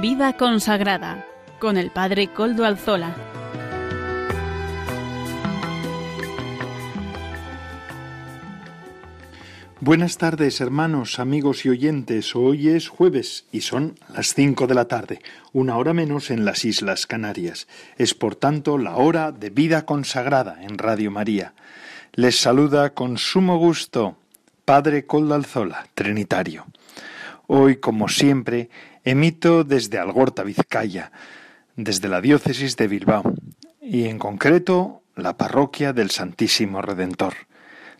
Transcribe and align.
Vida 0.00 0.32
consagrada 0.32 1.26
con 1.58 1.76
el 1.76 1.90
Padre 1.90 2.28
Coldo 2.28 2.64
Alzola. 2.64 3.14
Buenas 9.80 10.16
tardes, 10.16 10.62
hermanos, 10.62 11.18
amigos 11.18 11.66
y 11.66 11.68
oyentes. 11.68 12.34
Hoy 12.34 12.70
es 12.70 12.88
jueves 12.88 13.44
y 13.52 13.60
son 13.60 13.94
las 14.08 14.32
cinco 14.32 14.66
de 14.66 14.74
la 14.74 14.86
tarde, 14.86 15.20
una 15.52 15.76
hora 15.76 15.92
menos 15.92 16.30
en 16.30 16.46
las 16.46 16.64
Islas 16.64 17.06
Canarias. 17.06 17.68
Es 17.98 18.14
por 18.14 18.36
tanto 18.36 18.78
la 18.78 18.96
hora 18.96 19.32
de 19.32 19.50
vida 19.50 19.84
consagrada 19.84 20.62
en 20.62 20.78
Radio 20.78 21.10
María. 21.10 21.52
Les 22.14 22.40
saluda 22.40 22.94
con 22.94 23.18
sumo 23.18 23.58
gusto 23.58 24.16
Padre 24.64 25.04
Coldo 25.04 25.34
Alzola, 25.34 25.86
Trinitario. 25.94 26.64
Hoy, 27.52 27.78
como 27.78 28.08
siempre, 28.08 28.70
emito 29.04 29.64
desde 29.64 29.98
Algorta, 29.98 30.42
Vizcaya, 30.42 31.12
desde 31.76 32.08
la 32.08 32.20
diócesis 32.20 32.76
de 32.76 32.88
Bilbao, 32.88 33.34
y 33.80 34.04
en 34.04 34.18
concreto 34.18 35.02
la 35.16 35.36
parroquia 35.36 35.92
del 35.92 36.10
Santísimo 36.10 36.82
Redentor 36.82 37.34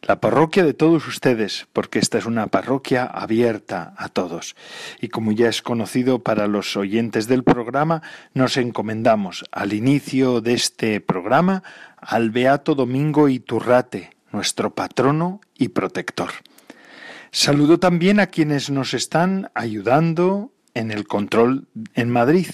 la 0.03 0.21
parroquia 0.21 0.65
de 0.65 0.75
todos 0.75 1.07
ustedes, 1.07 1.67
porque 1.73 1.99
esta 1.99 2.19
es 2.19 2.27
una 2.27 2.47
parroquia 2.47 3.05
abierta 3.05 3.95
a 3.97 4.09
todos. 4.09 4.57
Y 5.01 5.09
como 5.09 5.33
ya 5.33 5.49
es 5.49 5.63
conocido 5.63 6.21
para 6.21 6.47
los 6.47 6.77
oyentes 6.77 7.27
del 7.27 7.45
programa, 7.45 8.03
nos 8.33 8.57
encomendamos 8.57 9.45
al 9.53 9.73
inicio 9.73 10.41
de 10.41 10.55
este 10.55 11.01
programa 11.01 11.63
al 11.99 12.31
Beato 12.31 12.75
Domingo 12.75 13.29
Iturrate, 13.29 14.17
nuestro 14.33 14.75
patrono 14.75 15.41
y 15.59 15.69
protector. 15.69 16.31
Saludo 17.31 17.79
también 17.79 18.21
a 18.21 18.27
quienes 18.27 18.71
nos 18.71 18.95
están 18.95 19.51
ayudando 19.55 20.51
en 20.75 20.91
el 20.91 21.07
control 21.07 21.67
en 21.95 22.11
Madrid. 22.11 22.49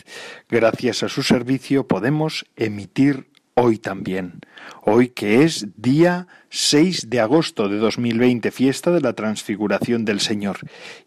Gracias 0.49 1.03
a 1.03 1.09
su 1.09 1.23
servicio 1.23 1.87
podemos 1.87 2.47
emitir 2.57 3.29
hoy 3.55 3.79
también. 3.79 4.41
Hoy 4.83 5.09
que 5.09 5.43
es 5.43 5.67
día 5.77 6.27
6 6.51 7.09
de 7.09 7.21
agosto 7.21 7.69
de 7.69 7.79
2020, 7.79 8.51
fiesta 8.51 8.91
de 8.91 9.01
la 9.01 9.15
transfiguración 9.15 10.05
del 10.05 10.21
Señor. 10.21 10.59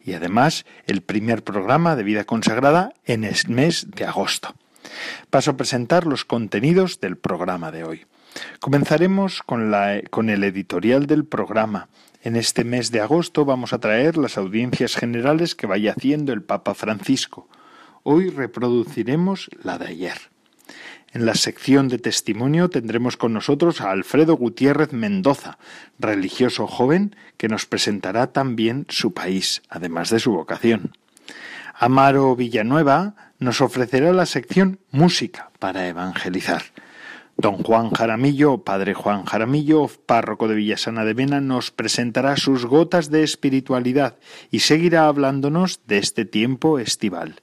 Y 0.03 0.13
además 0.13 0.65
el 0.87 1.01
primer 1.01 1.43
programa 1.43 1.95
de 1.95 2.03
vida 2.03 2.23
consagrada 2.23 2.93
en 3.05 3.23
el 3.23 3.35
mes 3.47 3.87
de 3.95 4.05
agosto. 4.05 4.55
Paso 5.29 5.51
a 5.51 5.57
presentar 5.57 6.05
los 6.05 6.25
contenidos 6.25 6.99
del 6.99 7.17
programa 7.17 7.71
de 7.71 7.83
hoy. 7.83 8.05
Comenzaremos 8.59 9.41
con, 9.43 10.29
el 10.29 10.43
editorial 10.43 11.07
del 11.07 11.25
programa. 11.25 11.89
En 12.21 12.35
este 12.35 12.63
mes 12.63 12.91
de 12.91 12.99
agosto 12.99 13.45
vamos 13.45 13.73
a 13.73 13.79
traer 13.79 14.17
las 14.17 14.37
audiencias 14.37 14.95
generales 14.95 15.55
que 15.55 15.67
vaya 15.67 15.93
haciendo 15.93 16.33
el 16.33 16.43
Papa 16.43 16.73
Francisco. 16.73 17.47
Hoy 18.03 18.29
reproduciremos 18.29 19.49
la 19.63 19.77
de 19.77 19.87
ayer. 19.87 20.17
En 21.11 21.25
la 21.25 21.33
sección 21.33 21.87
de 21.87 21.97
testimonio 21.97 22.69
tendremos 22.69 23.17
con 23.17 23.33
nosotros 23.33 23.81
a 23.81 23.89
Alfredo 23.89 24.35
Gutiérrez 24.35 24.93
Mendoza, 24.93 25.57
religioso 25.97 26.67
joven 26.67 27.15
que 27.37 27.47
nos 27.47 27.65
presentará 27.65 28.27
también 28.27 28.85
su 28.89 29.13
país, 29.13 29.63
además 29.69 30.11
de 30.11 30.19
su 30.19 30.31
vocación. 30.31 30.91
Amaro 31.81 32.35
Villanueva 32.35 33.15
nos 33.39 33.61
ofrecerá 33.61 34.11
la 34.11 34.25
sección 34.25 34.81
Música 34.91 35.49
para 35.59 35.87
evangelizar. 35.87 36.61
Don 37.37 37.63
Juan 37.63 37.91
Jaramillo, 37.91 38.65
padre 38.65 38.93
Juan 38.93 39.23
Jaramillo, 39.23 39.89
párroco 40.05 40.49
de 40.49 40.55
Villasana 40.55 41.05
de 41.05 41.13
Mena, 41.13 41.39
nos 41.39 41.71
presentará 41.71 42.35
sus 42.35 42.65
gotas 42.65 43.11
de 43.11 43.23
espiritualidad 43.23 44.17
y 44.51 44.59
seguirá 44.59 45.07
hablándonos 45.07 45.79
de 45.87 45.99
este 45.99 46.25
tiempo 46.25 46.79
estival. 46.79 47.39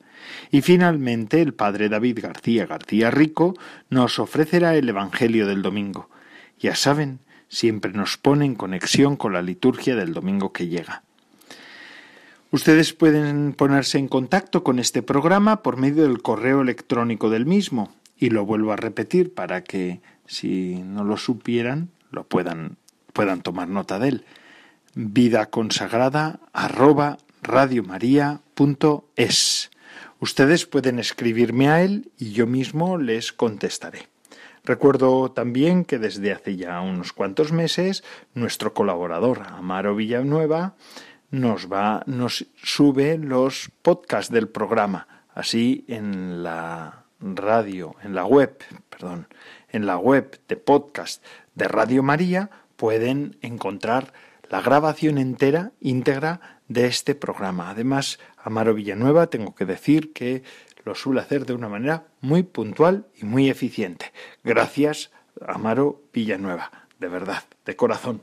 Y 0.51 0.61
finalmente 0.61 1.41
el 1.41 1.55
padre 1.55 1.89
David 1.89 2.19
García 2.21 2.67
García 2.67 3.11
Rico 3.11 3.55
nos 3.89 4.19
ofrecerá 4.19 4.77
el 4.77 4.87
Evangelio 4.87 5.47
del 5.47 5.63
domingo. 5.63 6.11
Ya 6.59 6.77
saben, 6.77 7.21
siempre 7.49 7.93
nos 7.93 8.19
pone 8.19 8.45
en 8.45 8.55
conexión 8.55 9.17
con 9.17 9.33
la 9.33 9.41
liturgia 9.41 9.97
del 9.97 10.13
domingo 10.13 10.53
que 10.53 10.69
llega. 10.69 11.06
Ustedes 12.53 12.93
pueden 12.93 13.55
ponerse 13.55 13.99
en 13.99 14.09
contacto 14.09 14.63
con 14.63 14.79
este 14.79 15.03
programa 15.03 15.63
por 15.63 15.77
medio 15.77 16.05
del 16.05 16.23
correo 16.23 16.63
electrónico 16.63 17.29
del 17.29 17.45
mismo, 17.45 17.93
y 18.17 18.31
lo 18.31 18.47
vuelvo 18.47 18.73
a 18.73 18.77
repetir 18.77 19.35
para 19.35 19.65
que, 19.65 20.01
si 20.27 20.77
no 20.77 21.03
lo 21.05 21.17
supieran, 21.17 21.91
lo 22.11 22.25
puedan, 22.25 22.77
puedan 23.13 23.43
tomar 23.43 23.69
nota 23.69 23.99
de 23.99 24.09
él. 24.09 24.25
Vida 24.95 25.47
consagrada 25.47 26.41
arroba 26.53 27.19
radiomaria.es. 27.43 29.71
Ustedes 30.21 30.67
pueden 30.67 30.99
escribirme 30.99 31.69
a 31.69 31.83
él 31.83 32.11
y 32.17 32.33
yo 32.33 32.47
mismo 32.47 32.97
les 32.97 33.33
contestaré. 33.33 34.09
Recuerdo 34.65 35.31
también 35.31 35.85
que 35.85 35.99
desde 35.99 36.33
hace 36.33 36.57
ya 36.57 36.81
unos 36.81 37.13
cuantos 37.13 37.53
meses 37.53 38.03
nuestro 38.35 38.75
colaborador 38.75 39.43
Amaro 39.47 39.95
Villanueva 39.95 40.75
nos 41.31 41.71
va 41.71 42.03
nos 42.07 42.47
sube 42.63 43.19
los 43.19 43.71
podcasts 43.83 44.33
del 44.33 44.49
programa, 44.49 45.09
así 45.35 45.85
en 45.89 46.43
la 46.43 47.05
radio, 47.21 47.97
en 48.03 48.15
la 48.15 48.25
web, 48.25 48.63
perdón, 48.91 49.29
en 49.71 49.87
la 49.87 49.99
web 49.99 50.41
de 50.49 50.57
podcast 50.57 51.25
de 51.55 51.69
Radio 51.69 52.03
María 52.03 52.51
pueden 52.77 53.39
encontrar 53.41 54.13
la 54.49 54.61
grabación 54.61 55.19
entera, 55.19 55.73
íntegra 55.81 56.61
de 56.69 56.87
este 56.87 57.15
programa. 57.15 57.71
Además, 57.71 58.19
Amaro 58.37 58.75
Villanueva, 58.75 59.29
tengo 59.29 59.55
que 59.55 59.65
decir 59.65 60.13
que 60.13 60.43
lo 60.85 60.95
suele 60.95 61.21
hacer 61.21 61.47
de 61.47 61.55
una 61.55 61.69
manera 61.69 62.07
muy 62.21 62.45
puntual 62.45 63.07
y 63.17 63.25
muy 63.25 63.51
eficiente. 63.51 64.13
Gracias, 64.45 65.11
Amaro 65.47 66.03
Villanueva, 66.13 66.71
de 67.01 67.09
verdad, 67.09 67.43
de 67.65 67.75
corazón. 67.75 68.23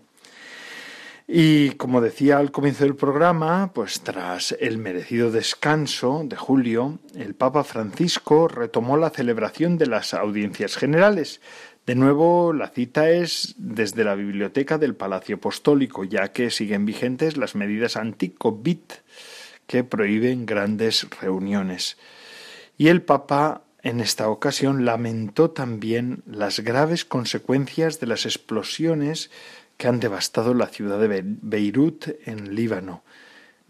Y 1.26 1.72
como 1.72 2.02
decía 2.02 2.38
al 2.38 2.52
comienzo 2.52 2.84
del 2.84 2.96
programa, 2.96 3.72
pues 3.74 4.02
tras 4.02 4.56
el 4.60 4.78
merecido 4.78 5.32
descanso 5.32 6.24
de 6.26 6.36
julio, 6.36 7.00
el 7.16 7.34
Papa 7.34 7.64
Francisco 7.64 8.48
retomó 8.48 8.98
la 8.98 9.10
celebración 9.10 9.78
de 9.78 9.88
las 9.88 10.14
audiencias 10.14 10.76
generales, 10.76 11.40
de 11.86 11.96
nuevo, 11.96 12.54
la 12.54 12.70
cita 12.70 13.10
es 13.10 13.56
desde 13.58 14.06
la 14.06 14.16
biblioteca 14.16 14.78
del 14.78 14.96
Palacio 14.96 15.36
Apostólico, 15.36 16.06
ya 16.06 16.32
que 16.32 16.50
siguen 16.50 16.86
vigentes 16.86 17.36
las 17.36 17.56
medidas 17.56 17.98
anti-COVID 17.98 18.80
que 19.68 19.84
prohíben 19.84 20.46
grandes 20.46 21.06
reuniones. 21.22 21.98
Y 22.78 22.88
el 22.88 23.02
Papa 23.02 23.64
en 23.82 24.00
esta 24.00 24.30
ocasión 24.30 24.86
lamentó 24.86 25.52
también 25.52 26.24
las 26.26 26.62
graves 26.62 27.04
consecuencias 27.04 28.00
de 28.00 28.08
las 28.08 28.26
explosiones 28.26 29.30
que 29.78 29.88
han 29.88 30.00
devastado 30.00 30.54
la 30.54 30.68
ciudad 30.68 31.00
de 31.00 31.24
Beirut 31.24 32.08
en 32.26 32.56
Líbano. 32.56 33.04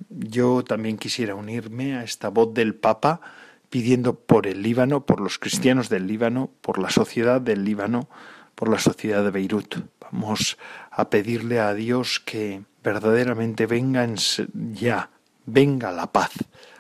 Yo 0.10 0.64
también 0.64 0.98
quisiera 0.98 1.36
unirme 1.36 1.96
a 1.96 2.04
esta 2.04 2.30
voz 2.30 2.54
del 2.54 2.76
Papa 2.76 3.22
pidiendo 3.70 4.16
por 4.16 4.46
el 4.48 4.62
Líbano, 4.62 5.06
por 5.06 5.20
los 5.20 5.40
cristianos 5.40 5.90
del 5.90 6.06
Líbano, 6.06 6.52
por 6.62 6.78
la 6.78 6.90
sociedad 6.90 7.42
del 7.42 7.64
Líbano, 7.64 8.08
por 8.56 8.70
la 8.70 8.80
sociedad 8.80 9.24
de 9.24 9.32
Beirut. 9.32 9.78
Vamos 10.00 10.58
a 10.92 11.10
pedirle 11.10 11.60
a 11.60 11.74
Dios 11.74 12.20
que 12.20 12.62
verdaderamente 12.84 13.66
venga 13.66 14.08
ya, 14.54 15.10
venga 15.46 15.92
la 15.92 16.12
paz 16.12 16.32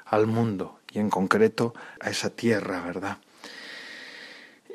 al 0.05 0.27
mundo 0.27 0.79
y 0.91 0.99
en 0.99 1.09
concreto 1.09 1.73
a 1.99 2.09
esa 2.09 2.29
tierra, 2.29 2.81
¿verdad? 2.81 3.17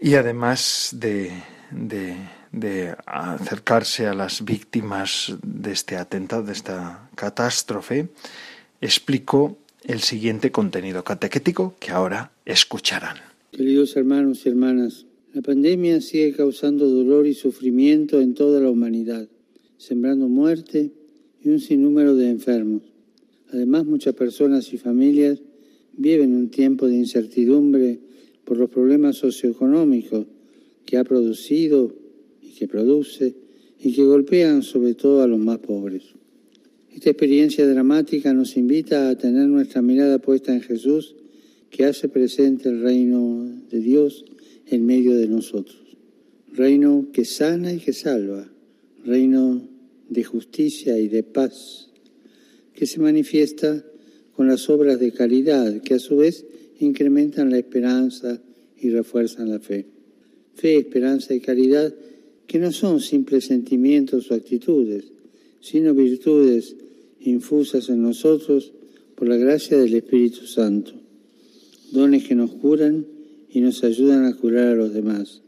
Y 0.00 0.14
además 0.14 0.90
de, 0.92 1.42
de, 1.70 2.16
de 2.52 2.94
acercarse 3.06 4.06
a 4.06 4.14
las 4.14 4.44
víctimas 4.44 5.36
de 5.42 5.72
este 5.72 5.96
atentado, 5.96 6.42
de 6.42 6.52
esta 6.52 7.08
catástrofe, 7.14 8.08
explicó 8.80 9.58
el 9.84 10.00
siguiente 10.00 10.50
contenido 10.50 11.04
catequético 11.04 11.74
que 11.78 11.90
ahora 11.90 12.32
escucharán. 12.44 13.16
Queridos 13.52 13.96
hermanos 13.96 14.44
y 14.44 14.48
hermanas, 14.50 15.06
la 15.32 15.42
pandemia 15.42 16.00
sigue 16.00 16.34
causando 16.34 16.88
dolor 16.88 17.26
y 17.26 17.34
sufrimiento 17.34 18.20
en 18.20 18.34
toda 18.34 18.60
la 18.60 18.70
humanidad, 18.70 19.28
sembrando 19.76 20.28
muerte 20.28 20.92
y 21.42 21.48
un 21.48 21.60
sinnúmero 21.60 22.14
de 22.14 22.30
enfermos. 22.30 22.82
Además, 23.52 23.84
muchas 23.84 24.14
personas 24.14 24.72
y 24.72 24.78
familias 24.78 25.40
viven 25.92 26.34
un 26.34 26.50
tiempo 26.50 26.86
de 26.86 26.96
incertidumbre 26.96 28.00
por 28.44 28.56
los 28.56 28.70
problemas 28.70 29.16
socioeconómicos 29.16 30.26
que 30.84 30.96
ha 30.96 31.04
producido 31.04 31.94
que 32.58 32.66
produce 32.66 33.34
y 33.80 33.92
que 33.92 34.02
golpean 34.02 34.62
sobre 34.62 34.94
todo 34.94 35.22
a 35.22 35.28
los 35.28 35.38
más 35.38 35.58
pobres. 35.58 36.02
Esta 36.92 37.10
experiencia 37.10 37.64
dramática 37.66 38.34
nos 38.34 38.56
invita 38.56 39.08
a 39.08 39.16
tener 39.16 39.46
nuestra 39.46 39.82
mirada 39.82 40.18
puesta 40.18 40.52
en 40.52 40.60
Jesús, 40.60 41.14
que 41.70 41.84
hace 41.84 42.08
presente 42.08 42.68
el 42.68 42.82
reino 42.82 43.48
de 43.70 43.78
Dios 43.78 44.24
en 44.66 44.84
medio 44.84 45.14
de 45.14 45.28
nosotros. 45.28 45.78
Reino 46.52 47.08
que 47.12 47.24
sana 47.24 47.72
y 47.72 47.78
que 47.78 47.92
salva, 47.92 48.50
reino 49.04 49.62
de 50.08 50.24
justicia 50.24 50.98
y 50.98 51.06
de 51.08 51.22
paz, 51.22 51.90
que 52.74 52.86
se 52.86 52.98
manifiesta 52.98 53.84
con 54.34 54.48
las 54.48 54.68
obras 54.68 54.98
de 54.98 55.12
caridad, 55.12 55.80
que 55.82 55.94
a 55.94 55.98
su 55.98 56.16
vez 56.16 56.46
incrementan 56.80 57.50
la 57.50 57.58
esperanza 57.58 58.40
y 58.80 58.90
refuerzan 58.90 59.50
la 59.50 59.60
fe. 59.60 59.86
Fe, 60.54 60.78
esperanza 60.78 61.34
y 61.34 61.40
caridad 61.40 61.94
que 62.48 62.58
no 62.58 62.72
son 62.72 63.00
simples 63.00 63.44
sentimientos 63.44 64.30
o 64.30 64.34
actitudes, 64.34 65.12
sino 65.60 65.94
virtudes 65.94 66.74
infusas 67.20 67.90
en 67.90 68.02
nosotros 68.02 68.72
por 69.14 69.28
la 69.28 69.36
gracia 69.36 69.76
del 69.76 69.94
Espíritu 69.94 70.46
Santo, 70.46 70.92
dones 71.92 72.26
que 72.26 72.34
nos 72.34 72.50
curan 72.52 73.06
y 73.50 73.60
nos 73.60 73.84
ayudan 73.84 74.24
a 74.24 74.34
curar 74.34 74.68
a 74.68 74.74
los 74.74 74.94
demás, 74.94 75.42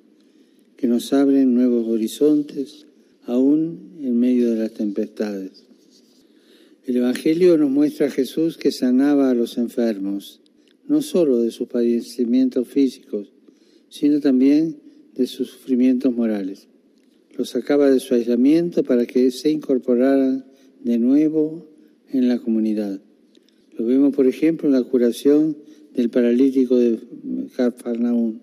que 0.77 0.87
nos 0.87 1.13
abren 1.15 1.55
nuevos 1.55 1.89
horizontes 1.89 2.87
aún 3.25 3.97
en 4.03 4.21
medio 4.21 4.51
de 4.51 4.59
las 4.59 4.75
tempestades. 4.75 5.65
El 6.85 6.97
Evangelio 6.97 7.57
nos 7.57 7.71
muestra 7.71 8.09
a 8.09 8.11
Jesús 8.11 8.59
que 8.59 8.73
sanaba 8.73 9.31
a 9.31 9.35
los 9.35 9.57
enfermos, 9.57 10.41
no 10.87 11.01
solo 11.01 11.39
de 11.39 11.51
sus 11.51 11.69
padecimientos 11.69 12.69
físicos, 12.69 13.33
sino 13.89 14.21
también 14.21 14.77
de 15.15 15.27
sus 15.27 15.49
sufrimientos 15.51 16.15
morales. 16.15 16.70
Los 17.37 17.51
sacaba 17.51 17.91
de 17.91 18.01
su 18.01 18.15
aislamiento 18.15 18.83
para 18.83 19.07
que 19.07 19.31
se 19.31 19.51
incorporaran 19.51 20.45
de 20.83 20.99
nuevo 20.99 21.67
en 22.09 22.29
la 22.29 22.39
comunidad. 22.39 23.01
Lo 23.77 23.87
vemos, 23.87 24.15
por 24.15 24.27
ejemplo, 24.27 24.69
en 24.69 24.75
la 24.75 24.83
curación 24.83 25.57
del 25.95 26.11
paralítico 26.11 26.77
de 26.77 26.99
Cafarnaún. 27.57 28.43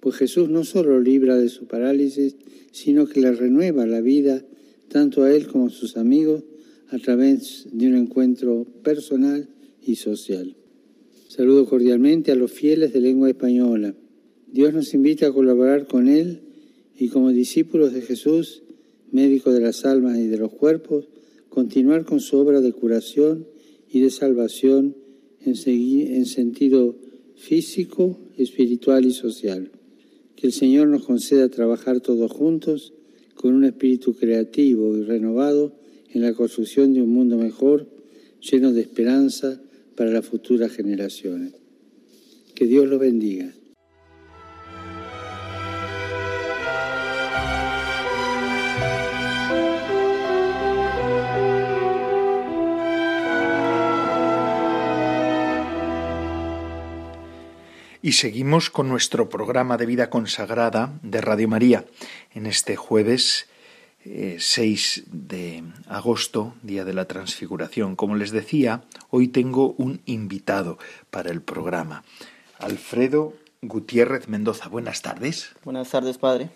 Pues 0.00 0.16
Jesús 0.16 0.48
no 0.48 0.64
solo 0.64 1.00
libra 1.00 1.36
de 1.36 1.48
su 1.48 1.66
parálisis, 1.66 2.36
sino 2.72 3.06
que 3.06 3.20
le 3.20 3.32
renueva 3.32 3.86
la 3.86 4.00
vida 4.00 4.44
tanto 4.88 5.22
a 5.22 5.32
él 5.32 5.46
como 5.46 5.66
a 5.66 5.70
sus 5.70 5.96
amigos 5.96 6.44
a 6.88 6.98
través 6.98 7.68
de 7.72 7.86
un 7.88 7.96
encuentro 7.96 8.66
personal 8.82 9.48
y 9.80 9.96
social. 9.96 10.56
Saludo 11.28 11.66
cordialmente 11.66 12.30
a 12.30 12.34
los 12.34 12.52
fieles 12.52 12.92
de 12.92 13.00
lengua 13.00 13.30
española. 13.30 13.94
Dios 14.46 14.74
nos 14.74 14.92
invita 14.92 15.28
a 15.28 15.32
colaborar 15.32 15.86
con 15.86 16.08
Él 16.08 16.42
y 16.98 17.08
como 17.08 17.30
discípulos 17.30 17.92
de 17.92 18.02
Jesús, 18.02 18.62
médico 19.10 19.52
de 19.52 19.60
las 19.60 19.84
almas 19.84 20.18
y 20.18 20.26
de 20.26 20.38
los 20.38 20.52
cuerpos, 20.52 21.08
continuar 21.48 22.04
con 22.04 22.20
su 22.20 22.38
obra 22.38 22.60
de 22.60 22.72
curación 22.72 23.46
y 23.90 24.00
de 24.00 24.10
salvación 24.10 24.96
en, 25.40 25.54
en 25.66 26.26
sentido 26.26 26.96
físico, 27.36 28.18
espiritual 28.36 29.04
y 29.04 29.12
social. 29.12 29.70
Que 30.36 30.46
el 30.46 30.52
Señor 30.52 30.88
nos 30.88 31.04
conceda 31.04 31.48
trabajar 31.48 32.00
todos 32.00 32.30
juntos 32.30 32.94
con 33.34 33.54
un 33.54 33.64
espíritu 33.64 34.14
creativo 34.14 34.96
y 34.96 35.02
renovado 35.02 35.76
en 36.10 36.22
la 36.22 36.34
construcción 36.34 36.92
de 36.92 37.02
un 37.02 37.10
mundo 37.10 37.36
mejor, 37.36 37.88
lleno 38.40 38.72
de 38.72 38.82
esperanza 38.82 39.62
para 39.96 40.10
las 40.10 40.26
futuras 40.26 40.72
generaciones. 40.72 41.54
Que 42.54 42.66
Dios 42.66 42.88
lo 42.88 42.98
bendiga. 42.98 43.52
Y 58.04 58.14
seguimos 58.14 58.68
con 58.68 58.88
nuestro 58.88 59.28
programa 59.28 59.76
de 59.76 59.86
vida 59.86 60.10
consagrada 60.10 60.92
de 61.04 61.20
Radio 61.20 61.46
María 61.46 61.84
en 62.34 62.46
este 62.46 62.74
jueves 62.74 63.46
6 64.04 64.98
eh, 64.98 65.04
de 65.06 65.62
agosto, 65.86 66.56
día 66.64 66.84
de 66.84 66.94
la 66.94 67.04
transfiguración. 67.04 67.94
Como 67.94 68.16
les 68.16 68.32
decía, 68.32 68.82
hoy 69.10 69.28
tengo 69.28 69.76
un 69.78 70.00
invitado 70.04 70.78
para 71.12 71.30
el 71.30 71.42
programa, 71.42 72.02
Alfredo 72.58 73.34
Gutiérrez 73.60 74.26
Mendoza. 74.26 74.68
Buenas 74.68 75.00
tardes. 75.02 75.52
Buenas 75.62 75.88
tardes, 75.88 76.18
padre. 76.18 76.50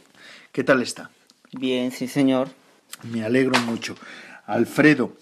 ¿Qué 0.51 0.65
tal 0.65 0.83
está? 0.83 1.13
Bien, 1.53 1.93
sí, 1.93 2.09
señor. 2.09 2.49
Me 3.05 3.23
alegro 3.23 3.57
mucho. 3.61 3.95
Alfredo, 4.47 5.13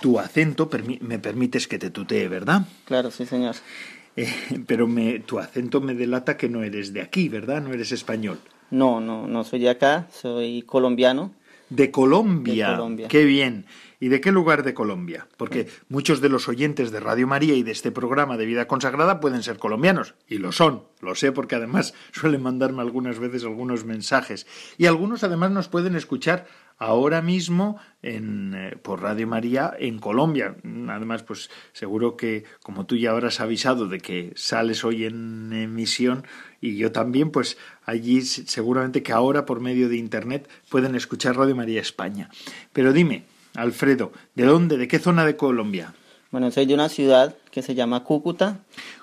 tu 0.00 0.20
acento 0.20 0.70
me 1.00 1.18
permites 1.18 1.66
que 1.66 1.80
te 1.80 1.90
tutee, 1.90 2.28
¿verdad? 2.28 2.68
Claro, 2.84 3.10
sí, 3.10 3.26
señor. 3.26 3.56
Eh, 4.16 4.28
pero 4.66 4.86
me, 4.86 5.20
tu 5.20 5.38
acento 5.38 5.80
me 5.80 5.94
delata 5.94 6.36
que 6.36 6.48
no 6.48 6.62
eres 6.62 6.92
de 6.92 7.02
aquí, 7.02 7.28
¿verdad? 7.28 7.62
No 7.62 7.72
eres 7.72 7.92
español. 7.92 8.38
No, 8.70 9.00
no, 9.00 9.26
no 9.26 9.44
soy 9.44 9.60
de 9.60 9.70
acá, 9.70 10.06
soy 10.12 10.62
colombiano. 10.62 11.32
De 11.70 11.90
Colombia. 11.90 12.68
De 12.68 12.74
Colombia. 12.74 13.08
Qué 13.08 13.24
bien. 13.24 13.64
¿Y 14.00 14.08
de 14.08 14.22
qué 14.22 14.32
lugar 14.32 14.62
de 14.62 14.72
Colombia? 14.72 15.28
Porque 15.36 15.68
muchos 15.90 16.22
de 16.22 16.30
los 16.30 16.48
oyentes 16.48 16.90
de 16.90 17.00
Radio 17.00 17.26
María 17.26 17.54
y 17.54 17.62
de 17.62 17.72
este 17.72 17.92
programa 17.92 18.38
de 18.38 18.46
vida 18.46 18.66
consagrada 18.66 19.20
pueden 19.20 19.42
ser 19.42 19.58
colombianos, 19.58 20.14
y 20.26 20.38
lo 20.38 20.52
son, 20.52 20.84
lo 21.00 21.14
sé 21.14 21.32
porque 21.32 21.56
además 21.56 21.92
suelen 22.12 22.42
mandarme 22.42 22.80
algunas 22.80 23.18
veces 23.18 23.44
algunos 23.44 23.84
mensajes. 23.84 24.46
Y 24.78 24.86
algunos 24.86 25.22
además 25.22 25.50
nos 25.50 25.68
pueden 25.68 25.94
escuchar 25.96 26.46
ahora 26.78 27.20
mismo 27.20 27.78
en, 28.00 28.54
eh, 28.54 28.76
por 28.82 29.02
Radio 29.02 29.26
María 29.26 29.72
en 29.78 29.98
Colombia. 29.98 30.56
Además, 30.88 31.22
pues 31.22 31.50
seguro 31.74 32.16
que 32.16 32.44
como 32.62 32.86
tú 32.86 32.96
ya 32.96 33.10
habrás 33.10 33.40
avisado 33.40 33.86
de 33.86 34.00
que 34.00 34.32
sales 34.34 34.82
hoy 34.82 35.04
en 35.04 35.52
emisión 35.52 36.24
y 36.60 36.76
yo 36.76 36.90
también, 36.90 37.30
pues 37.30 37.58
allí 37.84 38.22
seguramente 38.22 39.02
que 39.02 39.12
ahora 39.12 39.44
por 39.44 39.60
medio 39.60 39.90
de 39.90 39.96
Internet 39.96 40.48
pueden 40.70 40.94
escuchar 40.94 41.36
Radio 41.36 41.54
María 41.54 41.82
España. 41.82 42.30
Pero 42.72 42.94
dime, 42.94 43.26
Alfredo, 43.54 44.12
¿de 44.34 44.44
dónde, 44.44 44.76
de 44.76 44.88
qué 44.88 44.98
zona 44.98 45.24
de 45.24 45.36
Colombia? 45.36 45.94
Bueno, 46.30 46.50
soy 46.50 46.66
de 46.66 46.74
una 46.74 46.88
ciudad 46.88 47.34
que 47.50 47.62
se 47.62 47.74
llama 47.74 48.04
Cúcuta. 48.04 48.60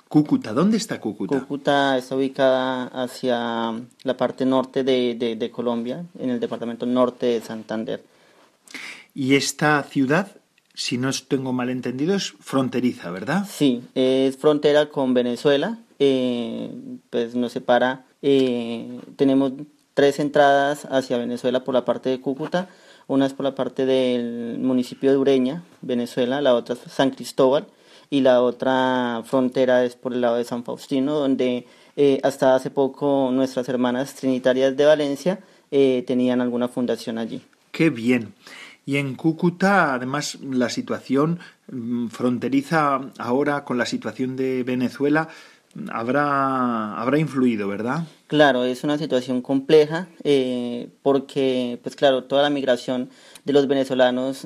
Cúcuta, 0.07 0.53
¿dónde 0.53 0.77
está 0.77 1.01
Cúcuta? 1.01 1.39
Cúcuta 1.39 1.97
está 1.97 2.15
ubicada 2.15 2.85
hacia 2.87 3.73
la 4.03 4.17
parte 4.17 4.45
norte 4.45 4.83
de, 4.83 5.35
de, 5.37 5.51
Colombia, 5.51 6.05
en 6.17 6.29
el 6.29 6.39
departamento 6.39 6.85
norte 6.85 7.25
de 7.25 7.41
Santander. 7.41 8.01
Y 9.13 9.35
esta 9.35 9.83
ciudad, 9.83 10.31
si 10.73 10.97
no 10.97 11.11
tengo 11.27 11.51
mal 11.51 11.69
entendido, 11.69 12.15
es 12.15 12.33
fronteriza, 12.39 13.11
¿verdad? 13.11 13.45
Sí, 13.49 13.83
es 13.95 14.37
frontera 14.37 14.87
con 14.87 15.13
Venezuela. 15.13 15.79
Eh, 15.99 16.71
pues 17.09 17.35
nos 17.35 17.51
separa, 17.51 18.05
eh, 18.21 18.99
tenemos 19.15 19.51
tres 19.93 20.19
entradas 20.19 20.85
hacia 20.85 21.17
Venezuela 21.17 21.63
por 21.63 21.73
la 21.73 21.83
parte 21.83 22.09
de 22.09 22.21
Cúcuta 22.21 22.69
una 23.07 23.25
es 23.25 23.33
por 23.33 23.45
la 23.45 23.55
parte 23.55 23.85
del 23.85 24.59
municipio 24.59 25.11
de 25.11 25.17
Ureña, 25.17 25.63
Venezuela, 25.81 26.41
la 26.41 26.53
otra 26.53 26.75
es 26.75 26.91
San 26.91 27.11
Cristóbal 27.11 27.67
y 28.09 28.21
la 28.21 28.41
otra 28.41 29.23
frontera 29.25 29.83
es 29.83 29.95
por 29.95 30.13
el 30.13 30.21
lado 30.21 30.35
de 30.35 30.43
San 30.43 30.63
Faustino, 30.63 31.13
donde 31.13 31.65
eh, 31.95 32.19
hasta 32.23 32.55
hace 32.55 32.69
poco 32.69 33.29
nuestras 33.31 33.67
hermanas 33.69 34.13
trinitarias 34.15 34.75
de 34.75 34.85
Valencia 34.85 35.39
eh, 35.71 36.03
tenían 36.05 36.41
alguna 36.41 36.67
fundación 36.67 37.17
allí. 37.17 37.41
Qué 37.71 37.89
bien. 37.89 38.33
Y 38.85 38.97
en 38.97 39.15
Cúcuta, 39.15 39.93
además, 39.93 40.37
la 40.41 40.69
situación 40.69 41.39
mm, 41.71 42.07
fronteriza 42.07 43.01
ahora 43.17 43.65
con 43.65 43.77
la 43.77 43.85
situación 43.85 44.37
de 44.37 44.63
Venezuela 44.63 45.27
habrá, 45.91 46.95
habrá 46.99 47.19
influido, 47.19 47.67
¿verdad? 47.67 48.05
Claro, 48.27 48.65
es 48.65 48.83
una 48.83 48.97
situación 48.97 49.41
compleja 49.41 50.09
eh, 50.25 50.89
porque, 51.01 51.79
pues 51.81 51.95
claro, 51.95 52.25
toda 52.25 52.41
la 52.41 52.49
migración 52.49 53.09
de 53.45 53.53
los 53.53 53.67
venezolanos 53.67 54.45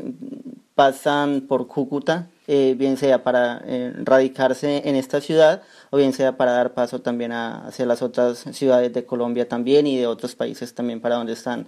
pasan 0.75 1.41
por 1.41 1.65
Cúcuta, 1.65 2.29
eh, 2.47 2.75
bien 2.77 2.95
sea 2.97 3.23
para 3.23 3.59
eh, 3.65 3.91
radicarse 4.03 4.87
en 4.87 4.95
esta 4.95 5.19
ciudad 5.19 5.63
o 5.89 5.97
bien 5.97 6.13
sea 6.13 6.37
para 6.37 6.51
dar 6.51 6.75
paso 6.75 7.01
también 7.01 7.31
a, 7.31 7.65
hacia 7.65 7.87
las 7.87 8.03
otras 8.03 8.45
ciudades 8.51 8.93
de 8.93 9.03
Colombia 9.03 9.49
también 9.49 9.87
y 9.87 9.97
de 9.97 10.05
otros 10.05 10.35
países 10.35 10.75
también 10.75 11.01
para 11.01 11.15
donde 11.15 11.33
están 11.33 11.65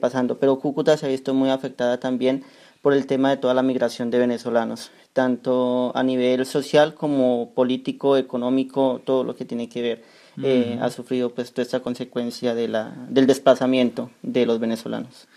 pasando. 0.00 0.38
Pero 0.38 0.60
Cúcuta 0.60 0.96
se 0.96 1.06
ha 1.06 1.08
visto 1.08 1.34
muy 1.34 1.50
afectada 1.50 1.98
también 1.98 2.44
por 2.80 2.92
el 2.92 3.06
tema 3.06 3.30
de 3.30 3.38
toda 3.38 3.54
la 3.54 3.62
migración 3.62 4.10
de 4.10 4.18
venezolanos, 4.20 4.92
tanto 5.12 5.90
a 5.96 6.02
nivel 6.04 6.46
social 6.46 6.94
como 6.94 7.50
político, 7.54 8.16
económico, 8.16 9.00
todo 9.04 9.24
lo 9.24 9.34
que 9.34 9.44
tiene 9.44 9.68
que 9.68 9.82
ver. 9.82 10.19
Eh, 10.42 10.78
ha 10.80 10.90
sufrido 10.90 11.34
pues 11.34 11.52
toda 11.52 11.62
esta 11.62 11.80
consecuencia 11.80 12.54
de 12.54 12.68
la, 12.68 12.94
del 13.08 13.26
desplazamiento 13.26 14.10
de 14.22 14.46
los 14.46 14.58
venezolanos 14.60 15.28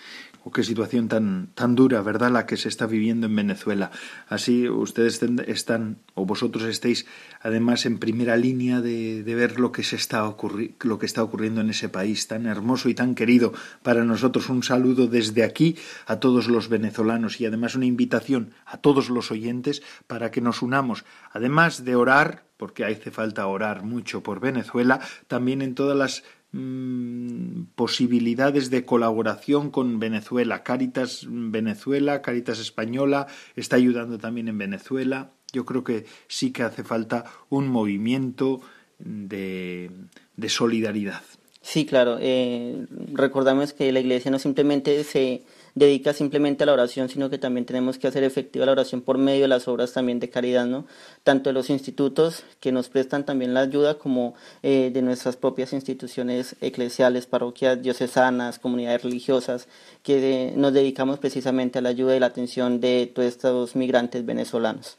o 0.43 0.51
qué 0.51 0.63
situación 0.63 1.07
tan, 1.07 1.49
tan 1.55 1.75
dura, 1.75 2.01
¿verdad?, 2.01 2.31
la 2.31 2.45
que 2.45 2.57
se 2.57 2.67
está 2.67 2.85
viviendo 2.85 3.27
en 3.27 3.35
Venezuela. 3.35 3.91
Así 4.27 4.67
ustedes 4.67 5.21
están, 5.47 5.97
o 6.15 6.25
vosotros 6.25 6.63
estéis, 6.63 7.05
además, 7.41 7.85
en 7.85 7.97
primera 7.97 8.35
línea 8.35 8.81
de, 8.81 9.23
ver 9.23 9.59
lo 9.59 9.71
que, 9.71 9.83
se 9.83 9.95
está 9.95 10.35
lo 10.81 10.99
que 10.99 11.05
está 11.05 11.23
ocurriendo 11.23 11.61
en 11.61 11.69
ese 11.69 11.89
país 11.89 12.27
tan 12.27 12.45
hermoso 12.45 12.89
y 12.89 12.93
tan 12.93 13.15
querido 13.15 13.53
para 13.81 14.03
nosotros. 14.03 14.49
Un 14.49 14.63
saludo 14.63 15.07
desde 15.07 15.43
aquí 15.43 15.77
a 16.05 16.19
todos 16.19 16.47
los 16.47 16.67
venezolanos 16.67 17.39
y 17.39 17.45
además 17.45 17.75
una 17.75 17.85
invitación 17.85 18.53
a 18.65 18.77
todos 18.77 19.09
los 19.09 19.31
oyentes 19.31 19.81
para 20.07 20.29
que 20.31 20.41
nos 20.41 20.61
unamos, 20.61 21.05
además 21.31 21.85
de 21.85 21.95
orar, 21.95 22.43
porque 22.57 22.85
hace 22.85 23.11
falta 23.11 23.47
orar 23.47 23.83
mucho 23.83 24.23
por 24.23 24.39
Venezuela, 24.39 24.99
también 25.27 25.61
en 25.61 25.75
todas 25.75 25.97
las 25.97 26.23
Mm, 26.55 27.63
posibilidades 27.73 28.69
de 28.69 28.85
colaboración 28.85 29.71
con 29.71 29.99
Venezuela. 29.99 30.61
Caritas 30.61 31.25
Venezuela, 31.27 32.21
Caritas 32.21 32.59
Española 32.59 33.25
está 33.55 33.77
ayudando 33.77 34.19
también 34.19 34.47
en 34.47 34.59
Venezuela 34.59 35.31
Yo 35.51 35.65
creo 35.65 35.83
que 35.83 36.05
sí 36.27 36.51
que 36.51 36.61
hace 36.61 36.83
falta 36.83 37.25
un 37.49 37.69
movimiento 37.69 38.61
de, 38.99 39.89
de 40.37 40.49
solidaridad. 40.49 41.23
Sí, 41.61 41.87
claro. 41.87 42.17
Eh, 42.21 42.85
recordamos 43.13 43.73
que 43.73 43.91
la 43.91 44.01
iglesia 44.01 44.29
no 44.29 44.37
simplemente 44.37 45.03
se 45.03 45.43
dedica 45.75 46.13
simplemente 46.13 46.63
a 46.63 46.67
la 46.67 46.73
oración, 46.73 47.09
sino 47.09 47.29
que 47.29 47.37
también 47.37 47.65
tenemos 47.65 47.97
que 47.97 48.07
hacer 48.07 48.23
efectiva 48.23 48.65
la 48.65 48.73
oración 48.73 49.01
por 49.01 49.17
medio 49.17 49.43
de 49.43 49.47
las 49.47 49.67
obras 49.67 49.93
también 49.93 50.19
de 50.19 50.29
caridad, 50.29 50.65
¿no? 50.65 50.85
Tanto 51.23 51.49
de 51.49 51.53
los 51.53 51.69
institutos 51.69 52.43
que 52.59 52.71
nos 52.71 52.89
prestan 52.89 53.25
también 53.25 53.53
la 53.53 53.61
ayuda, 53.61 53.97
como 53.97 54.35
eh, 54.61 54.91
de 54.93 55.01
nuestras 55.01 55.35
propias 55.35 55.73
instituciones 55.73 56.55
eclesiales, 56.61 57.25
parroquias 57.25 57.81
diocesanas, 57.81 58.59
comunidades 58.59 59.03
religiosas, 59.03 59.67
que 60.03 60.53
nos 60.55 60.73
dedicamos 60.73 61.19
precisamente 61.19 61.79
a 61.79 61.81
la 61.81 61.89
ayuda 61.89 62.15
y 62.15 62.19
la 62.19 62.27
atención 62.27 62.79
de 62.79 63.11
todos 63.13 63.27
estos 63.27 63.75
migrantes 63.75 64.25
venezolanos. 64.25 64.97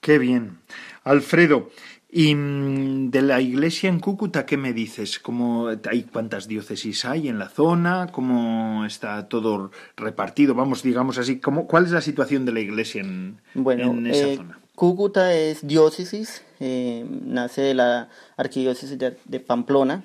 Qué 0.00 0.18
bien. 0.18 0.58
Alfredo, 1.04 1.70
y 2.10 2.34
mm, 2.34 3.10
de 3.10 3.22
la 3.22 3.40
iglesia 3.40 3.88
en 3.88 4.00
Cúcuta, 4.00 4.46
¿qué 4.46 4.56
me 4.56 4.72
dices? 4.72 5.18
¿Cómo, 5.18 5.68
hay 5.68 6.04
¿Cuántas 6.04 6.48
diócesis 6.48 7.04
hay 7.04 7.28
en 7.28 7.38
la 7.38 7.48
zona? 7.50 8.08
¿Cómo 8.12 8.86
está 8.86 9.28
todo 9.28 9.70
repartido? 9.96 10.54
Vamos, 10.54 10.82
digamos 10.82 11.18
así, 11.18 11.38
¿cómo, 11.38 11.66
¿cuál 11.66 11.84
es 11.84 11.90
la 11.90 12.00
situación 12.00 12.46
de 12.46 12.52
la 12.52 12.60
iglesia 12.60 13.02
en, 13.02 13.40
en 13.54 14.06
esa 14.06 14.28
eh, 14.28 14.36
zona? 14.36 14.58
Cúcuta 14.74 15.34
es 15.34 15.66
diócesis, 15.66 16.44
eh, 16.60 17.04
nace 17.26 17.60
de 17.60 17.74
la 17.74 18.08
arquidiócesis 18.36 18.96
de, 18.98 19.40
Pamplona, 19.40 20.02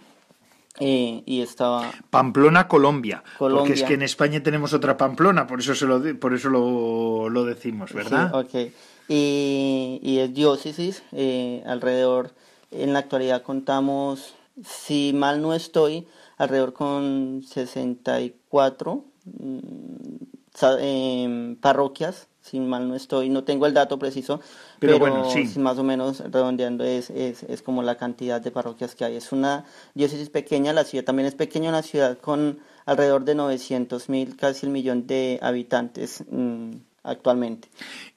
eh, 0.79 1.21
y 1.25 1.41
estaba 1.41 1.91
Pamplona, 2.09 2.67
Colombia, 2.67 3.23
porque 3.37 3.73
es 3.73 3.83
que 3.83 3.93
en 3.93 4.01
España 4.01 4.41
tenemos 4.41 4.73
otra 4.73 4.97
Pamplona, 4.97 5.45
por 5.47 5.59
eso 5.59 5.75
se 5.75 5.85
lo 5.85 6.01
por 6.19 6.33
eso 6.33 6.49
lo, 6.49 7.29
lo 7.29 7.45
decimos, 7.45 7.93
¿verdad? 7.93 8.31
Sí, 8.31 8.37
okay 8.37 8.73
y, 9.07 9.99
y 10.01 10.19
es 10.19 10.33
diócesis. 10.33 11.03
Eh, 11.11 11.63
alrededor, 11.65 12.31
en 12.71 12.93
la 12.93 12.99
actualidad 12.99 13.43
contamos, 13.43 14.35
si 14.63 15.13
mal 15.13 15.41
no 15.41 15.53
estoy, 15.53 16.07
alrededor 16.37 16.73
con 16.73 17.43
64 17.47 19.05
mm, 19.25 20.77
em, 20.79 21.55
parroquias, 21.57 22.27
si 22.41 22.59
mal 22.59 22.87
no 22.89 22.95
estoy, 22.95 23.29
no 23.29 23.43
tengo 23.43 23.65
el 23.65 23.73
dato 23.73 23.97
preciso, 23.97 24.41
pero, 24.79 24.99
bueno, 24.99 25.29
sí. 25.29 25.47
más 25.59 25.77
o 25.77 25.83
menos 25.83 26.19
redondeando 26.19 26.83
es, 26.83 27.09
es, 27.09 27.43
es, 27.43 27.61
como 27.61 27.83
la 27.83 27.95
cantidad 27.95 28.41
de 28.41 28.51
parroquias 28.51 28.95
que 28.95 29.05
hay. 29.05 29.15
Es 29.15 29.31
una 29.31 29.65
diócesis 29.93 30.29
pequeña, 30.29 30.73
la 30.73 30.83
ciudad 30.83 31.05
también 31.05 31.27
es 31.27 31.35
pequeña, 31.35 31.69
una 31.69 31.83
ciudad 31.83 32.17
con 32.17 32.59
alrededor 32.85 33.23
de 33.23 33.35
900 33.35 34.09
mil, 34.09 34.35
casi 34.35 34.65
el 34.65 34.73
millón 34.73 35.07
de 35.07 35.39
habitantes. 35.41 36.25
Mm, 36.29 36.71
actualmente. 37.03 37.67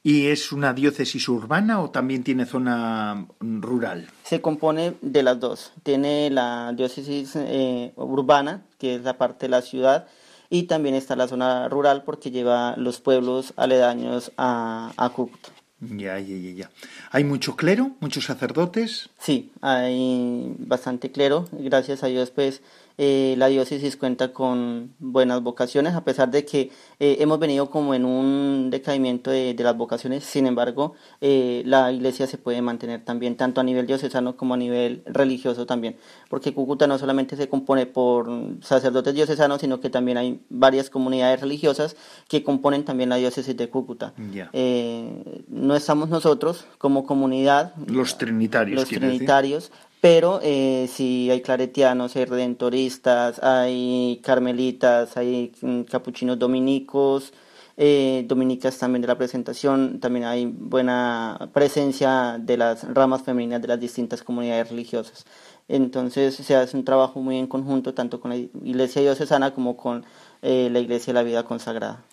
¿Y 0.02 0.26
es 0.26 0.52
una 0.52 0.72
diócesis 0.72 1.28
urbana 1.28 1.80
o 1.80 1.90
también 1.90 2.22
tiene 2.22 2.46
zona 2.46 3.26
rural? 3.40 4.08
Se 4.22 4.40
compone 4.40 4.94
de 5.02 5.22
las 5.22 5.40
dos. 5.40 5.72
Tiene 5.82 6.30
la 6.30 6.72
diócesis 6.74 7.32
eh, 7.36 7.92
urbana, 7.96 8.62
que 8.78 8.94
es 8.94 9.02
la 9.02 9.18
parte 9.18 9.46
de 9.46 9.50
la 9.50 9.62
ciudad, 9.62 10.06
y 10.48 10.64
también 10.64 10.94
está 10.94 11.16
la 11.16 11.28
zona 11.28 11.68
rural 11.68 12.04
porque 12.04 12.30
lleva 12.30 12.76
los 12.76 13.00
pueblos 13.00 13.52
aledaños 13.56 14.32
a, 14.36 14.92
a 14.96 15.08
Cúcuta. 15.10 15.50
Ya, 15.80 16.18
ya, 16.18 16.36
ya, 16.36 16.52
ya. 16.52 16.70
¿Hay 17.10 17.24
mucho 17.24 17.54
clero, 17.54 17.90
muchos 18.00 18.24
sacerdotes? 18.24 19.10
Sí, 19.18 19.52
hay 19.60 20.54
bastante 20.58 21.12
clero. 21.12 21.48
Gracias 21.52 22.02
a 22.02 22.06
Dios, 22.06 22.30
pues 22.30 22.62
eh, 22.98 23.34
la 23.36 23.48
diócesis 23.48 23.96
cuenta 23.96 24.32
con 24.32 24.94
buenas 24.98 25.42
vocaciones, 25.42 25.94
a 25.94 26.02
pesar 26.04 26.30
de 26.30 26.46
que 26.46 26.70
eh, 26.98 27.16
hemos 27.20 27.38
venido 27.38 27.68
como 27.68 27.94
en 27.94 28.06
un 28.06 28.70
decaimiento 28.70 29.30
de, 29.30 29.54
las 29.58 29.76
vocaciones, 29.76 30.24
sin 30.24 30.46
embargo, 30.46 30.94
eh, 31.20 31.62
la 31.66 31.92
iglesia 31.92 32.26
se 32.26 32.38
puede 32.38 32.62
mantener 32.62 33.04
también, 33.04 33.36
tanto 33.36 33.60
a 33.60 33.64
nivel 33.64 33.86
diocesano 33.86 34.36
como 34.36 34.54
a 34.54 34.56
nivel 34.56 35.02
religioso 35.04 35.66
también, 35.66 35.96
porque 36.30 36.54
Cúcuta 36.54 36.86
no 36.86 36.98
solamente 36.98 37.36
se 37.36 37.48
compone 37.48 37.84
por 37.84 38.30
sacerdotes 38.62 39.14
diocesanos, 39.14 39.60
sino 39.60 39.78
que 39.78 39.90
también 39.90 40.16
hay 40.16 40.40
varias 40.48 40.88
comunidades 40.88 41.42
religiosas 41.42 41.96
que 42.28 42.42
componen 42.42 42.84
también 42.84 43.10
la 43.10 43.16
diócesis 43.16 43.56
de 43.56 43.68
Cúcuta. 43.68 44.14
no 44.16 45.76
estamos 45.76 46.08
nosotros 46.08 46.66
como 46.78 47.04
comunidad. 47.04 47.74
Los 47.86 48.16
trinitarios. 48.16 48.80
Los 48.80 48.88
trinitarios, 48.88 49.70
pero 50.00 50.40
eh, 50.42 50.88
sí 50.92 51.30
hay 51.30 51.40
claretianos, 51.40 52.16
hay 52.16 52.24
redentoristas, 52.24 53.42
hay 53.42 54.20
carmelitas, 54.22 55.16
hay 55.16 55.52
mm, 55.60 55.82
capuchinos 55.82 56.38
dominicos, 56.38 57.32
eh, 57.78 58.24
dominicas 58.26 58.78
también 58.78 59.02
de 59.02 59.08
la 59.08 59.18
presentación, 59.18 60.00
también 60.00 60.24
hay 60.24 60.46
buena 60.46 61.50
presencia 61.52 62.38
de 62.40 62.56
las 62.56 62.84
ramas 62.94 63.22
femeninas 63.22 63.60
de 63.60 63.68
las 63.68 63.80
distintas 63.80 64.22
comunidades 64.22 64.70
religiosas. 64.70 65.26
Entonces 65.68 66.36
se 66.36 66.54
hace 66.54 66.76
un 66.76 66.84
trabajo 66.84 67.20
muy 67.20 67.38
en 67.38 67.46
conjunto 67.46 67.92
tanto 67.92 68.20
con 68.20 68.30
la 68.30 68.36
Iglesia 68.36 69.02
Diocesana 69.02 69.52
como 69.52 69.76
con 69.76 70.04
eh, 70.42 70.68
la 70.70 70.78
Iglesia 70.78 71.12
de 71.12 71.14
la 71.14 71.22
Vida 71.22 71.42
Consagrada. 71.42 72.04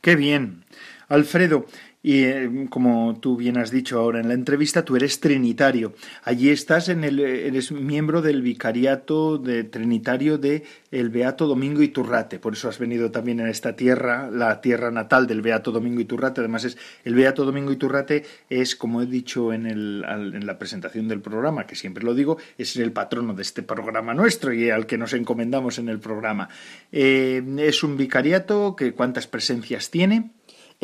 Qué 0.00 0.16
bien. 0.16 0.64
Alfredo, 1.08 1.66
y 2.02 2.24
eh, 2.24 2.66
como 2.68 3.18
tú 3.20 3.36
bien 3.36 3.56
has 3.58 3.70
dicho 3.70 3.98
ahora 3.98 4.20
en 4.20 4.28
la 4.28 4.34
entrevista, 4.34 4.84
tú 4.84 4.96
eres 4.96 5.20
trinitario. 5.20 5.94
Allí 6.24 6.50
estás 6.50 6.88
en 6.88 7.04
el, 7.04 7.20
eres 7.20 7.70
miembro 7.70 8.22
del 8.22 8.42
vicariato 8.42 9.38
de 9.38 9.64
trinitario 9.64 10.38
de 10.38 10.64
el 10.90 11.10
Beato 11.10 11.46
Domingo 11.46 11.80
Iturrate. 11.80 12.38
Por 12.38 12.54
eso 12.54 12.68
has 12.68 12.78
venido 12.78 13.10
también 13.10 13.40
en 13.40 13.46
esta 13.46 13.76
tierra, 13.76 14.30
la 14.30 14.60
tierra 14.60 14.90
natal 14.90 15.26
del 15.26 15.42
Beato 15.42 15.70
Domingo 15.70 16.00
Iturrate. 16.00 16.40
Además 16.40 16.64
es 16.64 16.76
el 17.04 17.14
Beato 17.14 17.44
Domingo 17.44 17.70
Iturrate 17.72 18.24
es, 18.50 18.74
como 18.74 19.02
he 19.02 19.06
dicho 19.06 19.52
en, 19.52 19.66
el, 19.66 20.04
en 20.06 20.46
la 20.46 20.58
presentación 20.58 21.08
del 21.08 21.20
programa, 21.20 21.66
que 21.66 21.76
siempre 21.76 22.04
lo 22.04 22.14
digo, 22.14 22.36
es 22.58 22.76
el 22.76 22.92
patrono 22.92 23.34
de 23.34 23.42
este 23.42 23.62
programa 23.62 24.12
nuestro 24.12 24.52
y 24.52 24.70
al 24.70 24.86
que 24.86 24.98
nos 24.98 25.12
encomendamos 25.12 25.78
en 25.78 25.88
el 25.88 26.00
programa. 26.00 26.48
Eh, 26.90 27.42
es 27.58 27.82
un 27.82 27.96
vicariato 27.96 28.74
que 28.76 28.92
cuántas 28.92 29.26
presencias 29.26 29.90
tiene. 29.90 30.30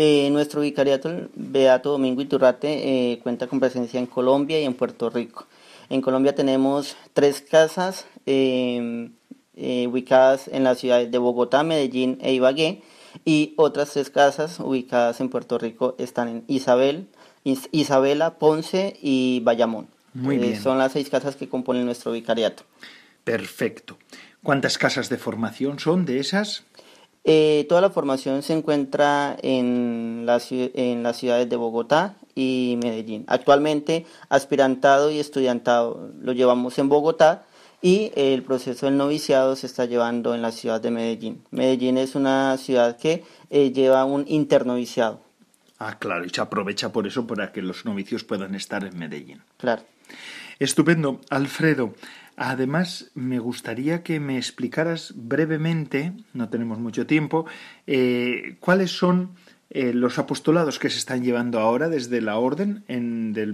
Eh, 0.01 0.31
nuestro 0.31 0.61
vicariato, 0.61 1.29
Beato 1.35 1.91
Domingo 1.91 2.23
Iturrate, 2.23 2.69
eh, 3.13 3.19
cuenta 3.19 3.49
con 3.49 3.59
presencia 3.59 3.99
en 3.99 4.07
Colombia 4.07 4.61
y 4.61 4.65
en 4.65 4.75
Puerto 4.75 5.11
Rico. 5.11 5.49
En 5.91 6.03
Colombia 6.03 6.37
tenemos 6.37 6.97
tres 7.15 7.41
casas 7.41 8.07
em, 8.25 9.11
eh, 9.57 9.89
ubicadas 9.89 10.47
en 10.47 10.63
las 10.63 10.79
ciudades 10.79 11.11
de 11.11 11.19
Bogotá, 11.19 11.65
Medellín 11.65 12.17
e 12.23 12.33
Ibagué 12.33 12.81
y 13.25 13.55
otras 13.57 13.93
tres 13.93 14.09
casas 14.09 14.61
ubicadas 14.61 15.21
en 15.21 15.31
Puerto 15.31 15.59
Rico 15.59 15.97
están 15.99 16.29
en 16.29 16.45
Isabel, 16.47 17.09
Isabela, 17.43 18.39
Ponce 18.39 18.97
y 19.03 19.41
Bayamón. 19.41 19.89
Muy 20.15 20.39
bien. 20.39 20.63
Son 20.63 20.79
las 20.79 20.93
seis 20.93 21.11
casas 21.11 21.35
que 21.35 21.49
componen 21.49 21.85
nuestro 21.85 22.13
vicariato. 22.13 22.63
Perfecto. 23.25 23.99
¿Cuántas 24.45 24.79
casas 24.79 25.09
de 25.09 25.19
formación 25.19 25.81
son 25.81 26.05
de 26.05 26.21
esas? 26.21 26.63
Eh, 27.31 27.67
toda 27.69 27.83
la 27.83 27.91
formación 27.91 28.43
se 28.43 28.55
encuentra 28.55 29.37
en, 29.43 30.25
las 30.25 30.45
ciudades 30.45 31.47
de 31.47 31.57
Bogotá 31.57 32.17
y 32.35 32.79
Medellín. 32.83 33.27
Actualmente, 33.29 34.07
aspirantado 34.31 35.11
y 35.11 35.19
estudiantado 35.19 36.09
lo 36.23 36.33
llevamos 36.33 36.79
en 36.79 36.89
Bogotá 36.89 37.45
y 37.83 38.13
el 38.17 38.43
proceso 38.45 38.87
del 38.87 38.97
noviciado 38.97 39.57
se 39.57 39.67
está 39.67 39.85
llevando 39.85 40.35
en 40.35 40.41
la 40.41 40.53
ciudad 40.53 40.81
de 40.81 40.91
Medellín. 40.91 41.45
Medellín 41.51 41.99
es 41.99 42.15
una 42.15 42.57
ciudad 42.57 42.97
que 42.97 43.25
eh, 43.51 43.73
lleva 43.73 44.07
un 44.07 44.25
internoviciado. 44.27 45.21
Ah, 45.79 45.99
claro, 45.99 46.25
y 46.25 46.31
se 46.31 46.41
aprovecha 46.41 46.93
por 46.93 47.07
eso 47.07 47.27
para 47.27 47.53
que 47.53 47.63
los 47.63 47.85
novicios 47.85 48.25
puedan 48.25 48.55
estar 48.55 48.85
en 48.85 48.99
Medellín. 48.99 49.43
Claro. 49.59 49.83
Estupendo. 50.59 51.21
Alfredo, 51.31 51.95
Además, 52.41 53.11
me 53.17 53.41
gustaría 53.41 54.05
que 54.05 54.21
me 54.21 54.37
explicaras 54.37 55.13
brevemente, 55.17 56.13
no 56.35 56.49
tenemos 56.49 56.79
mucho 56.79 57.05
tiempo, 57.05 57.47
eh, 57.89 58.55
cuáles 58.61 58.93
son 58.93 59.31
eh, 59.71 59.93
los 59.93 60.21
apostolados 60.21 60.79
que 60.79 60.89
se 60.89 60.99
están 60.99 61.25
llevando 61.25 61.59
ahora 61.59 61.89
desde 61.89 62.21
la 62.21 62.39
orden 62.39 62.85
en, 62.87 63.35
el 63.37 63.53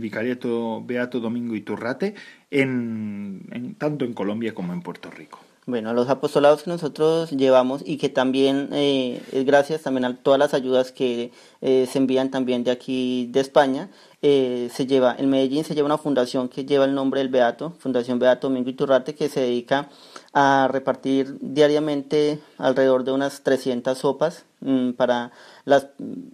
Vicariato 0.00 0.84
Beato 0.84 1.20
Domingo 1.20 1.54
Iturrate, 1.54 2.16
en, 2.50 3.76
tanto 3.78 4.04
en 4.04 4.12
Colombia 4.12 4.54
como 4.54 4.72
en 4.72 4.82
Puerto 4.82 5.08
Rico. 5.08 5.45
Bueno, 5.66 5.92
los 5.94 6.08
apostolados 6.08 6.62
que 6.62 6.70
nosotros 6.70 7.30
llevamos 7.32 7.82
y 7.84 7.96
que 7.96 8.08
también 8.08 8.68
eh, 8.72 9.20
es 9.32 9.44
gracias 9.44 9.82
también 9.82 10.04
a 10.04 10.16
todas 10.16 10.38
las 10.38 10.54
ayudas 10.54 10.92
que 10.92 11.32
se 11.60 11.98
envían 11.98 12.30
también 12.30 12.62
de 12.62 12.70
aquí 12.70 13.28
de 13.32 13.40
España, 13.40 13.90
eh, 14.22 14.70
se 14.72 14.86
lleva, 14.86 15.14
en 15.16 15.30
Medellín 15.30 15.62
se 15.62 15.74
lleva 15.74 15.86
una 15.86 15.98
fundación 15.98 16.48
que 16.48 16.64
lleva 16.64 16.84
el 16.84 16.94
nombre 16.94 17.20
del 17.20 17.28
Beato, 17.28 17.74
Fundación 17.78 18.18
Beato 18.18 18.48
Domingo 18.48 18.70
Iturrate, 18.70 19.14
que 19.14 19.28
se 19.28 19.40
dedica 19.40 19.88
a 20.32 20.68
repartir 20.68 21.38
diariamente 21.40 22.40
alrededor 22.58 23.04
de 23.04 23.12
unas 23.12 23.42
300 23.42 23.96
sopas 23.96 24.44
mm, 24.60 24.92
para 24.92 25.30
las 25.64 25.86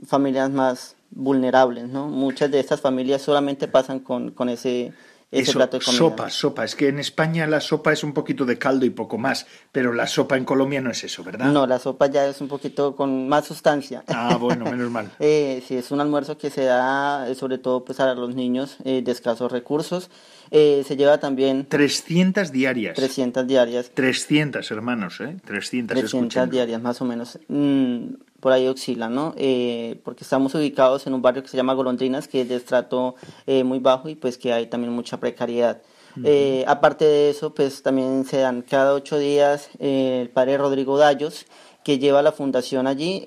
familias 0.07 0.51
más 0.51 0.97
vulnerables, 1.11 1.89
¿no? 1.89 2.07
Muchas 2.09 2.51
de 2.51 2.61
estas 2.61 2.81
familias 2.81 3.21
solamente 3.21 3.69
pasan 3.69 4.01
con, 4.01 4.31
con 4.31 4.49
ese 4.49 4.95
ese 5.33 5.53
plato 5.55 5.79
de 5.79 5.85
comida. 5.85 5.99
Sopa, 5.99 6.31
sopa. 6.31 6.65
Es 6.65 6.77
que 6.77 6.89
en 6.89 6.99
España 6.99 7.47
la 7.47 7.61
sopa 7.61 7.93
es 7.93 8.05
un 8.05 8.13
poquito 8.13 8.45
de 8.45 8.59
caldo 8.59 8.85
y 8.87 8.91
poco 8.91 9.19
más, 9.19 9.47
pero 9.73 9.93
la 9.93 10.07
sopa 10.07 10.37
en 10.37 10.45
Colombia 10.45 10.81
no 10.81 10.91
es 10.91 11.03
eso, 11.03 11.25
¿verdad? 11.25 11.47
No, 11.47 11.67
la 11.67 11.79
sopa 11.79 12.07
ya 12.07 12.27
es 12.27 12.41
un 12.41 12.49
poquito 12.49 12.95
con 12.95 13.29
más 13.29 13.47
sustancia. 13.47 14.05
Ah, 14.09 14.37
bueno, 14.39 14.65
menos 14.67 14.91
mal. 14.93 15.11
eh, 15.19 15.63
sí, 15.67 15.77
es 15.77 15.91
un 15.91 16.01
almuerzo 16.01 16.39
que 16.39 16.51
se 16.51 16.65
da 16.65 17.29
eh, 17.29 17.35
sobre 17.35 17.59
todo 17.59 17.85
pues 17.85 17.99
a 17.99 18.15
los 18.15 18.35
niños 18.35 18.77
eh, 18.85 19.03
de 19.03 19.11
escasos 19.11 19.51
recursos. 19.51 20.11
Eh, 20.55 20.85
se 20.87 20.97
lleva 20.99 21.19
también... 21.19 21.65
300 21.67 22.53
diarias. 22.53 22.95
300 22.95 23.47
diarias. 23.47 23.91
300, 23.95 24.71
hermanos, 24.71 25.19
¿eh? 25.23 25.37
300, 25.47 25.97
300 25.99 26.51
diarias, 26.51 26.83
más 26.83 27.01
o 27.01 27.07
menos. 27.07 27.39
Mm, 27.49 28.09
por 28.43 28.51
ahí 28.51 28.67
oscila, 28.67 29.09
¿no? 29.09 29.35
Eh, 29.37 30.01
porque 30.05 30.25
estamos 30.25 30.53
ubicados 30.57 31.07
en 31.07 31.15
un 31.15 31.23
barrio 31.23 31.45
que 31.45 31.49
se 31.49 31.57
llama 31.57 31.75
Golondrinas, 31.75 32.27
que 32.27 32.41
es 32.41 32.49
de 32.49 32.57
estrato 32.57 33.15
eh, 33.47 33.63
muy 33.63 33.79
bajo 33.79 34.09
y 34.09 34.17
pues 34.17 34.37
que 34.37 34.53
hay 34.53 34.67
también 34.67 34.93
mucha 34.93 35.19
precariedad. 35.21 35.81
Eh, 36.25 36.65
aparte 36.67 37.05
de 37.05 37.31
eso, 37.31 37.55
pues 37.55 37.85
también 37.85 38.25
se 38.25 38.39
dan 38.39 38.63
cada 38.63 38.95
ocho 38.95 39.17
días 39.17 39.71
el 39.79 40.29
padre 40.29 40.59
Rodrigo 40.59 40.99
Dallos, 40.99 41.47
que 41.85 42.01
lleva 42.01 42.21
la 42.21 42.33
fundación 42.33 42.89
allí, 42.89 43.25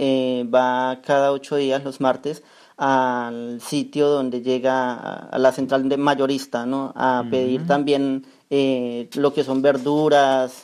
va 0.53 0.99
cada 1.01 1.31
ocho 1.31 1.55
días 1.55 1.83
los 1.85 2.01
martes 2.01 2.43
al 2.75 3.61
sitio 3.61 4.09
donde 4.09 4.41
llega 4.41 4.93
a, 5.29 5.39
la 5.39 5.53
central 5.53 5.87
de 5.87 5.95
mayorista, 5.95 6.65
¿no? 6.65 6.91
A 6.93 7.23
pedir 7.31 7.65
también 7.65 8.25
lo 8.49 9.33
que 9.33 9.45
son 9.45 9.61
verduras 9.61 10.63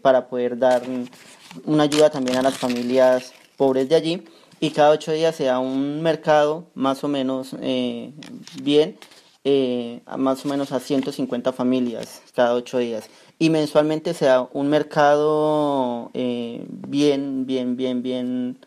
para 0.00 0.28
poder 0.28 0.56
dar 0.56 0.82
una 1.64 1.82
ayuda 1.82 2.08
también 2.08 2.38
a 2.38 2.42
las 2.42 2.56
familias 2.56 3.34
pobres 3.60 3.90
de 3.90 3.94
allí 3.94 4.24
y 4.58 4.70
cada 4.70 4.88
ocho 4.88 5.12
días 5.12 5.36
se 5.36 5.44
da 5.44 5.58
un 5.58 6.00
mercado 6.00 6.64
más 6.74 7.04
o 7.04 7.08
menos 7.08 7.54
eh, 7.60 8.10
bien, 8.62 8.96
eh, 9.44 10.00
más 10.16 10.46
o 10.46 10.48
menos 10.48 10.72
a 10.72 10.80
150 10.80 11.52
familias 11.52 12.22
cada 12.34 12.54
ocho 12.54 12.78
días. 12.78 13.10
Y 13.38 13.50
mensualmente 13.50 14.14
se 14.14 14.24
da 14.24 14.48
un 14.54 14.70
mercado 14.70 16.10
eh, 16.14 16.64
bien, 16.88 17.44
bien, 17.44 17.76
bien, 17.76 18.02
bien 18.02 18.58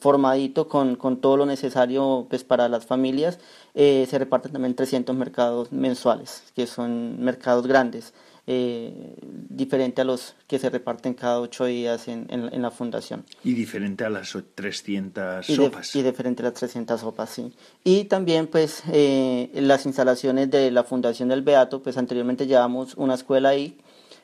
formadito 0.00 0.66
con, 0.66 0.96
con, 0.96 1.20
todo 1.20 1.36
lo 1.36 1.46
necesario 1.46 2.26
pues, 2.28 2.42
para 2.42 2.68
las 2.68 2.84
familias. 2.86 3.38
se 3.72 4.18
reparten 4.18 4.50
también 4.50 4.74
300 4.74 5.14
mercados 5.14 5.70
mensuales, 5.70 6.42
que 6.56 6.66
son 6.66 7.22
mercados 7.22 7.68
grandes. 7.68 8.12
Eh, 8.52 9.14
diferente 9.48 10.00
a 10.00 10.04
los 10.04 10.34
que 10.48 10.58
se 10.58 10.70
reparten 10.70 11.14
cada 11.14 11.38
ocho 11.38 11.66
días 11.66 12.08
en, 12.08 12.26
en, 12.30 12.60
la 12.60 12.72
fundación. 12.72 13.24
Y 13.44 13.54
diferente 13.54 14.04
a 14.04 14.10
las 14.10 14.36
300 14.56 15.46
sopas. 15.46 15.94
y 15.94 16.02
diferente 16.02 16.42
a 16.42 16.46
las 16.46 16.54
300 16.54 17.00
sopas, 17.00 17.30
sí. 17.30 17.52
Y 17.84 18.06
también, 18.06 18.48
pues, 18.48 18.82
eh, 18.90 19.50
las 19.54 19.86
instalaciones 19.86 20.50
de 20.50 20.72
la 20.72 20.82
Fundación 20.82 21.28
del 21.28 21.42
Beato, 21.42 21.80
pues 21.80 21.96
anteriormente 21.96 22.48
llevamos 22.48 22.94
una 22.96 23.14
escuela 23.14 23.50
ahí, 23.50 23.78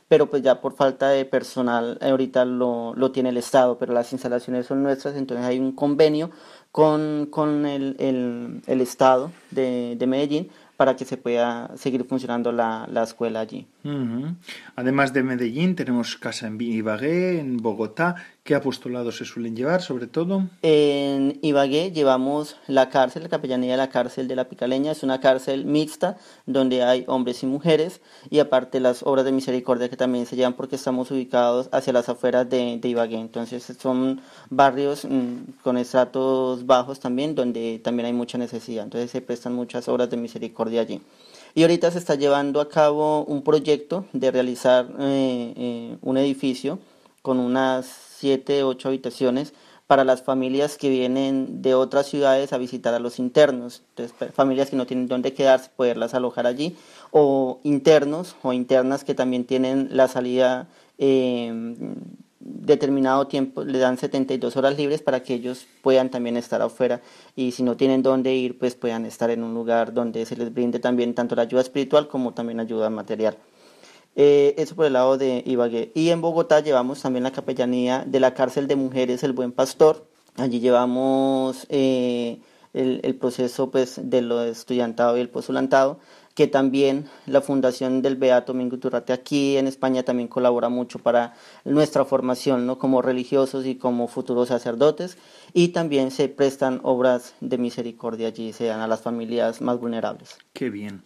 pero 0.09 0.29
pues 0.29 0.43
ya 0.43 0.61
por 0.61 0.75
falta 0.75 1.11
de 1.11 1.25
personal 1.25 1.97
ahorita 2.01 2.45
lo, 2.45 2.95
lo 2.97 3.13
tiene 3.13 3.29
el 3.29 3.37
Estado, 3.37 3.79
pero 3.79 3.93
las 3.93 4.13
instalaciones 4.13 4.67
son 4.67 4.83
nuestras, 4.83 5.15
entonces 5.15 5.47
hay 5.47 5.61
un 5.61 5.71
convenio 5.71 6.33
con, 6.73 7.29
con 7.31 7.65
el, 7.65 7.95
el, 8.01 8.61
el 8.67 8.81
Estado 8.81 9.31
de, 9.53 9.95
de 9.97 10.07
Medellín 10.09 10.51
para 10.77 10.97
que 10.97 11.05
se 11.05 11.17
pueda 11.17 11.71
seguir 11.77 12.05
funcionando 12.05 12.53
la, 12.53 12.87
la 12.91 13.03
escuela 13.03 13.41
allí. 13.41 13.67
Además 14.75 15.13
de 15.13 15.23
Medellín, 15.23 15.75
tenemos 15.75 16.17
casa 16.17 16.47
en 16.47 16.61
Ibagué, 16.61 17.41
en 17.41 17.57
Bogotá. 17.59 18.17
¿Qué 18.47 18.55
apostolados 18.55 19.17
se 19.17 19.25
suelen 19.25 19.57
llevar, 19.57 19.83
sobre 19.83 20.07
todo? 20.07 20.45
En 20.63 21.37
Ibagué 21.43 21.91
llevamos 21.91 22.55
la 22.69 22.91
cárcel, 22.91 23.25
la 23.25 23.29
capellanía 23.29 23.73
de 23.73 23.77
la 23.77 23.89
cárcel 23.89 24.29
de 24.29 24.37
la 24.37 24.49
Picaleña. 24.49 24.93
Es 24.93 25.03
una 25.03 25.19
cárcel 25.19 25.65
mixta 25.65 26.17
donde 26.47 26.85
hay 26.85 27.03
hombres 27.09 27.43
y 27.43 27.47
mujeres 27.47 28.01
y 28.31 28.39
aparte 28.39 28.79
las 28.79 29.03
obras 29.03 29.25
de 29.25 29.33
misericordia 29.33 29.89
que 29.89 29.97
también 29.97 30.27
se 30.27 30.37
llevan 30.37 30.55
porque 30.55 30.77
estamos 30.77 31.11
ubicados 31.11 31.69
hacia 31.73 31.93
las 31.93 32.09
afueras 32.09 32.49
de, 32.49 32.79
de 32.81 32.89
Ibagué. 32.89 33.19
Entonces 33.19 33.67
son 33.81 34.21
barrios 34.49 35.05
mm, 35.05 35.63
con 35.65 35.77
estratos 35.77 36.65
bajos 36.67 37.01
también 37.01 37.35
donde 37.35 37.81
también 37.83 38.07
hay 38.07 38.13
mucha 38.13 38.39
necesidad. 38.39 38.85
Entonces 38.85 39.11
se 39.11 39.23
prestan 39.23 39.55
muchas 39.55 39.89
obras 39.89 40.09
de 40.09 40.19
misericordia 40.19 40.83
allí. 40.83 41.03
Y 41.57 41.63
ahorita 41.63 41.91
se 41.91 41.99
está 41.99 42.15
llevando 42.15 42.61
a 42.61 42.69
cabo 42.69 43.25
un 43.25 43.43
proyecto 43.43 44.05
de 44.13 44.31
realizar 44.31 44.87
eh, 45.01 45.53
eh, 45.57 45.97
un 46.01 46.17
edificio 46.17 46.79
con 47.23 47.41
unas 47.41 48.06
7, 48.19 48.63
8 48.65 48.89
habitaciones 48.89 49.55
para 49.87 50.05
las 50.05 50.23
familias 50.23 50.77
que 50.77 50.91
vienen 50.91 51.63
de 51.63 51.75
otras 51.75 52.07
ciudades 52.07 52.53
a 52.53 52.59
visitar 52.59 52.93
a 52.95 52.99
los 52.99 53.19
internos. 53.19 53.83
Entonces, 53.91 54.33
familias 54.35 54.71
que 54.71 54.77
no 54.77 54.87
tienen 54.87 55.07
dónde 55.07 55.33
quedarse, 55.33 55.71
poderlas 55.77 56.15
alojar 56.15 56.47
allí. 56.47 56.77
O 57.13 57.61
internos 57.63 58.35
o 58.43 58.53
internas 58.53 59.05
que 59.05 59.15
también 59.15 59.45
tienen 59.45 59.91
la 59.93 60.09
salida 60.09 60.69
eh, 60.99 61.53
determinado 62.47 63.27
tiempo, 63.27 63.65
le 63.65 63.79
dan 63.79 63.99
72 63.99 64.57
horas 64.57 64.77
libres 64.77 65.03
para 65.03 65.23
que 65.23 65.35
ellos 65.35 65.67
puedan 65.83 66.11
también 66.11 66.37
estar 66.37 66.63
afuera 66.63 67.01
y 67.35 67.53
si 67.53 67.63
no 67.63 67.77
tienen 67.77 68.03
dónde 68.03 68.35
ir, 68.35 68.59
pues 68.59 68.75
puedan 68.75 69.05
estar 69.05 69.31
en 69.31 69.43
un 69.43 69.53
lugar 69.55 69.93
donde 69.93 70.25
se 70.27 70.37
les 70.37 70.53
brinde 70.53 70.79
también 70.79 71.15
tanto 71.15 71.35
la 71.35 71.43
ayuda 71.43 71.63
espiritual 71.63 72.09
como 72.09 72.35
también 72.35 72.61
ayuda 72.61 72.89
material. 72.89 73.37
Eh, 74.17 74.55
eso 74.57 74.75
por 74.75 74.87
el 74.87 74.95
lado 74.95 75.19
de 75.19 75.43
Ibagué. 75.47 75.93
Y 75.95 76.09
en 76.09 76.23
Bogotá 76.23 76.61
llevamos 76.61 77.03
también 77.03 77.23
la 77.23 77.33
capellanía 77.33 78.05
de 78.07 78.19
la 78.19 78.35
cárcel 78.35 78.67
de 78.67 78.75
mujeres 78.75 79.23
El 79.23 79.35
Buen 79.35 79.53
Pastor. 79.53 80.09
Allí 80.37 80.59
llevamos 80.59 81.67
eh, 81.69 82.41
el, 82.73 83.15
proceso 83.17 83.71
pues, 83.71 84.01
de 84.03 84.23
lo 84.23 84.43
estudiantado 84.43 85.17
y 85.17 85.21
el 85.21 85.29
postulantado 85.29 85.99
que 86.35 86.47
también 86.47 87.07
la 87.25 87.41
Fundación 87.41 88.03
del 88.03 88.17
Beato 88.17 88.53
Mingo 88.53 88.79
Turrate 88.79 89.15
aquí 89.15 89.57
en 89.57 89.67
España 89.67 90.03
también 90.03 90.29
colabora 90.29 90.69
mucho 90.69 90.99
para 90.99 91.33
nuestra 91.65 92.05
formación 92.05 92.67
¿no? 92.67 92.79
como 92.79 93.01
religiosos 93.01 93.65
y 93.65 93.77
como 93.77 94.07
futuros 94.07 94.49
sacerdotes 94.49 95.17
y 95.55 95.69
también 95.69 96.11
se 96.11 96.29
prestan 96.29 96.81
obras 96.83 97.35
de 97.41 97.57
misericordia 97.57 98.29
allí, 98.29 98.53
sean 98.53 98.81
a 98.81 98.87
las 98.87 99.01
familias 99.01 99.63
más 99.63 99.81
vulnerables. 99.81 100.37
Qué 100.53 100.69
bien. 100.69 101.03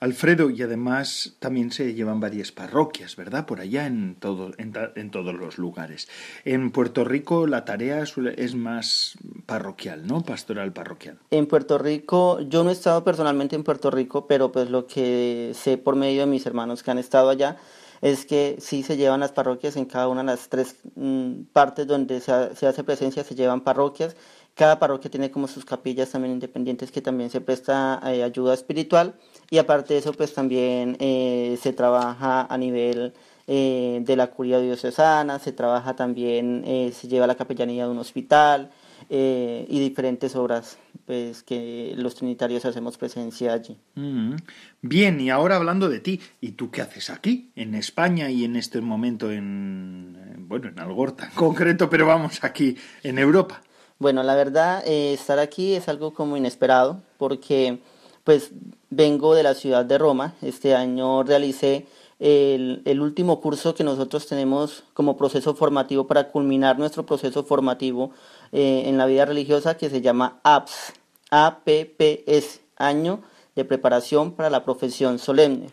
Alfredo, 0.00 0.50
y 0.50 0.62
además 0.62 1.34
también 1.40 1.72
se 1.72 1.92
llevan 1.92 2.20
varias 2.20 2.52
parroquias, 2.52 3.16
¿verdad? 3.16 3.46
Por 3.46 3.60
allá 3.60 3.86
en, 3.86 4.14
todo, 4.14 4.52
en, 4.56 5.10
todos 5.10 5.34
los 5.34 5.58
lugares. 5.58 6.08
En 6.44 6.70
Puerto 6.70 7.04
Rico 7.04 7.48
la 7.48 7.64
tarea 7.64 8.04
es 8.04 8.54
más 8.54 9.14
parroquial, 9.46 10.06
¿no? 10.06 10.22
Pastoral 10.22 10.72
parroquial. 10.72 11.18
En 11.32 11.46
Puerto 11.46 11.78
Rico, 11.78 12.40
yo 12.42 12.62
no 12.62 12.70
he 12.70 12.74
estado 12.74 13.02
personalmente 13.02 13.56
en 13.56 13.64
Puerto 13.64 13.90
Rico, 13.90 14.28
pero 14.28 14.52
pues 14.52 14.70
lo 14.70 14.86
que 14.86 15.50
sé 15.54 15.78
por 15.78 15.96
medio 15.96 16.20
de 16.20 16.26
mis 16.26 16.46
hermanos 16.46 16.84
que 16.84 16.92
han 16.92 16.98
estado 16.98 17.30
allá 17.30 17.56
es 18.00 18.24
que 18.24 18.56
sí 18.60 18.84
se 18.84 18.96
llevan 18.96 19.18
las 19.18 19.32
parroquias 19.32 19.76
en 19.76 19.86
cada 19.86 20.06
una 20.06 20.20
de 20.20 20.26
las 20.26 20.48
tres 20.48 20.76
mm, 20.94 21.42
partes 21.52 21.88
donde 21.88 22.20
se, 22.20 22.32
hace 22.32 22.84
presencia, 22.84 23.24
se 23.24 23.34
llevan 23.34 23.62
parroquias 23.62 24.14
cada 24.58 24.80
parroquia 24.80 25.08
tiene 25.08 25.30
como 25.30 25.46
sus 25.46 25.64
capillas 25.64 26.10
también 26.10 26.34
independientes 26.34 26.90
que 26.90 27.00
también 27.00 27.30
se 27.30 27.40
presta 27.40 28.00
eh, 28.06 28.24
ayuda 28.24 28.54
espiritual 28.54 29.14
y 29.50 29.58
aparte 29.58 29.94
de 29.94 30.00
eso 30.00 30.12
pues 30.12 30.34
también 30.34 30.96
eh, 31.00 31.58
se 31.60 31.72
trabaja 31.72 32.46
a 32.48 32.58
nivel 32.58 33.12
eh, 33.46 34.00
de 34.02 34.16
la 34.16 34.28
curia 34.28 34.60
diocesana, 34.60 35.38
se 35.38 35.52
trabaja 35.52 35.96
también, 35.96 36.64
se 36.92 37.08
lleva 37.08 37.26
la 37.26 37.34
capellanía 37.34 37.84
de 37.84 37.90
un 37.90 37.98
hospital 37.98 38.70
y 39.08 39.78
diferentes 39.78 40.36
obras 40.36 40.76
pues 41.08 41.42
que 41.42 41.94
los 41.96 42.14
trinitarios 42.14 42.66
hacemos 42.66 42.98
presencia 42.98 43.54
allí. 43.54 43.78
Mm. 43.94 44.34
Bien, 44.82 45.18
y 45.18 45.30
ahora 45.30 45.56
hablando 45.56 45.88
de 45.88 46.00
ti, 46.00 46.20
¿y 46.42 46.50
tú 46.50 46.70
qué 46.70 46.82
haces 46.82 47.08
aquí, 47.08 47.50
en 47.56 47.74
España 47.74 48.30
y 48.30 48.44
en 48.44 48.56
este 48.56 48.82
momento 48.82 49.30
en, 49.30 50.44
bueno, 50.46 50.68
en 50.68 50.78
Algorta 50.78 51.24
en 51.24 51.30
concreto, 51.30 51.88
pero 51.88 52.06
vamos 52.06 52.44
aquí 52.44 52.76
en 53.02 53.18
Europa? 53.18 53.62
Bueno, 53.98 54.22
la 54.22 54.34
verdad, 54.34 54.82
eh, 54.86 55.14
estar 55.14 55.38
aquí 55.38 55.72
es 55.72 55.88
algo 55.88 56.12
como 56.12 56.36
inesperado 56.36 57.00
porque 57.16 57.78
pues 58.28 58.50
vengo 58.90 59.34
de 59.34 59.42
la 59.42 59.54
ciudad 59.54 59.86
de 59.86 59.96
Roma. 59.96 60.34
Este 60.42 60.74
año 60.74 61.22
realicé 61.22 61.86
el, 62.18 62.82
el, 62.84 63.00
último 63.00 63.40
curso 63.40 63.74
que 63.74 63.84
nosotros 63.84 64.26
tenemos 64.26 64.84
como 64.92 65.16
proceso 65.16 65.54
formativo 65.54 66.06
para 66.06 66.28
culminar 66.28 66.78
nuestro 66.78 67.06
proceso 67.06 67.42
formativo 67.44 68.10
eh, 68.52 68.82
en 68.84 68.98
la 68.98 69.06
vida 69.06 69.24
religiosa 69.24 69.78
que 69.78 69.88
se 69.88 70.02
llama 70.02 70.40
APS, 70.42 70.92
APPS, 71.30 72.60
Año 72.76 73.22
de 73.56 73.64
Preparación 73.64 74.32
para 74.32 74.50
la 74.50 74.62
Profesión 74.62 75.18
Solemne. 75.18 75.70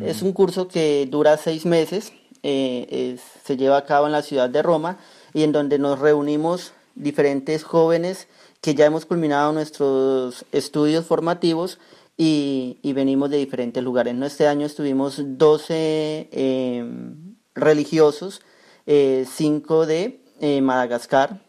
Es 0.00 0.22
un 0.22 0.32
curso 0.32 0.68
que 0.68 1.04
dura 1.10 1.36
seis 1.36 1.66
meses, 1.66 2.12
eh, 2.44 3.18
se 3.42 3.56
lleva 3.56 3.76
a 3.78 3.84
cabo 3.84 4.06
en 4.06 4.12
la 4.12 4.22
ciudad 4.22 4.48
de 4.48 4.62
Roma 4.62 4.98
y 5.34 5.42
en 5.42 5.50
donde 5.50 5.80
nos 5.80 5.98
reunimos 5.98 6.74
diferentes 6.98 7.64
jóvenes 7.64 8.28
que 8.60 8.74
ya 8.74 8.86
hemos 8.86 9.06
culminado 9.06 9.52
nuestros 9.52 10.44
estudios 10.52 11.06
formativos 11.06 11.78
y, 12.16 12.78
venimos 12.82 13.30
de 13.30 13.36
diferentes 13.36 13.82
lugares. 13.82 14.14
¿no? 14.14 14.26
Este 14.26 14.48
año 14.48 14.66
estuvimos 14.66 15.20
12 15.24 16.28
em, 16.32 17.36
religiosos, 17.54 18.42
5 18.86 18.86
eh, 18.86 19.86
de 19.86 20.20
eh, 20.40 20.60
Madagascar, 20.60 21.40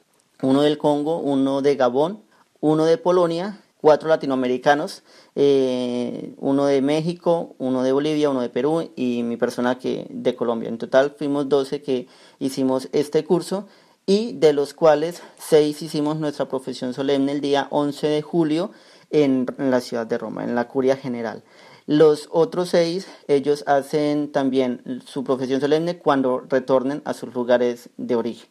uno 0.41 0.61
del 0.61 0.77
Congo, 0.77 1.17
uno 1.17 1.61
de 1.61 1.75
Gabón, 1.75 2.21
uno 2.59 2.85
de 2.85 2.97
Polonia 2.97 3.59
cuatro 3.81 4.09
latinoamericanos, 4.09 5.03
eh, 5.35 6.33
uno 6.37 6.65
de 6.65 6.81
México, 6.81 7.55
uno 7.59 7.83
de 7.83 7.91
Bolivia, 7.91 8.29
uno 8.29 8.41
de 8.41 8.49
Perú 8.49 8.91
y 8.95 9.23
mi 9.23 9.37
persona 9.37 9.77
que 9.77 10.05
de 10.09 10.35
Colombia. 10.35 10.69
En 10.69 10.77
total 10.77 11.15
fuimos 11.17 11.47
12 11.47 11.81
que 11.81 12.07
hicimos 12.39 12.89
este 12.91 13.23
curso 13.23 13.67
y 14.09 14.33
de 14.33 14.53
los 14.53 14.73
cuales 14.73 15.21
seis 15.37 15.83
hicimos 15.83 16.17
nuestra 16.17 16.47
profesión 16.47 16.95
solemne 16.95 17.31
el 17.31 17.41
día 17.41 17.67
11 17.69 18.07
de 18.07 18.23
julio 18.23 18.71
en, 19.11 19.45
la 19.59 19.81
ciudad 19.81 20.07
de 20.07 20.17
Roma, 20.17 20.43
en 20.43 20.55
la 20.55 20.67
curia 20.67 20.97
general. 20.97 21.43
Los 21.85 22.27
otros 22.31 22.69
seis, 22.69 23.07
ellos 23.27 23.63
hacen 23.67 24.31
también 24.31 25.03
su 25.05 25.23
profesión 25.23 25.61
solemne 25.61 25.99
cuando 25.99 26.39
retornen 26.39 27.03
a 27.05 27.13
sus 27.13 27.31
lugares 27.35 27.91
de 27.97 28.15
origen. 28.15 28.49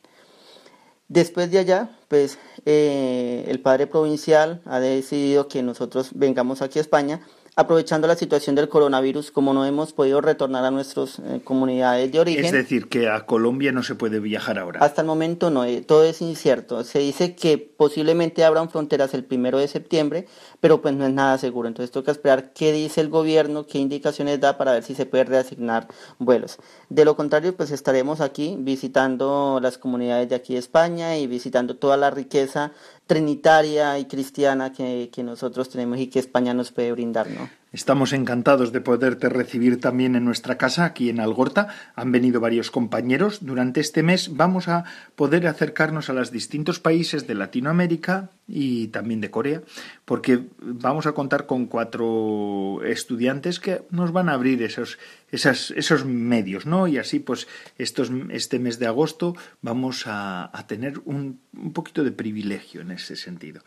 Después 1.08 1.50
de 1.50 1.58
allá, 1.58 1.90
pues 2.06 2.38
eh, 2.64 3.44
el 3.48 3.60
padre 3.60 3.88
provincial 3.88 4.62
ha 4.64 4.78
decidido 4.78 5.48
que 5.48 5.64
nosotros 5.64 6.10
vengamos 6.14 6.62
aquí 6.62 6.78
a 6.78 6.82
España 6.82 7.20
aprovechando 7.58 8.06
la 8.06 8.14
situación 8.14 8.54
del 8.54 8.68
coronavirus, 8.68 9.32
como 9.32 9.52
no 9.52 9.66
hemos 9.66 9.92
podido 9.92 10.20
retornar 10.20 10.64
a 10.64 10.70
nuestras 10.70 11.18
eh, 11.18 11.40
comunidades 11.42 12.12
de 12.12 12.20
origen. 12.20 12.44
Es 12.44 12.52
decir, 12.52 12.88
que 12.88 13.08
a 13.08 13.26
Colombia 13.26 13.72
no 13.72 13.82
se 13.82 13.96
puede 13.96 14.20
viajar 14.20 14.60
ahora. 14.60 14.78
Hasta 14.78 15.00
el 15.00 15.08
momento 15.08 15.50
no, 15.50 15.64
eh, 15.64 15.82
todo 15.82 16.04
es 16.04 16.22
incierto. 16.22 16.84
Se 16.84 17.00
dice 17.00 17.34
que 17.34 17.58
posiblemente 17.58 18.44
abran 18.44 18.70
fronteras 18.70 19.12
el 19.12 19.24
primero 19.24 19.58
de 19.58 19.66
septiembre, 19.66 20.28
pero 20.60 20.80
pues 20.80 20.94
no 20.94 21.04
es 21.04 21.12
nada 21.12 21.36
seguro. 21.36 21.66
Entonces 21.66 21.90
toca 21.90 22.12
esperar 22.12 22.52
qué 22.52 22.72
dice 22.72 23.00
el 23.00 23.08
gobierno, 23.08 23.66
qué 23.66 23.78
indicaciones 23.78 24.38
da 24.38 24.56
para 24.56 24.70
ver 24.70 24.84
si 24.84 24.94
se 24.94 25.04
puede 25.04 25.24
reasignar 25.24 25.88
vuelos. 26.20 26.58
De 26.90 27.04
lo 27.04 27.16
contrario, 27.16 27.56
pues 27.56 27.72
estaremos 27.72 28.20
aquí 28.20 28.54
visitando 28.60 29.58
las 29.60 29.78
comunidades 29.78 30.28
de 30.28 30.36
aquí 30.36 30.52
de 30.52 30.60
España 30.60 31.18
y 31.18 31.26
visitando 31.26 31.74
toda 31.74 31.96
la 31.96 32.10
riqueza 32.10 32.70
trinitaria 33.08 33.98
y 33.98 34.04
cristiana 34.04 34.70
que, 34.70 35.10
que, 35.10 35.24
nosotros 35.24 35.68
tenemos 35.70 35.98
y 35.98 36.06
que 36.08 36.20
España 36.20 36.54
nos 36.54 36.70
puede 36.70 36.92
brindar, 36.92 37.28
¿no? 37.28 37.50
Estamos 37.70 38.14
encantados 38.14 38.72
de 38.72 38.80
poderte 38.80 39.28
recibir 39.28 39.78
también 39.78 40.16
en 40.16 40.24
nuestra 40.24 40.56
casa, 40.56 40.86
aquí 40.86 41.10
en 41.10 41.20
Algorta. 41.20 41.68
Han 41.94 42.12
venido 42.12 42.40
varios 42.40 42.70
compañeros. 42.70 43.44
Durante 43.44 43.80
este 43.80 44.02
mes 44.02 44.34
vamos 44.34 44.68
a 44.68 44.84
poder 45.16 45.46
acercarnos 45.46 46.08
a 46.08 46.14
los 46.14 46.32
distintos 46.32 46.80
países 46.80 47.26
de 47.26 47.34
Latinoamérica 47.34 48.30
y 48.48 48.88
también 48.88 49.20
de 49.20 49.30
Corea, 49.30 49.60
porque 50.06 50.46
vamos 50.62 51.06
a 51.06 51.12
contar 51.12 51.44
con 51.44 51.66
cuatro 51.66 52.80
estudiantes 52.82 53.60
que 53.60 53.82
nos 53.90 54.12
van 54.12 54.30
a 54.30 54.32
abrir 54.32 54.62
esos, 54.62 54.98
esos 55.30 56.06
medios, 56.06 56.64
¿no? 56.64 56.88
Y 56.88 56.96
así, 56.96 57.18
pues, 57.18 57.48
estos, 57.76 58.10
este 58.30 58.58
mes 58.58 58.78
de 58.78 58.86
agosto 58.86 59.36
vamos 59.60 60.04
a, 60.06 60.50
tener 60.66 61.00
un, 61.04 61.40
un, 61.54 61.72
poquito 61.74 62.02
de 62.02 62.12
privilegio 62.12 62.80
en 62.80 62.92
ese 62.92 63.14
sentido. 63.14 63.60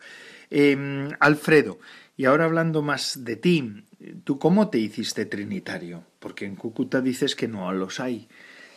Em, 0.54 1.08
Alfredo, 1.18 1.78
y 2.14 2.26
ahora 2.26 2.44
hablando 2.44 2.82
más 2.82 3.24
de 3.24 3.36
ti, 3.36 3.84
¿tú 4.24 4.38
cómo 4.38 4.68
te 4.68 4.78
hiciste 4.78 5.24
trinitario? 5.24 6.04
Porque 6.18 6.44
en 6.44 6.56
Cúcuta 6.56 7.00
dices 7.00 7.34
que 7.34 7.48
no 7.48 7.72
los 7.72 8.00
hay. 8.00 8.28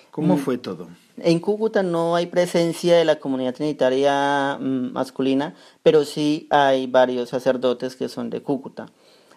¿Cómo 0.09 0.38
mm. 0.38 0.39
fue 0.39 0.57
todo? 0.57 0.88
En 1.17 1.39
Cúcuta 1.39 1.83
no 1.83 2.15
hay 2.15 2.27
presencia 2.27 2.95
de 2.95 3.03
la 3.03 3.19
comunidad 3.19 3.53
trinitaria 3.53 4.57
mm, 4.57 4.93
masculina, 4.93 5.53
pero 5.83 6.05
sí 6.05 6.47
hay 6.49 6.88
varios 6.88 7.27
sacerdotes 7.27 7.97
que 7.97 8.07
son 8.07 8.29
de 8.29 8.41
Cúcuta. 8.41 8.85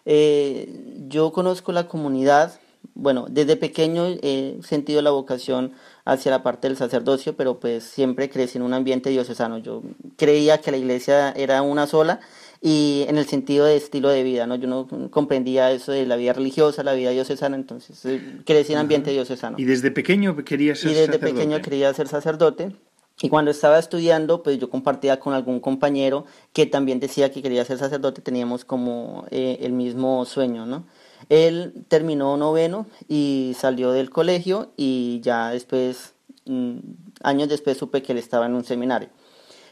Eh, 0.05 1.05
yo 1.09 1.33
conozco 1.33 1.73
la 1.73 1.89
comunidad, 1.89 2.61
bueno, 2.95 3.27
desde 3.29 3.57
pequeño 3.57 4.07
he 4.23 4.61
sentido 4.63 5.03
la 5.03 5.11
vocación 5.11 5.73
hacia 6.09 6.31
la 6.31 6.43
parte 6.43 6.69
del 6.69 6.77
sacerdocio, 6.77 7.37
pero 7.37 7.61
pues 7.61 7.85
siempre 7.85 8.31
crecí 8.31 8.57
en 8.57 8.65
un 8.65 8.73
ambiente 8.73 9.11
diocesano. 9.11 9.59
Yo 9.59 9.83
creía 10.17 10.59
que 10.59 10.71
la 10.71 10.79
iglesia 10.79 11.33
era 11.33 11.61
una 11.61 11.87
sola 11.87 12.21
y 12.63 13.05
en 13.09 13.19
el 13.19 13.27
sentido 13.27 13.67
de 13.67 13.77
estilo 13.77 14.09
de 14.09 14.23
vida, 14.23 14.47
¿no? 14.47 14.57
Yo 14.57 14.69
no 14.69 14.89
comprendía 15.11 15.71
eso 15.71 15.93
de 15.93 16.07
la 16.07 16.17
vida 16.17 16.33
religiosa, 16.33 16.83
la 16.83 16.95
vida 16.95 17.11
diocesana, 17.11 17.57
entonces 17.57 18.03
eh, 18.07 18.41
crecí 18.47 18.73
en 18.73 18.79
ambiente 18.79 19.11
diocesano. 19.11 19.59
¿Y 19.59 19.65
desde 19.65 19.91
pequeño 19.91 20.35
quería 20.45 20.75
ser 20.75 20.91
sacerdote? 20.91 21.05
Y 21.05 21.07
desde 21.07 21.19
pequeño 21.19 21.61
quería 21.61 21.93
ser 21.93 22.09
sacerdote. 22.09 22.73
Y 23.21 23.29
cuando 23.29 23.51
estaba 23.51 23.79
estudiando, 23.79 24.43
pues 24.43 24.59
yo 24.59 24.71
compartía 24.71 25.21
con 25.21 25.35
algún 25.35 25.61
compañero 25.61 26.25
que 26.55 26.65
también 26.65 27.01
decía 27.01 27.31
que 27.31 27.43
quería 27.43 27.65
ser 27.67 27.77
sacerdote, 27.77 28.23
teníamos 28.23 28.65
como 28.65 29.27
eh, 29.31 29.59
el 29.61 29.73
mismo 29.73 30.25
sueño, 30.25 30.65
¿no? 30.65 30.87
Él 31.29 31.85
terminó 31.89 32.37
noveno 32.37 32.87
y 33.09 33.55
salió 33.59 33.93
del 33.93 34.11
colegio 34.11 34.71
y 34.77 35.21
ya 35.23 35.51
después, 35.51 36.15
mm, 36.47 36.79
años 37.23 37.49
después 37.49 37.77
supe 37.77 38.03
que 38.03 38.13
él 38.13 38.19
estaba 38.19 38.47
en 38.47 38.55
un 38.55 38.65
seminario. 38.65 39.09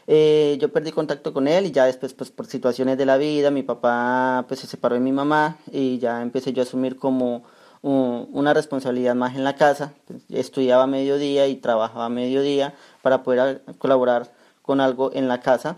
Eh, 0.09 0.57
yo 0.61 0.71
perdí 0.71 0.91
contacto 0.91 1.33
con 1.33 1.47
él 1.47 1.65
y 1.65 1.71
ya 1.71 1.85
después, 1.85 2.13
pues 2.13 2.31
por 2.31 2.45
situaciones 2.47 2.97
de 2.97 3.05
la 3.05 3.17
vida, 3.17 3.51
mi 3.51 3.63
papá 3.63 4.45
pues 4.47 4.61
se 4.61 4.67
separó 4.67 4.95
de 4.95 5.01
mi 5.01 5.11
mamá 5.11 5.57
y 5.71 5.99
ya 5.99 6.21
empecé 6.21 6.53
yo 6.53 6.61
a 6.61 6.65
asumir 6.65 6.97
como 6.97 7.43
una 7.81 8.53
responsabilidad 8.53 9.15
más 9.15 9.35
en 9.35 9.43
la 9.43 9.55
casa. 9.55 9.93
Pues, 10.07 10.23
estudiaba 10.29 10.83
a 10.83 10.87
mediodía 10.87 11.47
y 11.47 11.55
trabajaba 11.55 12.05
a 12.05 12.09
mediodía 12.09 12.73
para 13.01 13.23
poder 13.23 13.63
colaborar 13.77 14.31
con 14.61 14.81
algo 14.81 15.11
en 15.13 15.27
la 15.27 15.39
casa 15.41 15.77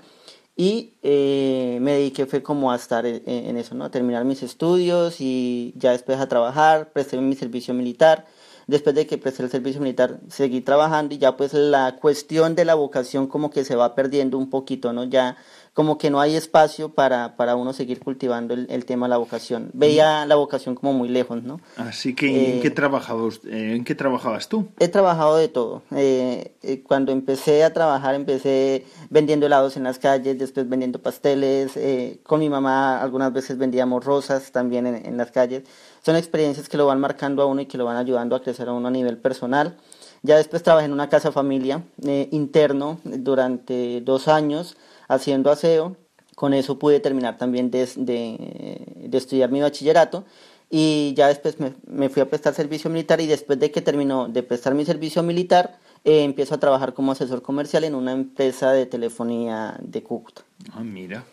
y 0.60 0.92
eh, 1.04 1.78
me 1.80 1.94
dediqué 1.94 2.26
fue 2.26 2.44
como 2.44 2.74
a 2.74 2.76
estar 2.76 3.06
en, 3.06 3.24
en, 3.26 3.56
eso, 3.56 3.76
¿no? 3.76 3.86
A 3.86 3.92
terminar 3.92 4.26
mis 4.26 4.44
estudios 4.44 5.22
y 5.22 5.74
ya 5.78 5.92
después 5.94 6.20
a 6.20 6.28
trabajar, 6.28 6.92
presté 6.92 7.16
mi 7.16 7.34
servicio 7.34 7.74
militar 7.74 8.26
después 8.70 8.94
de 8.94 9.08
que 9.08 9.18
presté 9.18 9.42
el 9.42 9.50
servicio 9.50 9.80
militar, 9.82 10.20
seguí 10.28 10.60
trabajando 10.60 11.16
y 11.16 11.18
ya 11.18 11.38
pues 11.38 11.54
la 11.54 11.96
cuestión 11.96 12.56
de 12.56 12.66
la 12.66 12.76
vocación 12.76 13.28
como 13.28 13.50
que 13.50 13.64
se 13.64 13.76
va 13.76 13.96
perdiendo 13.96 14.38
un 14.38 14.50
poquito, 14.50 14.92
¿no? 14.92 15.06
Ya 15.06 15.38
como 15.80 15.98
que 15.98 16.10
no 16.10 16.20
hay 16.20 16.36
espacio 16.36 16.90
para, 16.90 17.38
para 17.38 17.56
uno 17.56 17.72
seguir 17.72 18.02
cultivando 18.02 18.54
el, 18.54 18.84
tema 18.84 19.06
de 19.06 19.12
la 19.12 19.18
vocación. 19.18 19.70
Veía 19.72 20.26
la 20.26 20.36
vocación 20.36 20.76
como 20.76 20.92
muy 20.92 21.08
lejos, 21.08 21.42
¿no? 21.42 21.62
Así 21.78 22.14
que, 22.14 22.56
¿en, 22.56 22.62
qué, 22.62 22.68
eh, 22.68 22.72
trabajabas, 22.72 23.40
eh, 23.46 23.76
¿en 23.78 23.86
qué 23.86 23.96
trabajabas 23.96 24.50
tú? 24.50 24.68
He 24.78 24.90
trabajado 24.90 25.38
de 25.38 25.48
todo. 25.48 25.84
Eh, 25.96 26.84
cuando 26.86 27.14
empecé 27.14 27.64
a 27.64 27.72
trabajar, 27.72 28.14
empecé 28.14 28.84
vendiendo 29.10 29.46
helados 29.46 29.78
en 29.78 29.84
las 29.84 30.00
calles, 30.00 30.38
después 30.38 30.68
vendiendo 30.68 31.02
pasteles. 31.02 31.80
con 32.24 32.42
mi 32.42 32.50
mamá 32.50 33.02
algunas 33.02 33.32
veces 33.32 33.58
vendíamos 33.58 34.04
rosas 34.04 34.52
también 34.52 34.86
en, 34.86 35.06
en 35.06 35.16
las 35.16 35.32
calles 35.32 35.64
son 36.02 36.16
experiencias 36.16 36.70
que 36.70 36.78
lo 36.78 36.88
van 36.88 37.00
marcando 37.00 37.42
a 37.42 37.46
uno 37.46 37.62
y 37.62 37.66
que 37.66 37.78
lo 37.78 37.86
van 37.86 37.98
ayudando 37.98 38.36
a 38.36 38.42
crecer 38.42 38.70
a 38.70 38.74
uno 38.74 38.88
a 38.88 38.92
nivel 38.92 39.18
personal. 39.18 39.78
Ya 40.22 40.38
después 40.38 40.64
trabajé 40.64 40.86
en 40.86 40.94
una 40.94 41.10
casa 41.10 41.32
familia 41.32 41.84
eh, 42.06 42.28
interno 42.32 43.00
durante 43.04 44.02
dos 44.02 44.28
años 44.28 44.78
haciendo 45.08 45.52
aseo. 45.52 45.96
Con 46.36 46.54
eso 46.54 46.80
pude 46.80 47.00
terminar 47.00 47.38
también 47.38 47.70
de, 47.70 47.86
de, 47.98 49.18
estudiar 49.18 49.52
mi 49.52 49.60
bachillerato 49.60 50.24
y 50.70 51.14
ya 51.16 51.28
después 51.28 51.58
me, 51.60 52.10
fui 52.10 52.22
a 52.22 52.30
prestar 52.30 52.54
servicio 52.54 52.90
militar 52.90 53.20
y 53.20 53.28
después 53.28 53.60
de 53.60 53.72
que 53.72 53.82
terminó 53.82 54.30
de 54.30 54.42
prestar 54.44 54.74
mi 54.74 54.86
servicio 54.86 55.22
militar 55.22 55.80
eh, 56.06 56.24
empiezo 56.24 56.56
a 56.56 56.60
trabajar 56.60 56.94
como 56.94 57.12
asesor 57.12 57.42
comercial 57.42 57.84
en 57.84 57.94
una 57.94 58.14
empresa 58.14 58.72
de 58.72 58.86
telefonía 58.86 59.78
de 59.82 60.02
Cúcuta. 60.02 60.44
Ah, 60.72 60.82
mira. 60.82 61.26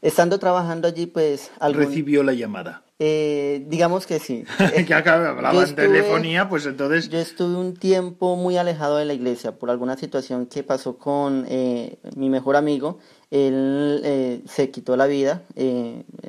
Estando 0.00 0.38
trabajando 0.38 0.88
allí, 0.88 1.06
pues... 1.06 1.50
Recibió 1.60 2.22
la 2.22 2.32
llamada. 2.32 2.82
Eh, 3.04 3.64
digamos 3.66 4.06
que 4.06 4.20
sí. 4.20 4.44
que 4.86 4.94
acá 4.94 5.30
hablaba 5.30 5.64
en 5.64 5.74
telefonía, 5.74 6.48
pues 6.48 6.66
entonces... 6.66 7.08
Yo 7.08 7.18
estuve 7.18 7.56
un 7.56 7.74
tiempo 7.74 8.36
muy 8.36 8.56
alejado 8.56 8.96
de 8.98 9.04
la 9.04 9.12
iglesia 9.12 9.58
por 9.58 9.70
alguna 9.70 9.96
situación 9.96 10.46
que 10.46 10.62
pasó 10.62 10.98
con 10.98 11.44
eh, 11.48 11.98
mi 12.14 12.30
mejor 12.30 12.54
amigo. 12.54 13.00
Él 13.32 14.02
eh, 14.04 14.42
se 14.46 14.70
quitó 14.70 14.96
la 14.96 15.08
vida 15.08 15.42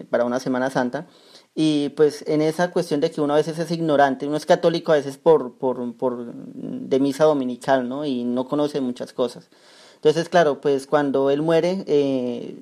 para 0.10 0.26
una 0.26 0.40
Semana 0.40 0.72
Santa. 0.72 1.06
Y 1.54 1.90
pues 1.90 2.24
en 2.28 2.42
esa 2.42 2.72
cuestión 2.72 3.02
de 3.02 3.12
que 3.12 3.22
uno 3.22 3.34
a 3.34 3.38
veces 3.38 3.60
es 3.60 3.70
ignorante, 3.70 4.26
uno 4.26 4.38
es 4.38 4.48
católico 4.48 4.94
a 4.94 4.96
veces 4.96 5.18
por, 5.18 5.60
por, 5.60 5.96
por 5.96 6.34
de 6.34 7.00
misa 7.00 7.26
dominical, 7.26 7.88
¿no? 7.88 8.04
Y 8.04 8.24
no 8.24 8.48
conoce 8.48 8.82
muchas 8.82 9.14
cosas. 9.14 9.52
Entonces, 9.94 10.28
claro, 10.28 10.60
pues 10.60 10.88
cuando 10.88 11.30
él 11.30 11.44
muere, 11.44 11.86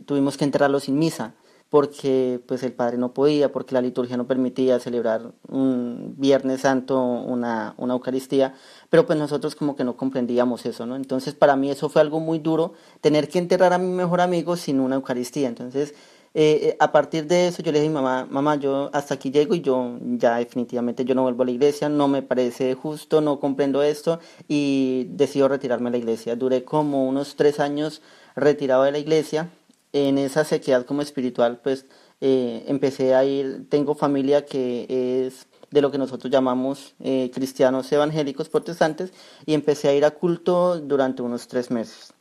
tuvimos 0.05 0.35
que 0.35 0.43
enterrarlo 0.43 0.81
sin 0.81 0.99
misa 0.99 1.33
porque 1.71 2.41
pues 2.47 2.63
el 2.63 2.73
padre 2.73 2.97
no 2.97 3.13
podía, 3.13 3.49
porque 3.53 3.73
la 3.73 3.81
liturgia 3.81 4.17
no 4.17 4.27
permitía 4.27 4.77
celebrar 4.81 5.31
un 5.47 6.15
Viernes 6.17 6.61
Santo, 6.61 7.01
una, 7.01 7.75
una 7.77 7.93
Eucaristía, 7.93 8.53
pero 8.89 9.05
pues 9.05 9.17
nosotros 9.17 9.55
como 9.55 9.77
que 9.77 9.85
no 9.85 9.95
comprendíamos 9.95 10.65
eso, 10.65 10.85
¿no? 10.85 10.97
Entonces 10.97 11.33
para 11.33 11.55
mí 11.55 11.71
eso 11.71 11.87
fue 11.87 12.01
algo 12.01 12.19
muy 12.19 12.39
duro, 12.39 12.73
tener 12.99 13.29
que 13.29 13.39
enterrar 13.39 13.71
a 13.71 13.77
mi 13.77 13.87
mejor 13.87 14.19
amigo 14.19 14.57
sin 14.57 14.81
una 14.81 14.95
Eucaristía. 14.95 15.47
Entonces 15.47 15.93
eh, 16.33 16.59
eh, 16.61 16.77
a 16.79 16.91
partir 16.91 17.25
de 17.27 17.47
eso 17.47 17.63
yo 17.63 17.71
le 17.71 17.79
dije 17.79 17.87
a 17.87 17.89
mi 17.89 18.03
mamá, 18.03 18.27
mamá, 18.29 18.55
yo 18.57 18.89
hasta 18.91 19.13
aquí 19.13 19.31
llego 19.31 19.55
y 19.55 19.61
yo 19.61 19.97
ya 20.01 20.37
definitivamente 20.37 21.05
yo 21.05 21.15
no 21.15 21.23
vuelvo 21.23 21.43
a 21.43 21.45
la 21.45 21.51
iglesia, 21.51 21.87
no 21.87 22.09
me 22.09 22.21
parece 22.21 22.73
justo, 22.73 23.21
no 23.21 23.39
comprendo 23.39 23.81
esto 23.81 24.19
y 24.49 25.07
decido 25.11 25.47
retirarme 25.47 25.87
a 25.87 25.91
la 25.91 25.97
iglesia. 25.97 26.35
Duré 26.35 26.65
como 26.65 27.07
unos 27.07 27.37
tres 27.37 27.61
años 27.61 28.01
retirado 28.35 28.83
de 28.83 28.91
la 28.91 28.99
iglesia 28.99 29.49
en 29.93 30.17
esa 30.17 30.43
sequedad 30.43 30.85
como 30.85 31.01
espiritual, 31.01 31.59
pues 31.63 31.85
eh, 32.21 32.63
empecé 32.67 33.15
a 33.15 33.23
ir, 33.25 33.67
tengo 33.69 33.95
familia 33.95 34.45
que 34.45 35.25
es 35.25 35.47
de 35.71 35.81
lo 35.81 35.91
que 35.91 35.97
nosotros 35.97 36.31
llamamos 36.31 36.93
eh, 36.99 37.31
cristianos 37.33 37.91
evangélicos 37.91 38.49
protestantes 38.49 39.11
y 39.45 39.53
empecé 39.53 39.87
a 39.87 39.93
ir 39.93 40.05
a 40.05 40.11
culto 40.11 40.79
durante 40.79 41.21
unos 41.21 41.47
tres 41.47 41.71
meses. 41.71 42.13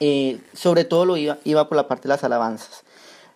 Eh, 0.00 0.40
sobre 0.54 0.84
todo 0.84 1.04
lo 1.04 1.16
iba, 1.16 1.38
iba 1.44 1.68
por 1.68 1.76
la 1.76 1.88
parte 1.88 2.04
de 2.04 2.14
las 2.14 2.24
alabanzas. 2.24 2.84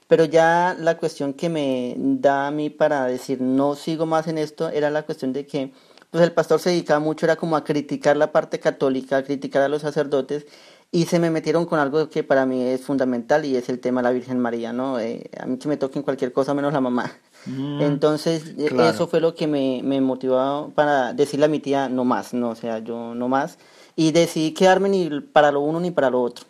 Pero 0.06 0.24
ya 0.24 0.76
la 0.78 0.96
cuestión 0.96 1.32
que 1.34 1.48
me 1.48 1.94
da 1.96 2.46
a 2.46 2.50
mí 2.50 2.70
para 2.70 3.06
decir 3.06 3.40
no 3.40 3.74
sigo 3.74 4.06
más 4.06 4.28
en 4.28 4.38
esto 4.38 4.68
era 4.68 4.90
la 4.90 5.02
cuestión 5.02 5.32
de 5.32 5.46
que 5.46 5.72
pues 6.10 6.22
el 6.22 6.32
pastor 6.32 6.60
se 6.60 6.68
dedicaba 6.68 7.00
mucho, 7.00 7.24
era 7.24 7.36
como 7.36 7.56
a 7.56 7.64
criticar 7.64 8.18
la 8.18 8.32
parte 8.32 8.60
católica, 8.60 9.16
a 9.16 9.24
criticar 9.24 9.62
a 9.62 9.68
los 9.68 9.80
sacerdotes 9.80 10.46
y 10.94 11.06
se 11.06 11.18
me 11.18 11.30
metieron 11.30 11.64
con 11.64 11.78
algo 11.78 12.10
que 12.10 12.22
para 12.22 12.44
mí 12.44 12.62
es 12.62 12.82
fundamental 12.82 13.46
y 13.46 13.56
es 13.56 13.70
el 13.70 13.80
tema 13.80 14.02
de 14.02 14.08
la 14.08 14.12
Virgen 14.12 14.38
María, 14.38 14.74
¿no? 14.74 15.00
Eh, 15.00 15.30
a 15.40 15.46
mí 15.46 15.56
que 15.56 15.66
me 15.66 15.78
toquen 15.78 16.02
cualquier 16.02 16.34
cosa 16.34 16.52
menos 16.52 16.74
la 16.74 16.82
mamá. 16.82 17.10
Mm, 17.46 17.80
Entonces, 17.80 18.54
e, 18.58 18.66
eso 18.88 19.06
fue 19.08 19.20
lo 19.22 19.34
que 19.34 19.46
me, 19.46 19.80
me 19.82 20.02
motivó 20.02 20.70
para 20.74 21.14
decirle 21.14 21.46
a 21.46 21.48
mi 21.48 21.60
tía 21.60 21.88
no 21.88 22.04
más, 22.04 22.34
¿no? 22.34 22.50
O 22.50 22.54
sea, 22.54 22.78
yo 22.80 23.14
no 23.14 23.26
más. 23.28 23.56
Y 23.96 24.12
decidí 24.12 24.52
quedarme 24.52 24.90
ni 24.90 25.20
para 25.20 25.50
lo 25.50 25.60
uno 25.60 25.80
ni 25.80 25.90
para 25.90 26.10
lo 26.10 26.20
otro. 26.20 26.44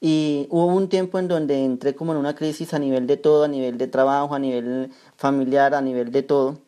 Y 0.00 0.48
hubo 0.50 0.66
un 0.66 0.88
tiempo 0.88 1.20
en 1.20 1.28
donde 1.28 1.64
entré 1.64 1.94
como 1.94 2.10
en 2.10 2.18
una 2.18 2.34
crisis 2.34 2.74
a 2.74 2.80
nivel 2.80 3.06
de 3.06 3.16
todo, 3.16 3.44
a 3.44 3.48
nivel 3.48 3.78
de 3.78 3.86
trabajo, 3.86 4.34
a 4.34 4.40
nivel 4.40 4.90
familiar, 5.16 5.72
a 5.74 5.80
nivel 5.80 6.10
de 6.10 6.24
todo. 6.24 6.58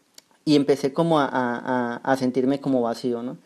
Y 0.45 0.55
empecé 0.55 0.93
como 0.93 1.19
a, 1.19 1.29
a, 1.33 1.97
a 1.97 2.17
sentirme 2.17 2.61
como 2.61 2.83
vacío, 2.83 3.25
¿no? 3.25 3.37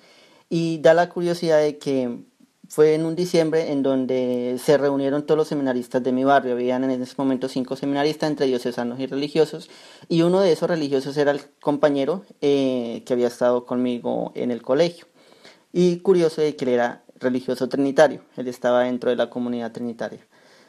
Y 0.51 0.79
da 0.81 0.93
la 0.93 1.09
curiosidad 1.09 1.61
de 1.61 1.79
que 1.79 2.19
fue 2.69 2.95
en 2.95 3.07
un 3.07 3.17
diciembre 3.17 3.73
en 3.73 3.83
donde 3.83 4.59
se 4.63 4.77
reunieron 4.77 5.25
todos 5.25 5.39
los 5.39 5.49
seminaristas 5.49 6.03
de 6.03 6.13
mi 6.13 6.25
barrio. 6.25 6.53
Habían 6.53 6.85
en 6.85 7.03
ese 7.03 7.15
momento 7.17 7.49
cinco 7.49 7.77
seminaristas, 7.77 8.31
entre 8.31 8.47
diocesanos 8.47 9.01
y 9.01 9.07
religiosos. 9.07 9.71
Y 10.09 10.23
uno 10.23 10.41
de 10.41 10.53
esos 10.53 10.69
religiosos 10.69 11.17
era 11.17 11.31
el 11.31 11.41
compañero 11.61 12.25
eh, 12.43 13.03
que 13.07 13.15
había 13.15 13.29
estado 13.29 13.65
conmigo 13.65 14.33
en 14.35 14.51
el 14.51 14.61
colegio. 14.61 15.07
Y 15.73 15.99
curioso 16.01 16.43
de 16.43 16.57
que 16.57 16.67
él 16.67 16.73
era 16.73 17.03
religioso 17.19 17.69
trinitario. 17.69 18.21
Él 18.37 18.49
estaba 18.49 18.85
dentro 18.85 19.09
de 19.09 19.17
la 19.17 19.31
comunidad 19.31 19.73
trinitaria. 19.73 20.21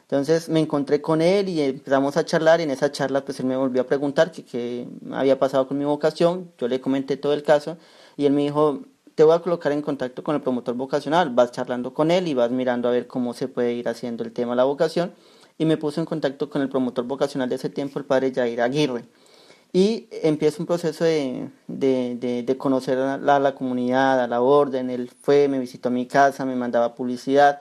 Entonces 0.04 0.50
me 0.50 0.60
encontré 0.60 1.02
con 1.02 1.22
él 1.22 1.50
y 1.50 1.62
empezamos 1.62 2.18
a 2.18 2.26
charlar 2.26 2.62
y 2.62 2.64
en 2.64 2.72
esa 2.72 2.92
charla 2.92 3.24
pues 3.24 3.40
él 3.42 3.46
me 3.46 3.56
volvió 3.56 3.84
a 3.84 3.86
preguntar 3.86 4.32
qué 4.32 4.88
había 5.12 5.38
pasado 5.38 5.68
con 5.68 5.78
mi 5.78 5.86
vocación. 5.86 6.52
Yo 6.58 6.68
le 6.68 6.82
comenté 6.82 7.16
todo 7.16 7.34
el 7.34 7.44
caso 7.44 7.78
y 8.18 8.26
él 8.26 8.34
me 8.34 8.42
dijo, 8.42 8.86
te 9.20 9.26
voy 9.26 9.36
a 9.36 9.40
colocar 9.40 9.74
en 9.74 9.82
contacto 9.82 10.24
con 10.24 10.36
el 10.36 10.42
promotor 10.42 10.76
vocacional, 10.76 11.30
vas 11.32 11.52
charlando 11.52 11.94
con 11.94 12.10
él 12.10 12.30
y 12.30 12.34
vas 12.34 12.52
mirando 12.52 12.88
a 12.88 12.92
ver 12.92 13.06
cómo 13.06 13.34
se 13.34 13.50
puede 13.50 13.74
ir 13.74 13.90
haciendo 13.90 14.24
el 14.24 14.32
tema 14.32 14.54
de 14.54 14.56
la 14.56 14.64
vocación. 14.64 15.12
Y 15.58 15.66
me 15.66 15.76
puse 15.76 16.00
en 16.00 16.06
contacto 16.06 16.50
con 16.50 16.62
el 16.62 16.70
promotor 16.70 17.04
vocacional 17.04 17.50
de 17.50 17.56
ese 17.56 17.68
tiempo, 17.70 18.00
el 18.00 18.06
padre 18.06 18.32
Jair 18.34 18.62
Aguirre. 18.62 19.04
Y 19.74 20.08
empieza 20.24 20.62
un 20.62 20.68
proceso 20.68 21.04
de, 21.04 21.50
de, 21.68 22.44
de, 22.46 22.58
conocer 22.58 22.98
a 22.98 23.18
la, 23.18 23.36
a 23.36 23.40
la, 23.42 23.56
comunidad, 23.56 24.24
a 24.24 24.28
la 24.28 24.40
orden. 24.40 24.90
Él 24.90 25.12
fue, 25.22 25.50
me 25.50 25.60
visitó 25.60 25.90
a 25.90 25.92
mi 25.92 26.06
casa, 26.06 26.46
me 26.46 26.56
mandaba 26.56 26.96
publicidad. 26.96 27.60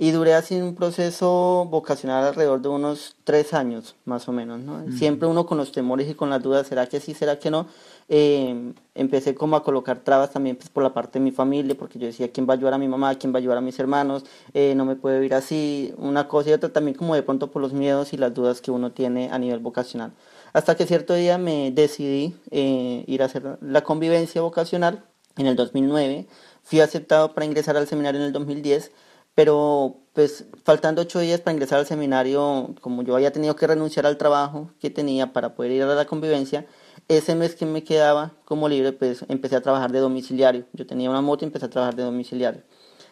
Y 0.00 0.10
duré 0.10 0.34
así 0.34 0.54
un 0.60 0.74
proceso 0.74 1.66
vocacional 1.70 2.22
alrededor 2.22 2.60
de 2.60 2.68
unos 2.68 3.16
tres 3.24 3.54
años, 3.54 3.96
más 4.04 4.28
o 4.28 4.32
menos. 4.32 4.60
¿no? 4.60 4.84
Siempre 4.92 5.26
uno 5.26 5.46
con 5.46 5.56
los 5.56 5.72
temores 5.72 6.08
y 6.08 6.14
con 6.14 6.28
las 6.28 6.42
dudas, 6.42 6.66
¿será 6.66 6.86
que 6.86 7.00
sí, 7.00 7.14
será 7.14 7.38
que 7.38 7.50
no? 7.50 7.66
Eh, 8.10 8.72
empecé 8.94 9.34
como 9.34 9.56
a 9.56 9.62
colocar 9.62 10.00
trabas 10.00 10.30
también 10.30 10.56
pues, 10.56 10.70
por 10.70 10.82
la 10.82 10.94
parte 10.94 11.18
de 11.18 11.24
mi 11.24 11.30
familia, 11.30 11.76
porque 11.78 11.98
yo 11.98 12.06
decía, 12.06 12.32
¿quién 12.32 12.48
va 12.48 12.54
a 12.54 12.56
ayudar 12.56 12.74
a 12.74 12.78
mi 12.78 12.88
mamá? 12.88 13.14
¿Quién 13.16 13.32
va 13.32 13.36
a 13.36 13.40
ayudar 13.40 13.58
a 13.58 13.60
mis 13.60 13.78
hermanos? 13.78 14.24
Eh, 14.54 14.74
no 14.74 14.84
me 14.84 14.96
puedo 14.96 15.22
ir 15.22 15.34
así, 15.34 15.92
una 15.98 16.26
cosa 16.26 16.50
y 16.50 16.52
otra 16.54 16.70
también 16.70 16.96
como 16.96 17.14
de 17.14 17.22
pronto 17.22 17.50
por 17.50 17.60
los 17.60 17.72
miedos 17.72 18.12
y 18.12 18.16
las 18.16 18.32
dudas 18.32 18.60
que 18.60 18.70
uno 18.70 18.92
tiene 18.92 19.30
a 19.30 19.38
nivel 19.38 19.58
vocacional. 19.60 20.12
Hasta 20.52 20.74
que 20.76 20.86
cierto 20.86 21.14
día 21.14 21.36
me 21.36 21.70
decidí 21.70 22.34
eh, 22.50 23.04
ir 23.06 23.22
a 23.22 23.26
hacer 23.26 23.58
la 23.60 23.82
convivencia 23.82 24.40
vocacional 24.40 25.04
en 25.36 25.46
el 25.46 25.56
2009, 25.56 26.26
fui 26.62 26.80
aceptado 26.80 27.34
para 27.34 27.46
ingresar 27.46 27.76
al 27.76 27.86
seminario 27.86 28.20
en 28.20 28.26
el 28.26 28.32
2010, 28.32 28.90
pero 29.34 29.98
pues 30.14 30.46
faltando 30.64 31.02
ocho 31.02 31.20
días 31.20 31.40
para 31.40 31.52
ingresar 31.52 31.78
al 31.78 31.86
seminario, 31.86 32.74
como 32.80 33.02
yo 33.02 33.14
había 33.14 33.32
tenido 33.32 33.54
que 33.54 33.68
renunciar 33.68 34.04
al 34.04 34.16
trabajo 34.16 34.70
que 34.80 34.90
tenía 34.90 35.32
para 35.32 35.54
poder 35.54 35.72
ir 35.72 35.82
a 35.82 35.94
la 35.94 36.06
convivencia, 36.06 36.66
ese 37.06 37.34
mes 37.34 37.54
que 37.54 37.66
me 37.66 37.84
quedaba 37.84 38.32
como 38.44 38.68
libre, 38.68 38.92
pues 38.92 39.24
empecé 39.28 39.56
a 39.56 39.60
trabajar 39.60 39.92
de 39.92 40.00
domiciliario. 40.00 40.66
Yo 40.72 40.86
tenía 40.86 41.10
una 41.10 41.20
moto 41.20 41.44
y 41.44 41.46
empecé 41.46 41.66
a 41.66 41.70
trabajar 41.70 41.94
de 41.94 42.02
domiciliario. 42.02 42.62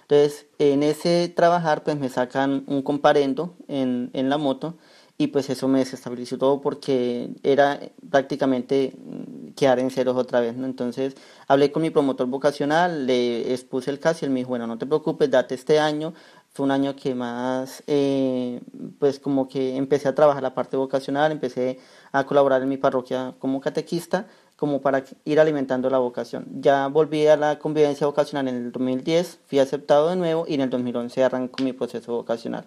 Entonces, 0.03 0.47
en 0.59 0.83
ese 0.83 1.29
trabajar, 1.29 1.83
pues 1.83 1.99
me 1.99 2.09
sacan 2.09 2.65
un 2.69 2.83
comparendo 2.83 3.57
en, 3.69 4.11
en 4.13 4.29
la 4.29 4.39
moto 4.39 4.77
y 5.19 5.29
pues 5.29 5.49
eso 5.49 5.67
me 5.67 5.79
desestabilizó 5.79 6.37
todo 6.37 6.61
porque 6.61 7.31
era 7.43 7.81
prácticamente 8.11 8.93
mm, 8.97 9.53
quedar 9.55 9.79
en 9.79 9.91
ceros 9.91 10.17
otra 10.17 10.41
vez, 10.41 10.57
¿no? 10.57 10.67
Entonces 10.67 11.15
hablé 11.49 11.73
con 11.73 11.83
mi 11.83 11.91
promotor 11.91 12.27
vocacional, 12.27 13.07
le 13.07 13.53
expuse 13.55 13.91
el 13.91 13.99
caso 13.99 14.21
y 14.23 14.27
él 14.27 14.33
me 14.33 14.41
dijo, 14.41 14.51
bueno, 14.51 14.67
no 14.67 14.77
te 14.77 14.87
preocupes, 14.87 15.31
date 15.31 15.55
este 15.55 15.79
año. 15.79 16.13
Fue 16.57 16.65
un 16.65 16.71
año 16.71 16.97
que 16.97 17.15
más, 17.15 17.83
eh, 17.87 18.63
pues 18.99 19.21
como 19.21 19.47
que 19.47 19.77
empecé 19.77 20.09
a 20.09 20.15
trabajar 20.15 20.43
la 20.43 20.55
parte 20.55 20.79
vocacional, 20.79 21.31
empecé 21.31 21.79
a 22.13 22.25
colaborar 22.25 22.63
en 22.63 22.71
mi 22.71 22.79
parroquia 22.79 23.35
como 23.39 23.61
catequista, 23.61 24.27
como 24.57 24.81
para 24.81 25.05
ir 25.27 25.39
alimentando 25.39 25.91
la 25.91 25.99
vocación. 25.99 26.47
Ya 26.63 26.87
volví 26.87 27.27
a 27.27 27.37
la 27.37 27.59
convivencia 27.59 28.07
vocacional 28.07 28.49
en 28.49 28.55
el 28.55 28.73
2010, 28.73 29.41
fui 29.47 29.59
aceptado 29.59 30.09
de 30.09 30.17
nuevo 30.17 30.47
y 30.49 30.55
en 30.55 30.63
el 30.63 30.71
2011 30.71 31.25
arrancó 31.25 31.63
mi 31.63 31.75
proceso 31.75 32.15
vocacional. 32.15 32.65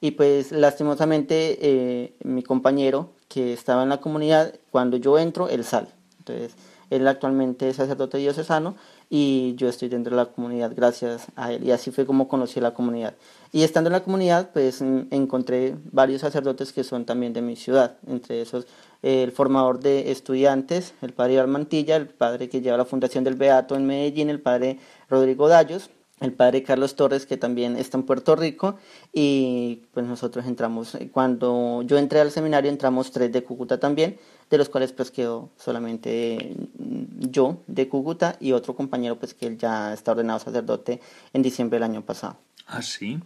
Y 0.00 0.12
pues 0.12 0.50
lastimosamente 0.50 1.58
eh, 1.60 2.14
mi 2.24 2.42
compañero 2.42 3.10
que 3.28 3.52
estaba 3.52 3.82
en 3.82 3.90
la 3.90 4.00
comunidad, 4.00 4.54
cuando 4.70 4.96
yo 4.96 5.18
entro, 5.18 5.50
él 5.50 5.62
sale. 5.62 5.88
Entonces, 6.20 6.56
él 6.88 7.06
actualmente 7.06 7.68
es 7.68 7.76
sacerdote 7.76 8.16
diocesano 8.16 8.76
y 9.08 9.54
yo 9.56 9.68
estoy 9.68 9.88
dentro 9.88 10.16
de 10.16 10.22
la 10.22 10.30
comunidad 10.30 10.72
gracias 10.74 11.26
a 11.36 11.52
él. 11.52 11.64
Y 11.64 11.70
así 11.70 11.90
fue 11.90 12.06
como 12.06 12.28
conocí 12.28 12.60
la 12.60 12.74
comunidad. 12.74 13.14
Y 13.52 13.62
estando 13.62 13.88
en 13.88 13.92
la 13.92 14.02
comunidad, 14.02 14.50
pues 14.52 14.80
encontré 14.82 15.76
varios 15.92 16.22
sacerdotes 16.22 16.72
que 16.72 16.84
son 16.84 17.04
también 17.04 17.32
de 17.32 17.42
mi 17.42 17.56
ciudad, 17.56 17.96
entre 18.06 18.40
esos 18.42 18.66
el 19.02 19.30
formador 19.30 19.78
de 19.78 20.10
estudiantes, 20.10 20.94
el 21.00 21.12
padre 21.12 21.38
Armantilla, 21.38 21.96
el 21.96 22.08
padre 22.08 22.48
que 22.48 22.60
lleva 22.60 22.76
la 22.76 22.84
Fundación 22.84 23.22
del 23.22 23.36
Beato 23.36 23.76
en 23.76 23.86
Medellín, 23.86 24.30
el 24.30 24.40
padre 24.40 24.78
Rodrigo 25.08 25.48
Dallos, 25.48 25.90
el 26.20 26.32
padre 26.32 26.62
Carlos 26.62 26.96
Torres, 26.96 27.26
que 27.26 27.36
también 27.36 27.76
está 27.76 27.98
en 27.98 28.04
Puerto 28.04 28.36
Rico, 28.36 28.78
y 29.12 29.82
pues 29.92 30.06
nosotros 30.06 30.46
entramos, 30.46 30.94
eh, 30.94 31.10
cuando 31.12 31.82
yo 31.82 31.98
entré 31.98 32.20
al 32.20 32.30
seminario 32.30 32.70
entramos 32.70 33.10
tres 33.10 33.30
de 33.32 33.44
Cúcuta 33.44 33.78
también, 33.78 34.18
de 34.48 34.58
los 34.58 34.68
cuales 34.68 34.92
pues 34.92 35.10
quedó 35.10 35.50
solamente 35.56 36.54
mm, 36.78 37.28
yo 37.30 37.62
de 37.66 37.88
Cúcuta 37.88 38.36
y 38.40 38.52
otro 38.52 38.74
compañero 38.74 39.18
pues 39.18 39.34
que 39.34 39.46
él 39.46 39.58
ya 39.58 39.92
está 39.92 40.12
ordenado 40.12 40.38
sacerdote 40.38 41.00
en 41.32 41.42
diciembre 41.42 41.76
del 41.76 41.90
año 41.90 42.02
pasado. 42.02 42.38
Ah, 42.66 42.82
sí. 42.82 43.20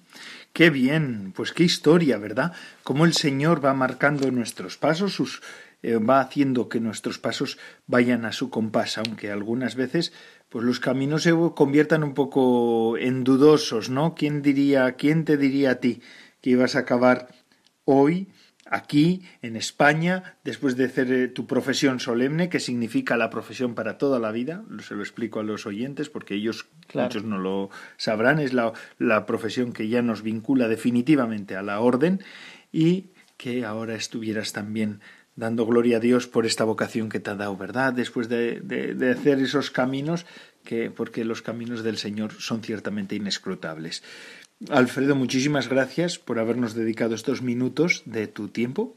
Qué 0.52 0.68
bien, 0.68 1.32
pues 1.34 1.52
qué 1.52 1.64
historia, 1.64 2.18
¿verdad? 2.18 2.52
Cómo 2.82 3.06
el 3.06 3.14
Señor 3.14 3.64
va 3.64 3.72
marcando 3.72 4.30
nuestros 4.30 4.76
pasos, 4.76 5.14
sus, 5.14 5.40
eh, 5.82 5.96
va 5.96 6.20
haciendo 6.20 6.68
que 6.68 6.80
nuestros 6.80 7.18
pasos 7.18 7.56
vayan 7.86 8.26
a 8.26 8.32
su 8.32 8.50
compás, 8.50 8.98
aunque 8.98 9.30
algunas 9.30 9.76
veces 9.76 10.12
pues 10.50 10.64
los 10.64 10.80
caminos 10.80 11.22
se 11.22 11.32
conviertan 11.54 12.04
un 12.04 12.12
poco 12.12 12.98
en 12.98 13.24
dudosos, 13.24 13.88
¿no? 13.88 14.14
¿Quién 14.14 14.42
diría, 14.42 14.92
quién 14.92 15.24
te 15.24 15.36
diría 15.36 15.70
a 15.70 15.74
ti 15.76 16.02
que 16.42 16.50
ibas 16.50 16.74
a 16.74 16.80
acabar 16.80 17.28
hoy 17.84 18.28
aquí 18.66 19.22
en 19.42 19.56
España 19.56 20.38
después 20.42 20.76
de 20.76 20.86
hacer 20.86 21.12
eh, 21.12 21.28
tu 21.28 21.46
profesión 21.46 22.00
solemne, 22.00 22.48
que 22.48 22.58
significa 22.58 23.16
la 23.16 23.30
profesión 23.30 23.76
para 23.76 23.96
toda 23.96 24.18
la 24.18 24.32
vida? 24.32 24.64
Se 24.80 24.96
lo 24.96 25.02
explico 25.02 25.38
a 25.38 25.44
los 25.44 25.66
oyentes 25.66 26.10
porque 26.10 26.34
ellos 26.34 26.66
muchos 26.94 27.22
no 27.22 27.38
lo 27.38 27.70
sabrán, 27.96 28.40
es 28.40 28.52
la, 28.52 28.72
la 28.98 29.26
profesión 29.26 29.72
que 29.72 29.88
ya 29.88 30.02
nos 30.02 30.22
vincula 30.22 30.66
definitivamente 30.66 31.54
a 31.54 31.62
la 31.62 31.78
orden 31.78 32.24
y 32.72 33.10
que 33.36 33.64
ahora 33.64 33.94
estuvieras 33.94 34.52
también 34.52 35.00
dando 35.40 35.66
gloria 35.66 35.96
a 35.96 36.00
Dios 36.00 36.28
por 36.28 36.44
esta 36.44 36.64
vocación 36.64 37.08
que 37.08 37.18
te 37.18 37.30
ha 37.30 37.34
dado, 37.34 37.56
¿verdad? 37.56 37.94
Después 37.94 38.28
de, 38.28 38.60
de, 38.60 39.10
hacer 39.10 39.40
esos 39.40 39.70
caminos, 39.70 40.26
que, 40.64 40.90
porque 40.90 41.24
los 41.24 41.40
caminos 41.40 41.82
del 41.82 41.96
Señor 41.96 42.32
son 42.38 42.62
ciertamente 42.62 43.16
inescrutables. 43.16 44.04
Alfredo, 44.68 45.16
muchísimas 45.16 45.68
gracias 45.70 46.18
por 46.18 46.38
habernos 46.38 46.74
dedicado 46.74 47.14
estos 47.14 47.40
minutos 47.40 48.02
de 48.04 48.26
tu 48.26 48.48
tiempo 48.48 48.94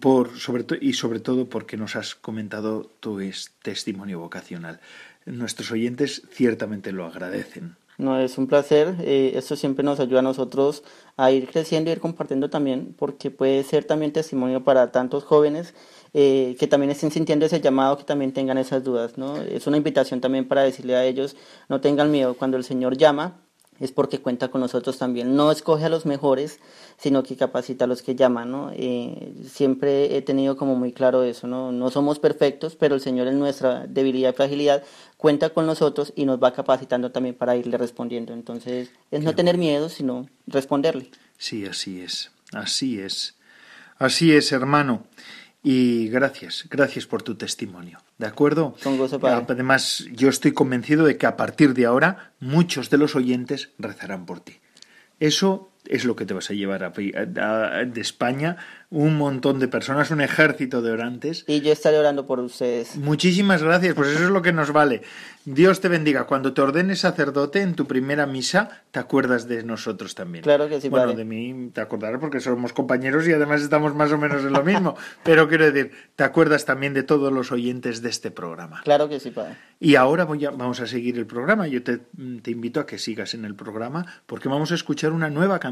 por, 0.00 0.36
sobre 0.36 0.64
y 0.80 0.94
sobre 0.94 1.20
todo 1.20 1.48
porque 1.48 1.76
nos 1.76 1.94
has 1.94 2.16
comentado 2.16 2.90
tu 2.98 3.20
testimonio 3.62 4.18
vocacional. 4.18 4.80
Nuestros 5.24 5.70
oyentes 5.70 6.22
ciertamente 6.32 6.90
lo 6.90 7.06
agradecen. 7.06 7.76
No, 7.98 8.18
es 8.18 8.38
un 8.38 8.46
placer. 8.46 8.96
Eh, 9.00 9.32
esto 9.36 9.54
siempre 9.54 9.84
nos 9.84 10.00
ayuda 10.00 10.20
a 10.20 10.22
nosotros 10.22 10.82
a 11.16 11.30
ir 11.30 11.48
creciendo 11.48 11.90
y 11.90 11.92
ir 11.92 12.00
compartiendo 12.00 12.50
también, 12.50 12.94
porque 12.98 13.30
puede 13.30 13.62
ser 13.64 13.84
también 13.84 14.12
testimonio 14.12 14.64
para 14.64 14.90
tantos 14.92 15.24
jóvenes 15.24 15.74
eh, 16.14 16.56
que 16.58 16.66
también 16.66 16.90
estén 16.90 17.10
sintiendo 17.10 17.46
ese 17.46 17.60
llamado, 17.60 17.98
que 17.98 18.04
también 18.04 18.32
tengan 18.32 18.58
esas 18.58 18.82
dudas. 18.82 19.18
¿no? 19.18 19.36
Es 19.36 19.66
una 19.66 19.76
invitación 19.76 20.20
también 20.20 20.48
para 20.48 20.62
decirle 20.62 20.96
a 20.96 21.04
ellos, 21.04 21.36
no 21.68 21.80
tengan 21.80 22.10
miedo 22.10 22.34
cuando 22.34 22.56
el 22.56 22.64
Señor 22.64 22.96
llama, 22.96 23.40
es 23.80 23.90
porque 23.90 24.20
cuenta 24.20 24.48
con 24.48 24.60
nosotros 24.60 24.98
también. 24.98 25.34
No 25.34 25.50
escoge 25.50 25.84
a 25.84 25.88
los 25.88 26.06
mejores, 26.06 26.60
sino 26.98 27.22
que 27.22 27.36
capacita 27.36 27.84
a 27.84 27.88
los 27.88 28.02
que 28.02 28.14
llaman, 28.14 28.50
¿no? 28.50 28.70
Eh, 28.74 29.34
siempre 29.48 30.16
he 30.16 30.22
tenido 30.22 30.56
como 30.56 30.76
muy 30.76 30.92
claro 30.92 31.22
eso, 31.22 31.46
¿no? 31.46 31.72
No 31.72 31.90
somos 31.90 32.18
perfectos, 32.18 32.76
pero 32.76 32.94
el 32.94 33.00
Señor 33.00 33.26
en 33.26 33.38
nuestra 33.38 33.86
debilidad 33.86 34.30
y 34.30 34.36
fragilidad 34.36 34.82
cuenta 35.16 35.50
con 35.50 35.66
nosotros 35.66 36.12
y 36.16 36.24
nos 36.26 36.42
va 36.42 36.52
capacitando 36.52 37.10
también 37.10 37.34
para 37.34 37.56
irle 37.56 37.76
respondiendo. 37.76 38.32
Entonces, 38.32 38.90
es 39.10 39.22
no 39.22 39.34
tener 39.34 39.58
miedo, 39.58 39.88
sino 39.88 40.28
responderle. 40.46 41.10
Sí, 41.38 41.66
así 41.66 42.00
es, 42.00 42.30
así 42.52 43.00
es. 43.00 43.34
Así 43.98 44.32
es, 44.32 44.50
hermano. 44.50 45.04
Y 45.62 46.08
gracias, 46.08 46.66
gracias 46.68 47.06
por 47.06 47.22
tu 47.22 47.36
testimonio. 47.36 47.98
¿De 48.18 48.26
acuerdo? 48.26 48.74
Con 48.82 48.98
gozo, 48.98 49.20
padre. 49.20 49.46
Además, 49.48 50.06
yo 50.12 50.28
estoy 50.28 50.52
convencido 50.52 51.04
de 51.04 51.16
que 51.16 51.26
a 51.26 51.36
partir 51.36 51.74
de 51.74 51.86
ahora 51.86 52.32
muchos 52.40 52.90
de 52.90 52.98
los 52.98 53.14
oyentes 53.14 53.70
rezarán 53.78 54.26
por 54.26 54.40
ti. 54.40 54.60
Eso 55.20 55.71
es 55.86 56.04
lo 56.04 56.16
que 56.16 56.24
te 56.26 56.34
vas 56.34 56.50
a 56.50 56.54
llevar 56.54 56.84
a, 56.84 56.92
a- 56.92 57.84
de 57.84 58.00
España, 58.00 58.56
un 58.90 59.16
montón 59.16 59.58
de 59.58 59.68
personas, 59.68 60.10
un 60.10 60.20
ejército 60.20 60.82
de 60.82 60.90
orantes. 60.90 61.44
Y 61.48 61.60
yo 61.62 61.72
estaré 61.72 61.98
orando 61.98 62.26
por 62.26 62.40
ustedes. 62.40 62.96
Muchísimas 62.96 63.62
gracias, 63.62 63.94
pues 63.94 64.08
eso 64.10 64.24
es 64.24 64.30
lo 64.30 64.42
que 64.42 64.52
nos 64.52 64.72
vale. 64.72 65.02
Dios 65.44 65.80
te 65.80 65.88
bendiga. 65.88 66.24
Cuando 66.24 66.52
te 66.52 66.60
ordenes 66.60 67.00
sacerdote 67.00 67.62
en 67.62 67.74
tu 67.74 67.86
primera 67.86 68.26
misa, 68.26 68.82
te 68.92 69.00
acuerdas 69.00 69.48
de 69.48 69.64
nosotros 69.64 70.14
también. 70.14 70.44
Claro 70.44 70.68
que 70.68 70.80
sí, 70.80 70.88
Bueno, 70.88 71.06
padre. 71.06 71.16
de 71.16 71.24
mí 71.24 71.70
te 71.72 71.80
acordarás 71.80 72.20
porque 72.20 72.38
somos 72.38 72.72
compañeros 72.72 73.26
y 73.26 73.32
además 73.32 73.62
estamos 73.62 73.94
más 73.94 74.12
o 74.12 74.18
menos 74.18 74.44
en 74.44 74.52
lo 74.52 74.62
mismo. 74.62 74.96
Pero 75.24 75.48
quiero 75.48 75.68
decir, 75.70 75.90
te 76.14 76.22
acuerdas 76.22 76.64
también 76.64 76.94
de 76.94 77.02
todos 77.02 77.32
los 77.32 77.50
oyentes 77.50 78.02
de 78.02 78.10
este 78.10 78.30
programa. 78.30 78.82
Claro 78.84 79.08
que 79.08 79.18
sí, 79.18 79.30
padre. 79.30 79.56
Y 79.80 79.96
ahora 79.96 80.24
voy 80.26 80.44
a- 80.44 80.50
vamos 80.50 80.78
a 80.80 80.86
seguir 80.86 81.18
el 81.18 81.26
programa. 81.26 81.66
Yo 81.66 81.82
te, 81.82 81.98
te 82.42 82.50
invito 82.52 82.78
a 82.78 82.86
que 82.86 82.98
sigas 82.98 83.34
en 83.34 83.44
el 83.44 83.56
programa 83.56 84.06
porque 84.26 84.48
vamos 84.48 84.70
a 84.70 84.74
escuchar 84.76 85.10
una 85.12 85.28
nueva 85.30 85.58
canción. 85.58 85.71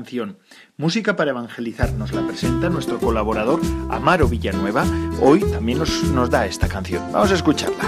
Música 0.76 1.14
para 1.16 1.30
evangelizar. 1.30 1.92
Nos 1.92 2.12
la 2.12 2.26
presenta 2.26 2.70
nuestro 2.70 2.98
colaborador 2.98 3.60
Amaro 3.90 4.28
Villanueva. 4.28 4.84
Hoy 5.20 5.40
también 5.40 5.78
nos, 5.78 6.04
nos 6.04 6.30
da 6.30 6.46
esta 6.46 6.68
canción. 6.68 7.02
Vamos 7.12 7.30
a 7.30 7.34
escucharla. 7.34 7.84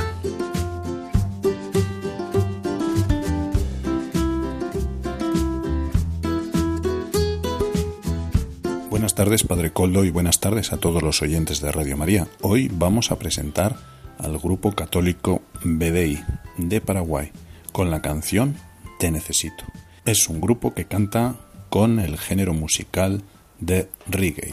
Buenas 8.90 9.14
tardes, 9.14 9.42
Padre 9.42 9.72
Coldo, 9.72 10.04
y 10.04 10.10
buenas 10.10 10.40
tardes 10.40 10.72
a 10.72 10.76
todos 10.76 11.02
los 11.02 11.22
oyentes 11.22 11.60
de 11.60 11.72
Radio 11.72 11.96
María. 11.96 12.28
Hoy 12.42 12.70
vamos 12.72 13.10
a 13.10 13.18
presentar 13.18 13.76
al 14.18 14.38
grupo 14.38 14.72
católico 14.72 15.42
BDI 15.64 16.22
de 16.58 16.80
Paraguay 16.80 17.32
con 17.72 17.90
la 17.90 18.02
canción 18.02 18.54
Te 18.98 19.10
Necesito. 19.10 19.64
Es 20.04 20.28
un 20.28 20.40
grupo 20.40 20.74
que 20.74 20.84
canta 20.84 21.36
con 21.72 22.00
el 22.00 22.18
género 22.18 22.52
musical 22.52 23.22
de 23.58 23.88
reggae. 24.06 24.52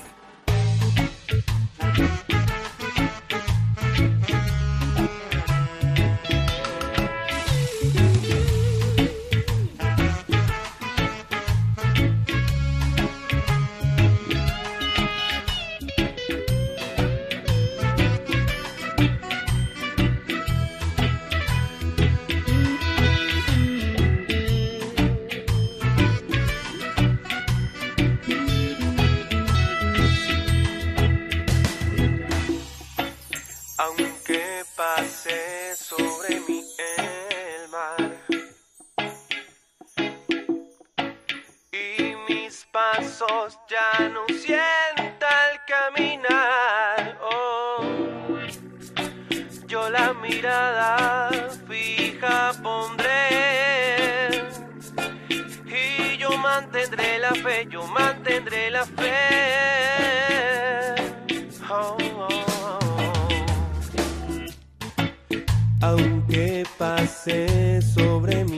Aunque 65.82 66.65
pase 66.78 67.82
sobre 67.82 68.44
mí 68.44 68.48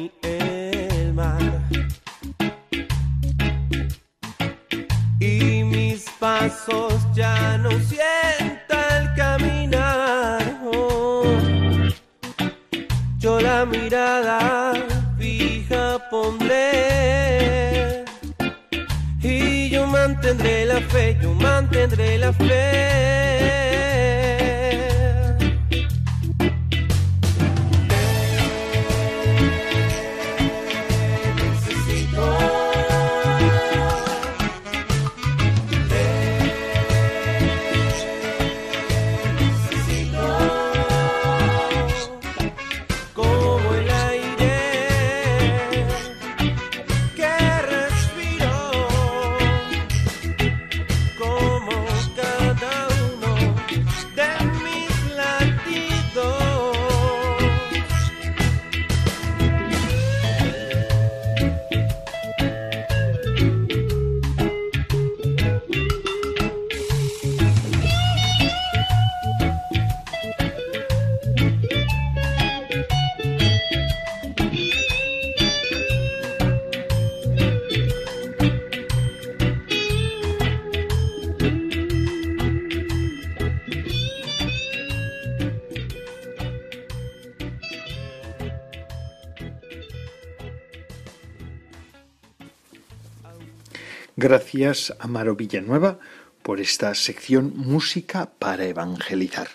Gracias, 94.61 94.95
Amaro 94.99 95.35
Villanueva, 95.35 95.97
por 96.43 96.59
esta 96.59 96.93
sección 96.93 97.51
Música 97.55 98.31
para 98.37 98.63
Evangelizar. 98.67 99.47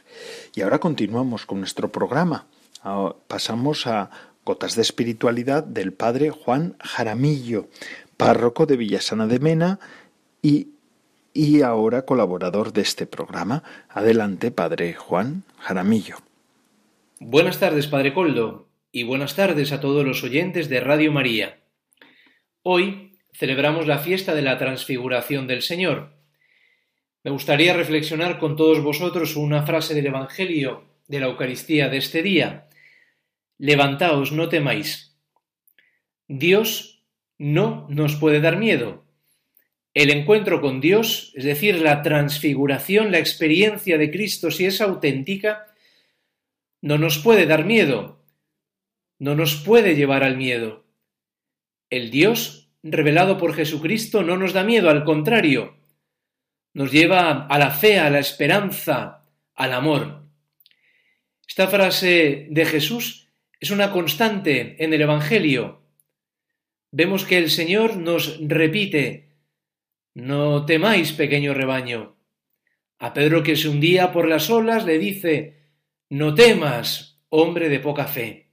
Y 0.52 0.62
ahora 0.62 0.80
continuamos 0.80 1.46
con 1.46 1.60
nuestro 1.60 1.92
programa. 1.92 2.46
Ah, 2.82 3.14
Pasamos 3.28 3.86
a 3.86 4.10
Gotas 4.44 4.74
de 4.74 4.82
Espiritualidad 4.82 5.62
del 5.62 5.92
Padre 5.92 6.30
Juan 6.30 6.74
Jaramillo, 6.80 7.68
párroco 8.16 8.66
de 8.66 8.76
Villasana 8.76 9.28
de 9.28 9.38
Mena 9.38 9.78
y, 10.42 10.70
y 11.32 11.62
ahora 11.62 12.04
colaborador 12.04 12.72
de 12.72 12.82
este 12.82 13.06
programa. 13.06 13.62
Adelante, 13.88 14.50
Padre 14.50 14.94
Juan 14.94 15.44
Jaramillo. 15.60 16.16
Buenas 17.20 17.60
tardes, 17.60 17.86
Padre 17.86 18.12
Coldo, 18.12 18.66
y 18.90 19.04
buenas 19.04 19.36
tardes 19.36 19.70
a 19.70 19.78
todos 19.78 20.04
los 20.04 20.24
oyentes 20.24 20.68
de 20.68 20.80
Radio 20.80 21.12
María. 21.12 21.60
Hoy 22.64 23.05
celebramos 23.36 23.86
la 23.86 23.98
fiesta 23.98 24.34
de 24.34 24.42
la 24.42 24.56
transfiguración 24.56 25.46
del 25.46 25.60
Señor. 25.60 26.14
Me 27.22 27.30
gustaría 27.30 27.74
reflexionar 27.74 28.38
con 28.38 28.56
todos 28.56 28.82
vosotros 28.82 29.36
una 29.36 29.64
frase 29.64 29.94
del 29.94 30.06
Evangelio 30.06 30.84
de 31.06 31.20
la 31.20 31.26
Eucaristía 31.26 31.88
de 31.88 31.98
este 31.98 32.22
día. 32.22 32.68
Levantaos, 33.58 34.32
no 34.32 34.48
temáis. 34.48 35.18
Dios 36.28 37.04
no 37.36 37.86
nos 37.90 38.16
puede 38.16 38.40
dar 38.40 38.56
miedo. 38.56 39.04
El 39.92 40.10
encuentro 40.10 40.60
con 40.60 40.80
Dios, 40.80 41.32
es 41.36 41.44
decir, 41.44 41.80
la 41.80 42.02
transfiguración, 42.02 43.12
la 43.12 43.18
experiencia 43.18 43.98
de 43.98 44.10
Cristo, 44.10 44.50
si 44.50 44.64
es 44.66 44.80
auténtica, 44.80 45.66
no 46.80 46.96
nos 46.96 47.18
puede 47.18 47.46
dar 47.46 47.64
miedo, 47.64 48.22
no 49.18 49.34
nos 49.34 49.56
puede 49.56 49.94
llevar 49.94 50.22
al 50.22 50.36
miedo. 50.36 50.84
El 51.90 52.10
Dios 52.10 52.65
revelado 52.90 53.38
por 53.38 53.54
Jesucristo 53.54 54.22
no 54.22 54.36
nos 54.36 54.52
da 54.52 54.64
miedo, 54.64 54.90
al 54.90 55.04
contrario, 55.04 55.76
nos 56.72 56.92
lleva 56.92 57.46
a 57.46 57.58
la 57.58 57.70
fe, 57.70 57.98
a 57.98 58.10
la 58.10 58.18
esperanza, 58.18 59.24
al 59.54 59.72
amor. 59.72 60.24
Esta 61.48 61.68
frase 61.68 62.48
de 62.50 62.66
Jesús 62.66 63.28
es 63.60 63.70
una 63.70 63.90
constante 63.90 64.82
en 64.84 64.92
el 64.92 65.00
Evangelio. 65.00 65.82
Vemos 66.90 67.24
que 67.24 67.38
el 67.38 67.50
Señor 67.50 67.96
nos 67.96 68.38
repite, 68.40 69.30
no 70.14 70.66
temáis, 70.66 71.12
pequeño 71.12 71.54
rebaño. 71.54 72.16
A 72.98 73.12
Pedro 73.12 73.42
que 73.42 73.56
se 73.56 73.68
hundía 73.68 74.12
por 74.12 74.28
las 74.28 74.50
olas 74.50 74.84
le 74.84 74.98
dice, 74.98 75.56
no 76.08 76.34
temas, 76.34 77.20
hombre 77.28 77.68
de 77.68 77.80
poca 77.80 78.06
fe. 78.06 78.45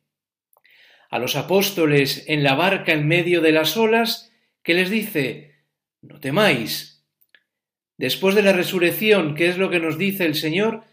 A 1.14 1.20
los 1.20 1.36
apóstoles 1.36 2.24
en 2.26 2.42
la 2.42 2.56
barca 2.56 2.92
en 2.92 3.08
medio 3.08 3.40
de 3.40 3.52
las 3.52 3.78
olas, 3.78 4.32
que 4.64 4.74
les 4.74 4.90
dice, 4.90 5.54
no 6.02 6.20
temáis. 6.20 7.06
Después 8.00 8.34
de 8.34 8.42
la 8.42 8.52
resurrección, 8.52 9.36
¿qué 9.36 9.48
es 9.48 9.60
lo 9.60 9.70
que 9.70 9.80
nos 9.80 10.00
dice 10.00 10.26
el 10.26 10.34
Señor? 10.34 10.86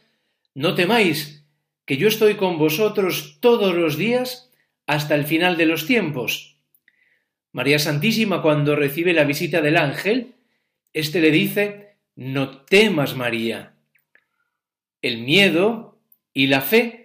No 0.55 0.75
temáis, 0.75 1.47
que 1.87 1.97
yo 1.97 2.07
estoy 2.07 2.35
con 2.35 2.59
vosotros 2.59 3.39
todos 3.41 3.75
los 3.75 3.97
días 3.97 4.53
hasta 4.87 5.15
el 5.15 5.25
final 5.25 5.57
de 5.57 5.65
los 5.65 5.87
tiempos. 5.87 6.59
María 7.51 7.79
Santísima, 7.79 8.43
cuando 8.43 8.77
recibe 8.77 9.15
la 9.15 9.25
visita 9.25 9.63
del 9.63 9.79
ángel, 9.79 10.35
éste 10.93 11.23
le 11.23 11.31
dice, 11.31 11.97
no 12.15 12.59
temas, 12.67 13.17
María. 13.17 13.73
El 15.01 15.23
miedo 15.23 15.99
y 16.35 16.49
la 16.49 16.61
fe 16.61 17.00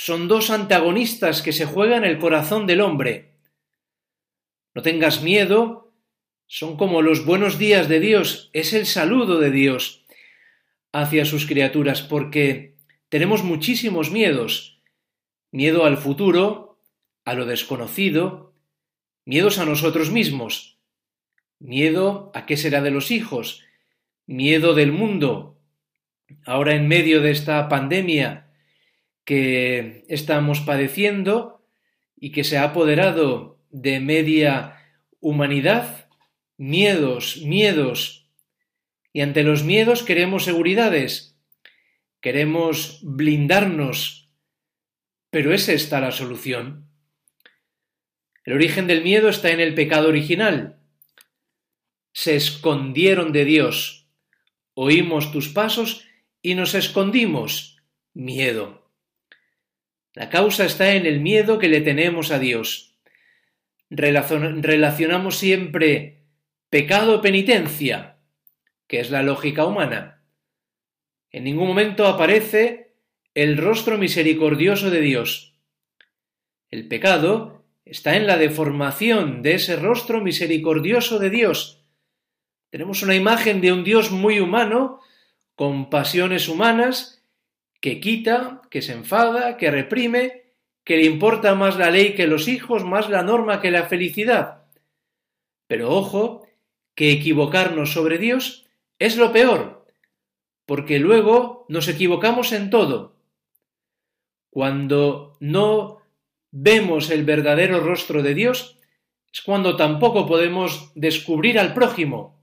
son 0.00 0.28
dos 0.28 0.50
antagonistas 0.50 1.42
que 1.42 1.52
se 1.52 1.66
juegan 1.66 2.04
el 2.04 2.20
corazón 2.20 2.68
del 2.68 2.82
hombre. 2.82 3.34
No 4.72 4.80
tengas 4.80 5.24
miedo, 5.24 5.92
son 6.46 6.76
como 6.76 7.02
los 7.02 7.26
buenos 7.26 7.58
días 7.58 7.88
de 7.88 7.98
Dios, 7.98 8.48
es 8.52 8.74
el 8.74 8.86
saludo 8.86 9.40
de 9.40 9.50
Dios 9.50 10.06
hacia 10.92 11.24
sus 11.24 11.46
criaturas, 11.46 12.00
porque 12.00 12.76
tenemos 13.08 13.42
muchísimos 13.42 14.12
miedos. 14.12 14.80
Miedo 15.50 15.84
al 15.84 15.96
futuro, 15.96 16.80
a 17.24 17.34
lo 17.34 17.44
desconocido, 17.44 18.54
miedos 19.24 19.58
a 19.58 19.64
nosotros 19.64 20.12
mismos, 20.12 20.78
miedo 21.58 22.30
a 22.34 22.46
qué 22.46 22.56
será 22.56 22.82
de 22.82 22.92
los 22.92 23.10
hijos, 23.10 23.64
miedo 24.26 24.74
del 24.74 24.92
mundo. 24.92 25.58
Ahora 26.46 26.76
en 26.76 26.86
medio 26.86 27.20
de 27.20 27.32
esta 27.32 27.68
pandemia 27.68 28.47
que 29.28 30.06
estamos 30.08 30.60
padeciendo 30.60 31.62
y 32.16 32.32
que 32.32 32.44
se 32.44 32.56
ha 32.56 32.62
apoderado 32.62 33.60
de 33.68 34.00
media 34.00 34.78
humanidad, 35.20 36.08
miedos, 36.56 37.36
miedos. 37.44 38.26
Y 39.12 39.20
ante 39.20 39.42
los 39.42 39.64
miedos 39.64 40.02
queremos 40.02 40.44
seguridades, 40.44 41.38
queremos 42.22 43.00
blindarnos, 43.02 44.32
pero 45.28 45.52
¿es 45.52 45.68
esta 45.68 46.00
la 46.00 46.10
solución? 46.10 46.88
El 48.46 48.54
origen 48.54 48.86
del 48.86 49.02
miedo 49.02 49.28
está 49.28 49.50
en 49.50 49.60
el 49.60 49.74
pecado 49.74 50.08
original. 50.08 50.80
Se 52.14 52.34
escondieron 52.34 53.32
de 53.32 53.44
Dios. 53.44 54.08
Oímos 54.72 55.32
tus 55.32 55.50
pasos 55.50 56.06
y 56.40 56.54
nos 56.54 56.74
escondimos. 56.74 57.76
Miedo. 58.14 58.87
La 60.18 60.30
causa 60.30 60.64
está 60.64 60.96
en 60.96 61.06
el 61.06 61.20
miedo 61.20 61.60
que 61.60 61.68
le 61.68 61.80
tenemos 61.80 62.32
a 62.32 62.40
Dios. 62.40 62.96
Relacionamos 63.88 65.36
siempre 65.36 66.24
pecado-penitencia, 66.70 68.16
que 68.88 68.98
es 68.98 69.12
la 69.12 69.22
lógica 69.22 69.64
humana. 69.64 70.24
En 71.30 71.44
ningún 71.44 71.68
momento 71.68 72.08
aparece 72.08 72.96
el 73.32 73.58
rostro 73.58 73.96
misericordioso 73.96 74.90
de 74.90 75.02
Dios. 75.02 75.56
El 76.68 76.88
pecado 76.88 77.64
está 77.84 78.16
en 78.16 78.26
la 78.26 78.38
deformación 78.38 79.40
de 79.42 79.54
ese 79.54 79.76
rostro 79.76 80.20
misericordioso 80.20 81.20
de 81.20 81.30
Dios. 81.30 81.84
Tenemos 82.70 83.04
una 83.04 83.14
imagen 83.14 83.60
de 83.60 83.72
un 83.72 83.84
Dios 83.84 84.10
muy 84.10 84.40
humano, 84.40 84.98
con 85.54 85.90
pasiones 85.90 86.48
humanas, 86.48 87.17
que 87.80 88.00
quita, 88.00 88.62
que 88.70 88.82
se 88.82 88.92
enfada, 88.92 89.56
que 89.56 89.70
reprime, 89.70 90.54
que 90.84 90.96
le 90.96 91.04
importa 91.04 91.54
más 91.54 91.76
la 91.76 91.90
ley 91.90 92.14
que 92.14 92.26
los 92.26 92.48
hijos, 92.48 92.84
más 92.84 93.08
la 93.08 93.22
norma 93.22 93.60
que 93.60 93.70
la 93.70 93.84
felicidad. 93.84 94.64
Pero 95.66 95.90
ojo, 95.90 96.46
que 96.94 97.12
equivocarnos 97.12 97.92
sobre 97.92 98.18
Dios 98.18 98.66
es 98.98 99.16
lo 99.16 99.32
peor, 99.32 99.86
porque 100.66 100.98
luego 100.98 101.66
nos 101.68 101.88
equivocamos 101.88 102.52
en 102.52 102.70
todo. 102.70 103.16
Cuando 104.50 105.36
no 105.40 106.02
vemos 106.50 107.10
el 107.10 107.24
verdadero 107.24 107.80
rostro 107.80 108.22
de 108.22 108.34
Dios, 108.34 108.78
es 109.32 109.42
cuando 109.42 109.76
tampoco 109.76 110.26
podemos 110.26 110.90
descubrir 110.94 111.58
al 111.58 111.74
prójimo. 111.74 112.42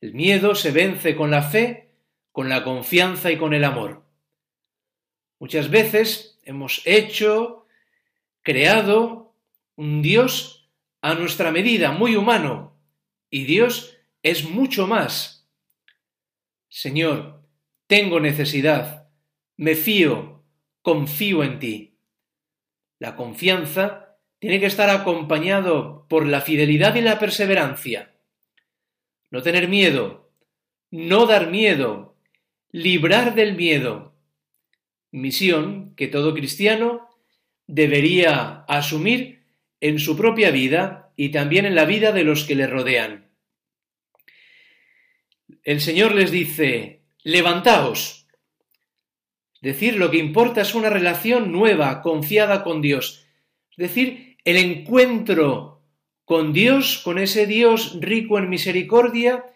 El 0.00 0.14
miedo 0.14 0.54
se 0.54 0.72
vence 0.72 1.16
con 1.16 1.30
la 1.30 1.42
fe, 1.42 1.87
con 2.38 2.48
la 2.48 2.62
confianza 2.62 3.32
y 3.32 3.36
con 3.36 3.52
el 3.52 3.64
amor. 3.64 4.04
Muchas 5.40 5.70
veces 5.70 6.38
hemos 6.44 6.82
hecho, 6.84 7.66
creado 8.42 9.34
un 9.74 10.02
Dios 10.02 10.70
a 11.02 11.14
nuestra 11.14 11.50
medida, 11.50 11.90
muy 11.90 12.14
humano, 12.14 12.80
y 13.28 13.42
Dios 13.42 13.98
es 14.22 14.48
mucho 14.48 14.86
más. 14.86 15.50
Señor, 16.68 17.42
tengo 17.88 18.20
necesidad, 18.20 19.08
me 19.56 19.74
fío, 19.74 20.44
confío 20.80 21.42
en 21.42 21.58
ti. 21.58 21.98
La 23.00 23.16
confianza 23.16 24.16
tiene 24.38 24.60
que 24.60 24.66
estar 24.66 24.90
acompañado 24.90 26.06
por 26.08 26.24
la 26.24 26.40
fidelidad 26.40 26.94
y 26.94 27.00
la 27.00 27.18
perseverancia. 27.18 28.14
No 29.28 29.42
tener 29.42 29.66
miedo, 29.66 30.30
no 30.92 31.26
dar 31.26 31.50
miedo, 31.50 32.14
librar 32.70 33.34
del 33.34 33.54
miedo. 33.54 34.14
Misión 35.10 35.94
que 35.96 36.06
todo 36.06 36.34
cristiano 36.34 37.08
debería 37.66 38.64
asumir 38.68 39.44
en 39.80 39.98
su 39.98 40.16
propia 40.16 40.50
vida 40.50 41.12
y 41.16 41.30
también 41.30 41.66
en 41.66 41.74
la 41.74 41.84
vida 41.84 42.12
de 42.12 42.24
los 42.24 42.44
que 42.44 42.54
le 42.54 42.66
rodean. 42.66 43.28
El 45.64 45.80
Señor 45.80 46.14
les 46.14 46.30
dice, 46.30 47.02
levantaos, 47.22 48.26
decir, 49.60 49.96
lo 49.96 50.10
que 50.10 50.18
importa 50.18 50.62
es 50.62 50.74
una 50.74 50.90
relación 50.90 51.52
nueva, 51.52 52.00
confiada 52.02 52.62
con 52.62 52.80
Dios. 52.80 53.26
Es 53.72 53.76
decir, 53.76 54.36
el 54.44 54.56
encuentro 54.56 55.82
con 56.24 56.52
Dios, 56.52 56.98
con 56.98 57.18
ese 57.18 57.46
Dios 57.46 57.98
rico 58.00 58.38
en 58.38 58.48
misericordia, 58.48 59.46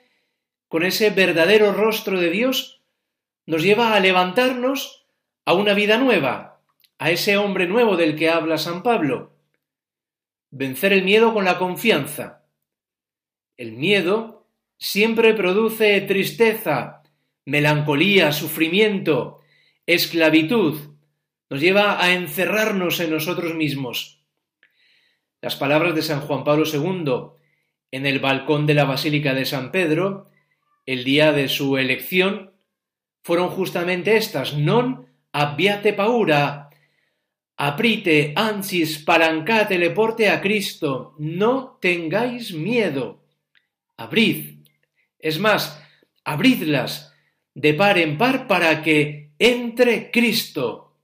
con 0.68 0.84
ese 0.84 1.10
verdadero 1.10 1.72
rostro 1.72 2.18
de 2.18 2.30
Dios, 2.30 2.81
nos 3.46 3.62
lleva 3.62 3.94
a 3.94 4.00
levantarnos 4.00 5.06
a 5.44 5.54
una 5.54 5.74
vida 5.74 5.98
nueva, 5.98 6.60
a 6.98 7.10
ese 7.10 7.36
hombre 7.36 7.66
nuevo 7.66 7.96
del 7.96 8.16
que 8.16 8.30
habla 8.30 8.58
San 8.58 8.82
Pablo. 8.82 9.36
Vencer 10.50 10.92
el 10.92 11.02
miedo 11.02 11.34
con 11.34 11.44
la 11.44 11.58
confianza. 11.58 12.44
El 13.56 13.72
miedo 13.72 14.46
siempre 14.78 15.34
produce 15.34 16.00
tristeza, 16.02 17.02
melancolía, 17.44 18.32
sufrimiento, 18.32 19.40
esclavitud, 19.86 20.92
nos 21.50 21.60
lleva 21.60 22.02
a 22.02 22.12
encerrarnos 22.12 22.98
en 23.00 23.10
nosotros 23.10 23.54
mismos. 23.54 24.24
Las 25.42 25.56
palabras 25.56 25.94
de 25.94 26.00
San 26.00 26.20
Juan 26.22 26.44
Pablo 26.44 26.64
II 26.64 27.38
en 27.90 28.06
el 28.06 28.20
balcón 28.20 28.66
de 28.66 28.72
la 28.72 28.84
Basílica 28.84 29.34
de 29.34 29.44
San 29.44 29.70
Pedro, 29.70 30.30
el 30.86 31.04
día 31.04 31.32
de 31.32 31.48
su 31.48 31.76
elección, 31.76 32.51
fueron 33.22 33.50
justamente 33.50 34.16
estas, 34.16 34.54
non 34.54 35.06
abbiate 35.32 35.94
paura, 35.94 36.68
aprite 37.56 38.34
ansis 38.34 38.98
palancate 39.06 39.78
le 39.78 39.90
porte 39.90 40.28
a 40.28 40.42
Cristo, 40.42 41.14
no 41.18 41.78
tengáis 41.80 42.52
miedo, 42.52 43.22
abrid, 43.96 44.66
es 45.18 45.38
más, 45.38 45.80
abridlas 46.24 47.14
de 47.54 47.74
par 47.74 47.98
en 47.98 48.18
par 48.18 48.46
para 48.46 48.82
que 48.82 49.30
entre 49.38 50.10
Cristo. 50.10 50.96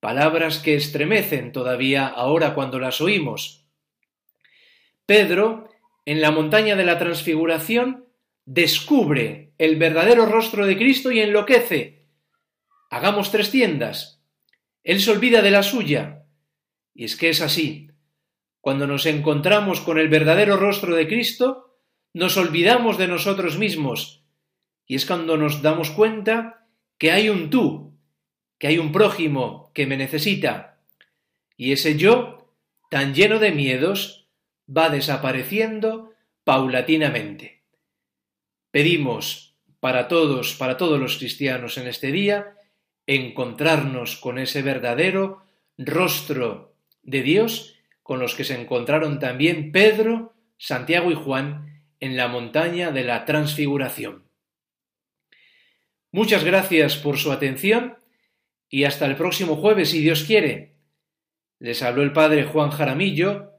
Palabras 0.00 0.58
que 0.58 0.76
estremecen 0.76 1.52
todavía 1.52 2.06
ahora 2.06 2.54
cuando 2.54 2.78
las 2.78 3.00
oímos. 3.00 3.66
Pedro, 5.04 5.68
en 6.04 6.20
la 6.20 6.30
montaña 6.30 6.76
de 6.76 6.84
la 6.84 6.98
transfiguración, 6.98 8.06
descubre 8.44 9.45
el 9.58 9.76
verdadero 9.76 10.26
rostro 10.26 10.66
de 10.66 10.76
Cristo 10.76 11.10
y 11.10 11.20
enloquece. 11.20 12.06
Hagamos 12.90 13.30
tres 13.30 13.50
tiendas. 13.50 14.22
Él 14.84 15.00
se 15.00 15.10
olvida 15.10 15.42
de 15.42 15.50
la 15.50 15.62
suya. 15.62 16.24
Y 16.94 17.04
es 17.04 17.16
que 17.16 17.30
es 17.30 17.40
así. 17.40 17.90
Cuando 18.60 18.86
nos 18.86 19.06
encontramos 19.06 19.80
con 19.80 19.98
el 19.98 20.08
verdadero 20.08 20.56
rostro 20.56 20.94
de 20.94 21.06
Cristo, 21.06 21.78
nos 22.12 22.36
olvidamos 22.36 22.98
de 22.98 23.08
nosotros 23.08 23.58
mismos, 23.58 24.24
Y 24.86 24.94
es 24.94 25.04
cuando 25.04 25.36
nos 25.36 25.62
damos 25.62 25.90
cuenta 25.90 26.66
que 26.96 27.10
hay 27.10 27.28
un 27.28 27.50
tú, 27.50 27.98
que 28.58 28.68
hay 28.68 28.78
un 28.78 28.90
prójimo 28.92 29.70
que 29.74 29.86
me 29.86 29.96
necesita. 29.96 30.80
Y 31.56 31.72
ese 31.72 31.96
yo, 31.96 32.52
tan 32.90 33.14
lleno 33.14 33.38
de 33.38 33.52
miedos, 33.52 34.28
va 34.66 34.88
desapareciendo 34.88 36.14
paulatinamente. 36.44 37.64
Pedimos 38.70 39.45
para 39.86 40.08
todos, 40.08 40.54
para 40.54 40.76
todos 40.76 40.98
los 40.98 41.16
cristianos 41.16 41.78
en 41.78 41.86
este 41.86 42.10
día, 42.10 42.56
encontrarnos 43.06 44.16
con 44.16 44.36
ese 44.40 44.60
verdadero 44.60 45.44
rostro 45.78 46.74
de 47.04 47.22
Dios 47.22 47.78
con 48.02 48.18
los 48.18 48.34
que 48.34 48.42
se 48.42 48.60
encontraron 48.60 49.20
también 49.20 49.70
Pedro, 49.70 50.34
Santiago 50.58 51.12
y 51.12 51.14
Juan 51.14 51.84
en 52.00 52.16
la 52.16 52.26
montaña 52.26 52.90
de 52.90 53.04
la 53.04 53.24
transfiguración. 53.26 54.24
Muchas 56.10 56.42
gracias 56.42 56.96
por 56.96 57.16
su 57.16 57.30
atención 57.30 57.96
y 58.68 58.82
hasta 58.82 59.06
el 59.06 59.14
próximo 59.14 59.54
jueves, 59.54 59.90
si 59.90 60.00
Dios 60.00 60.24
quiere. 60.24 60.74
Les 61.60 61.80
habló 61.84 62.02
el 62.02 62.12
padre 62.12 62.42
Juan 62.42 62.70
Jaramillo, 62.70 63.52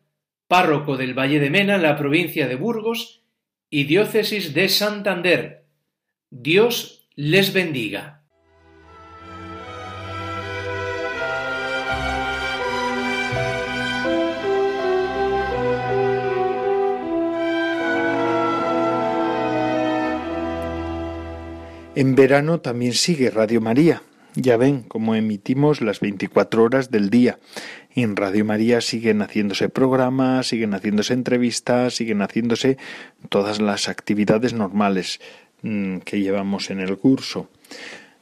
párroco 0.50 0.98
del 0.98 1.18
Valle 1.18 1.40
de 1.40 1.50
Mena, 1.50 1.76
en 1.76 1.84
la 1.84 1.96
provincia 1.96 2.50
de 2.50 2.56
Burgos 2.56 3.24
y 3.70 3.86
diócesis 3.86 4.54
de 4.54 4.68
Santander. 4.68 5.67
Dios 6.30 7.08
les 7.16 7.54
bendiga. 7.54 8.26
En 21.96 22.16
verano 22.16 22.60
también 22.60 22.92
sigue 22.92 23.32
Radio 23.32 23.62
María. 23.62 24.04
Ya 24.36 24.58
ven 24.58 24.84
cómo 24.84 25.16
emitimos 25.16 25.80
las 25.80 26.02
24 26.02 26.62
horas 26.62 26.92
del 26.92 27.10
día. 27.10 27.40
en 27.96 28.16
Radio 28.16 28.44
María 28.46 28.82
siguen 28.82 29.22
haciéndose 29.22 29.70
programas, 29.70 30.48
siguen 30.48 30.76
haciéndose 30.76 31.14
entrevistas, 31.14 31.96
siguen 31.96 32.22
haciéndose 32.22 32.78
todas 33.30 33.60
las 33.60 33.88
actividades 33.90 34.54
normales 34.54 35.20
que 36.04 36.20
llevamos 36.20 36.70
en 36.70 36.80
el 36.80 36.98
curso. 36.98 37.50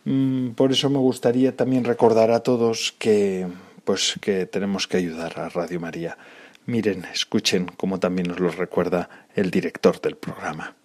Mm, 0.06 0.50
por 0.52 0.72
eso 0.72 0.90
me 0.90 1.00
gustaría 1.00 1.56
también 1.56 1.84
recordar 1.84 2.32
a 2.32 2.42
todos 2.42 2.96
que 2.98 3.48
pues 3.84 4.18
que 4.20 4.46
tenemos 4.46 4.88
que 4.88 4.98
ayudar 4.98 5.40
a 5.40 5.50
Radio 5.50 5.80
María. 5.80 6.18
Miren, 6.66 7.06
escuchen 7.06 7.68
cómo 7.78 8.00
también 8.00 8.28
nos 8.28 8.40
lo 8.40 8.50
recuerda 8.50 9.10
el 9.36 9.52
director 9.52 10.02
del 10.02 10.18
programa. 10.18 10.76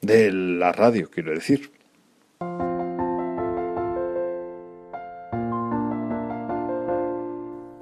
De 0.00 0.32
la 0.32 0.72
radio, 0.72 1.08
quiero 1.10 1.32
decir. 1.32 1.70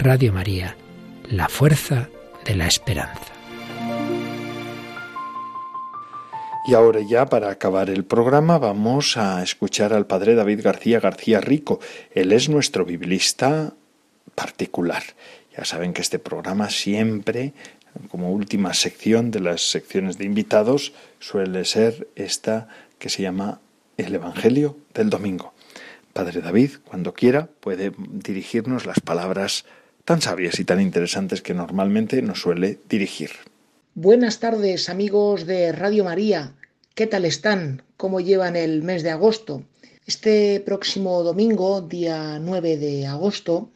Radio 0.00 0.32
María, 0.32 0.76
la 1.28 1.48
fuerza 1.48 2.08
de 2.44 2.54
la 2.54 2.68
esperanza. 2.68 3.32
Y 6.68 6.74
ahora 6.74 7.00
ya 7.00 7.26
para 7.26 7.50
acabar 7.50 7.90
el 7.90 8.04
programa 8.04 8.58
vamos 8.58 9.16
a 9.16 9.42
escuchar 9.42 9.92
al 9.92 10.06
padre 10.06 10.36
David 10.36 10.60
García 10.62 11.00
García 11.00 11.40
Rico. 11.40 11.80
Él 12.12 12.30
es 12.30 12.48
nuestro 12.48 12.84
biblista 12.84 13.74
particular. 14.36 15.02
Ya 15.56 15.64
saben 15.64 15.92
que 15.92 16.02
este 16.02 16.20
programa 16.20 16.70
siempre, 16.70 17.52
como 18.08 18.30
última 18.30 18.74
sección 18.74 19.32
de 19.32 19.40
las 19.40 19.68
secciones 19.68 20.16
de 20.16 20.26
invitados, 20.26 20.92
suele 21.18 21.64
ser 21.64 22.06
esta 22.14 22.68
que 23.00 23.08
se 23.08 23.22
llama 23.22 23.60
el 23.96 24.14
Evangelio 24.14 24.76
del 24.94 25.10
Domingo. 25.10 25.54
Padre 26.12 26.40
David, 26.40 26.72
cuando 26.84 27.14
quiera, 27.14 27.48
puede 27.60 27.92
dirigirnos 27.96 28.86
las 28.86 29.00
palabras 29.00 29.64
tan 30.08 30.22
sabias 30.22 30.58
y 30.58 30.64
tan 30.64 30.80
interesantes 30.80 31.42
que 31.42 31.52
normalmente 31.52 32.22
nos 32.22 32.40
suele 32.40 32.78
dirigir. 32.88 33.28
Buenas 33.94 34.40
tardes 34.40 34.88
amigos 34.88 35.44
de 35.44 35.70
Radio 35.70 36.02
María. 36.02 36.54
¿Qué 36.94 37.06
tal 37.06 37.26
están? 37.26 37.82
¿Cómo 37.98 38.18
llevan 38.18 38.56
el 38.56 38.82
mes 38.82 39.02
de 39.02 39.10
agosto? 39.10 39.64
Este 40.06 40.60
próximo 40.64 41.22
domingo, 41.22 41.82
día 41.82 42.38
9 42.38 42.78
de 42.78 43.06
agosto, 43.06 43.68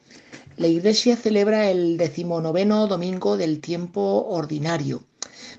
la 0.57 0.69
Iglesia 0.69 1.17
celebra 1.17 1.71
el 1.71 1.99
decimonoveno 1.99 2.87
domingo 2.87 3.37
del 3.37 3.61
tiempo 3.61 4.25
ordinario. 4.31 5.03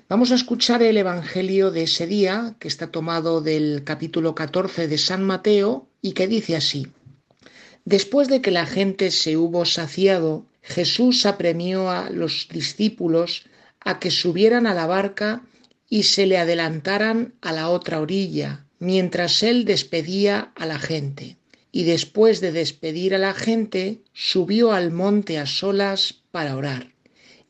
Vamos 0.08 0.32
a 0.32 0.34
escuchar 0.34 0.82
el 0.82 0.96
Evangelio 0.96 1.70
de 1.70 1.84
ese 1.84 2.08
día, 2.08 2.56
que 2.58 2.66
está 2.66 2.88
tomado 2.88 3.40
del 3.40 3.84
capítulo 3.84 4.34
14 4.34 4.88
de 4.88 4.98
San 4.98 5.22
Mateo 5.22 5.86
y 6.02 6.14
que 6.14 6.26
dice 6.26 6.56
así. 6.56 6.88
Después 7.84 8.28
de 8.28 8.40
que 8.40 8.50
la 8.50 8.66
gente 8.66 9.10
se 9.10 9.36
hubo 9.36 9.64
saciado, 9.66 10.46
Jesús 10.62 11.26
apremió 11.26 11.90
a 11.90 12.08
los 12.08 12.48
discípulos 12.50 13.44
a 13.80 13.98
que 13.98 14.10
subieran 14.10 14.66
a 14.66 14.74
la 14.74 14.86
barca 14.86 15.42
y 15.88 16.04
se 16.04 16.26
le 16.26 16.38
adelantaran 16.38 17.34
a 17.42 17.52
la 17.52 17.68
otra 17.68 18.00
orilla, 18.00 18.66
mientras 18.78 19.42
él 19.42 19.66
despedía 19.66 20.52
a 20.54 20.64
la 20.64 20.78
gente. 20.78 21.36
Y 21.70 21.84
después 21.84 22.40
de 22.40 22.52
despedir 22.52 23.14
a 23.14 23.18
la 23.18 23.34
gente, 23.34 24.00
subió 24.14 24.72
al 24.72 24.90
monte 24.90 25.38
a 25.38 25.44
solas 25.44 26.22
para 26.30 26.56
orar. 26.56 26.92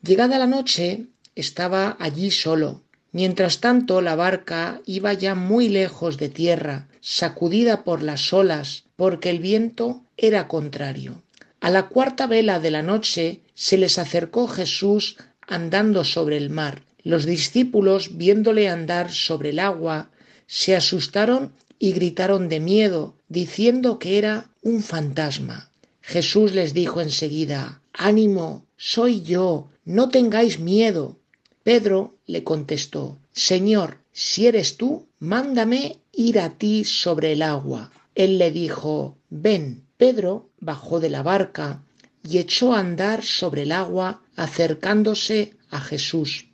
Llegada 0.01 0.37
la 0.37 0.47
noche, 0.47 1.05
estaba 1.35 1.95
allí 1.99 2.31
solo. 2.31 2.83
Mientras 3.11 3.61
tanto, 3.61 4.01
la 4.01 4.15
barca 4.15 4.81
iba 4.85 5.13
ya 5.13 5.35
muy 5.35 5.69
lejos 5.69 6.17
de 6.17 6.27
tierra, 6.27 6.89
sacudida 7.07 7.83
por 7.83 8.01
las 8.01 8.33
olas, 8.33 8.85
porque 8.95 9.29
el 9.29 9.37
viento 9.37 10.01
era 10.17 10.47
contrario. 10.47 11.21
A 11.59 11.69
la 11.69 11.87
cuarta 11.87 12.25
vela 12.25 12.59
de 12.59 12.71
la 12.71 12.81
noche 12.81 13.41
se 13.53 13.77
les 13.77 13.99
acercó 13.99 14.47
Jesús 14.47 15.15
andando 15.47 16.03
sobre 16.03 16.35
el 16.35 16.49
mar. 16.49 16.81
Los 17.03 17.25
discípulos, 17.25 18.17
viéndole 18.17 18.69
andar 18.69 19.11
sobre 19.11 19.51
el 19.51 19.59
agua, 19.59 20.09
se 20.47 20.75
asustaron 20.75 21.53
y 21.77 21.91
gritaron 21.91 22.49
de 22.49 22.59
miedo, 22.59 23.13
diciendo 23.29 23.99
que 23.99 24.17
era 24.17 24.49
un 24.63 24.81
fantasma. 24.81 25.69
Jesús 26.01 26.53
les 26.53 26.73
dijo 26.73 27.01
enseguida, 27.01 27.81
Ánimo, 27.93 28.65
soy 28.77 29.21
yo, 29.21 29.69
no 29.85 30.09
tengáis 30.09 30.59
miedo. 30.59 31.19
Pedro 31.61 32.15
le 32.25 32.43
contestó, 32.43 33.19
Señor, 33.31 33.99
si 34.11 34.47
eres 34.47 34.77
tú, 34.77 35.05
mándame 35.19 35.99
ir 36.15 36.39
a 36.39 36.57
ti 36.57 36.83
sobre 36.83 37.33
el 37.33 37.41
agua. 37.41 37.91
Él 38.15 38.37
le 38.37 38.51
dijo, 38.51 39.17
Ven. 39.29 39.85
Pedro 39.97 40.49
bajó 40.59 40.99
de 40.99 41.09
la 41.09 41.23
barca 41.23 41.81
y 42.21 42.39
echó 42.39 42.73
a 42.73 42.79
andar 42.79 43.23
sobre 43.23 43.61
el 43.63 43.71
agua 43.71 44.21
acercándose 44.35 45.53
a 45.69 45.79
Jesús. 45.79 46.47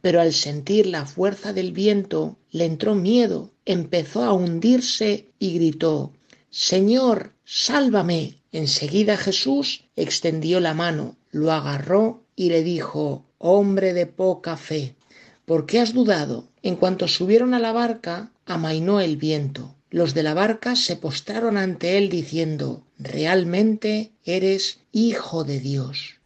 Pero 0.00 0.20
al 0.20 0.32
sentir 0.32 0.86
la 0.86 1.04
fuerza 1.04 1.52
del 1.52 1.72
viento 1.72 2.38
le 2.50 2.66
entró 2.66 2.94
miedo, 2.94 3.50
empezó 3.64 4.22
a 4.22 4.32
hundirse 4.32 5.30
y 5.38 5.54
gritó 5.54 6.12
Señor, 6.50 7.34
sálvame. 7.44 8.42
Enseguida 8.52 9.16
Jesús 9.16 9.84
extendió 9.96 10.60
la 10.60 10.72
mano, 10.72 11.16
lo 11.30 11.52
agarró 11.52 12.24
y 12.34 12.48
le 12.48 12.62
dijo 12.62 13.26
Hombre 13.38 13.92
de 13.92 14.06
poca 14.06 14.56
fe, 14.56 14.94
¿por 15.44 15.66
qué 15.66 15.80
has 15.80 15.92
dudado? 15.92 16.48
En 16.62 16.76
cuanto 16.76 17.08
subieron 17.08 17.54
a 17.54 17.58
la 17.58 17.72
barca, 17.72 18.32
amainó 18.48 19.00
el 19.00 19.16
viento. 19.16 19.74
Los 19.90 20.14
de 20.14 20.22
la 20.22 20.34
barca 20.34 20.76
se 20.76 20.96
postraron 20.96 21.56
ante 21.56 21.96
él 21.96 22.08
diciendo 22.08 22.84
Realmente 22.98 24.12
eres 24.24 24.80
Hijo 24.92 25.44
de 25.44 25.60
Dios. 25.60 26.16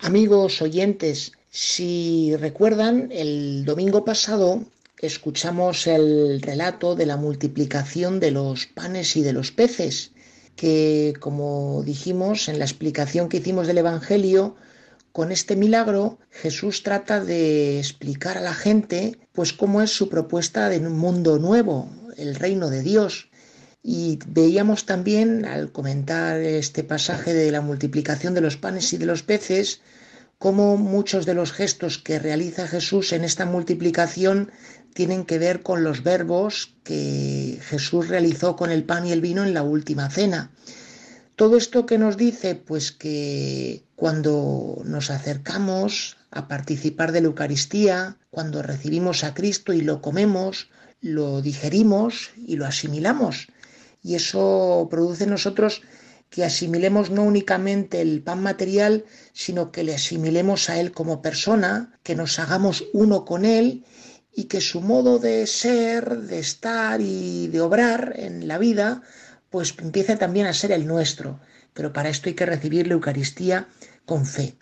Amigos 0.00 0.62
oyentes, 0.62 1.32
si 1.50 2.36
recuerdan, 2.36 3.08
el 3.10 3.64
domingo 3.64 4.04
pasado 4.04 4.64
escuchamos 5.00 5.86
el 5.86 6.42
relato 6.42 6.94
de 6.94 7.06
la 7.06 7.16
multiplicación 7.16 8.20
de 8.20 8.32
los 8.32 8.66
panes 8.66 9.16
y 9.16 9.22
de 9.22 9.32
los 9.32 9.52
peces, 9.52 10.12
que 10.56 11.14
como 11.20 11.82
dijimos 11.84 12.48
en 12.48 12.58
la 12.58 12.64
explicación 12.64 13.28
que 13.28 13.38
hicimos 13.38 13.66
del 13.66 13.78
Evangelio, 13.78 14.56
con 15.12 15.32
este 15.32 15.56
milagro 15.56 16.18
Jesús 16.30 16.82
trata 16.82 17.24
de 17.24 17.78
explicar 17.78 18.38
a 18.38 18.42
la 18.42 18.54
gente 18.54 19.18
pues 19.32 19.52
cómo 19.52 19.80
es 19.82 19.90
su 19.90 20.08
propuesta 20.08 20.68
de 20.68 20.78
un 20.78 20.98
mundo 20.98 21.38
nuevo, 21.38 21.88
el 22.16 22.34
reino 22.34 22.70
de 22.70 22.82
Dios. 22.82 23.30
Y 23.82 24.18
veíamos 24.26 24.84
también 24.84 25.44
al 25.44 25.72
comentar 25.72 26.40
este 26.40 26.84
pasaje 26.84 27.32
de 27.32 27.50
la 27.50 27.60
multiplicación 27.60 28.34
de 28.34 28.40
los 28.40 28.56
panes 28.56 28.92
y 28.92 28.98
de 28.98 29.06
los 29.06 29.22
peces, 29.22 29.80
cómo 30.38 30.76
muchos 30.76 31.26
de 31.26 31.34
los 31.34 31.52
gestos 31.52 31.98
que 31.98 32.18
realiza 32.18 32.68
Jesús 32.68 33.12
en 33.12 33.24
esta 33.24 33.44
multiplicación 33.44 34.50
tienen 34.94 35.24
que 35.24 35.38
ver 35.38 35.62
con 35.62 35.84
los 35.84 36.02
verbos 36.02 36.74
que 36.84 37.58
Jesús 37.62 38.08
realizó 38.08 38.56
con 38.56 38.70
el 38.70 38.84
pan 38.84 39.06
y 39.06 39.12
el 39.12 39.20
vino 39.20 39.44
en 39.44 39.54
la 39.54 39.62
última 39.62 40.10
cena. 40.10 40.50
Todo 41.36 41.56
esto 41.56 41.86
que 41.86 41.98
nos 41.98 42.16
dice, 42.16 42.54
pues 42.56 42.90
que 42.90 43.84
cuando 43.94 44.82
nos 44.84 45.10
acercamos 45.10 46.16
a 46.30 46.48
participar 46.48 47.12
de 47.12 47.20
la 47.20 47.28
Eucaristía, 47.28 48.16
cuando 48.30 48.62
recibimos 48.62 49.22
a 49.22 49.34
Cristo 49.34 49.72
y 49.72 49.80
lo 49.80 50.02
comemos, 50.02 50.68
lo 51.00 51.40
digerimos 51.40 52.30
y 52.36 52.56
lo 52.56 52.66
asimilamos. 52.66 53.48
Y 54.02 54.14
eso 54.16 54.88
produce 54.90 55.24
en 55.24 55.30
nosotros 55.30 55.82
que 56.30 56.44
asimilemos 56.44 57.10
no 57.10 57.24
únicamente 57.24 58.00
el 58.00 58.22
pan 58.22 58.42
material, 58.42 59.04
sino 59.32 59.72
que 59.72 59.82
le 59.82 59.94
asimilemos 59.94 60.68
a 60.68 60.78
Él 60.78 60.92
como 60.92 61.22
persona, 61.22 61.98
que 62.02 62.14
nos 62.14 62.38
hagamos 62.38 62.84
uno 62.92 63.24
con 63.24 63.44
Él 63.44 63.84
y 64.34 64.44
que 64.44 64.60
su 64.60 64.80
modo 64.80 65.18
de 65.18 65.46
ser, 65.46 66.18
de 66.18 66.38
estar 66.38 67.00
y 67.00 67.48
de 67.48 67.60
obrar 67.60 68.14
en 68.16 68.46
la 68.46 68.58
vida, 68.58 69.02
pues 69.50 69.74
empiece 69.78 70.16
también 70.16 70.46
a 70.46 70.52
ser 70.52 70.72
el 70.72 70.86
nuestro. 70.86 71.40
Pero 71.72 71.92
para 71.92 72.10
esto 72.10 72.28
hay 72.28 72.34
que 72.34 72.46
recibir 72.46 72.86
la 72.86 72.94
Eucaristía 72.94 73.68
con 74.04 74.26
fe. 74.26 74.54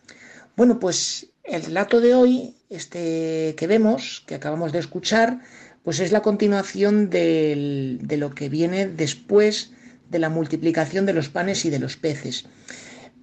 Bueno, 0.56 0.78
pues 0.78 1.26
el 1.42 1.64
relato 1.64 2.00
de 2.00 2.14
hoy, 2.14 2.54
este 2.70 3.54
que 3.56 3.66
vemos, 3.66 4.22
que 4.26 4.36
acabamos 4.36 4.72
de 4.72 4.78
escuchar, 4.78 5.40
pues 5.82 6.00
es 6.00 6.12
la 6.12 6.22
continuación 6.22 7.10
de 7.10 8.16
lo 8.18 8.34
que 8.34 8.48
viene 8.48 8.86
después 8.86 9.72
de 10.10 10.18
la 10.18 10.28
multiplicación 10.28 11.06
de 11.06 11.12
los 11.12 11.28
panes 11.28 11.64
y 11.64 11.70
de 11.70 11.78
los 11.78 11.96
peces. 11.96 12.46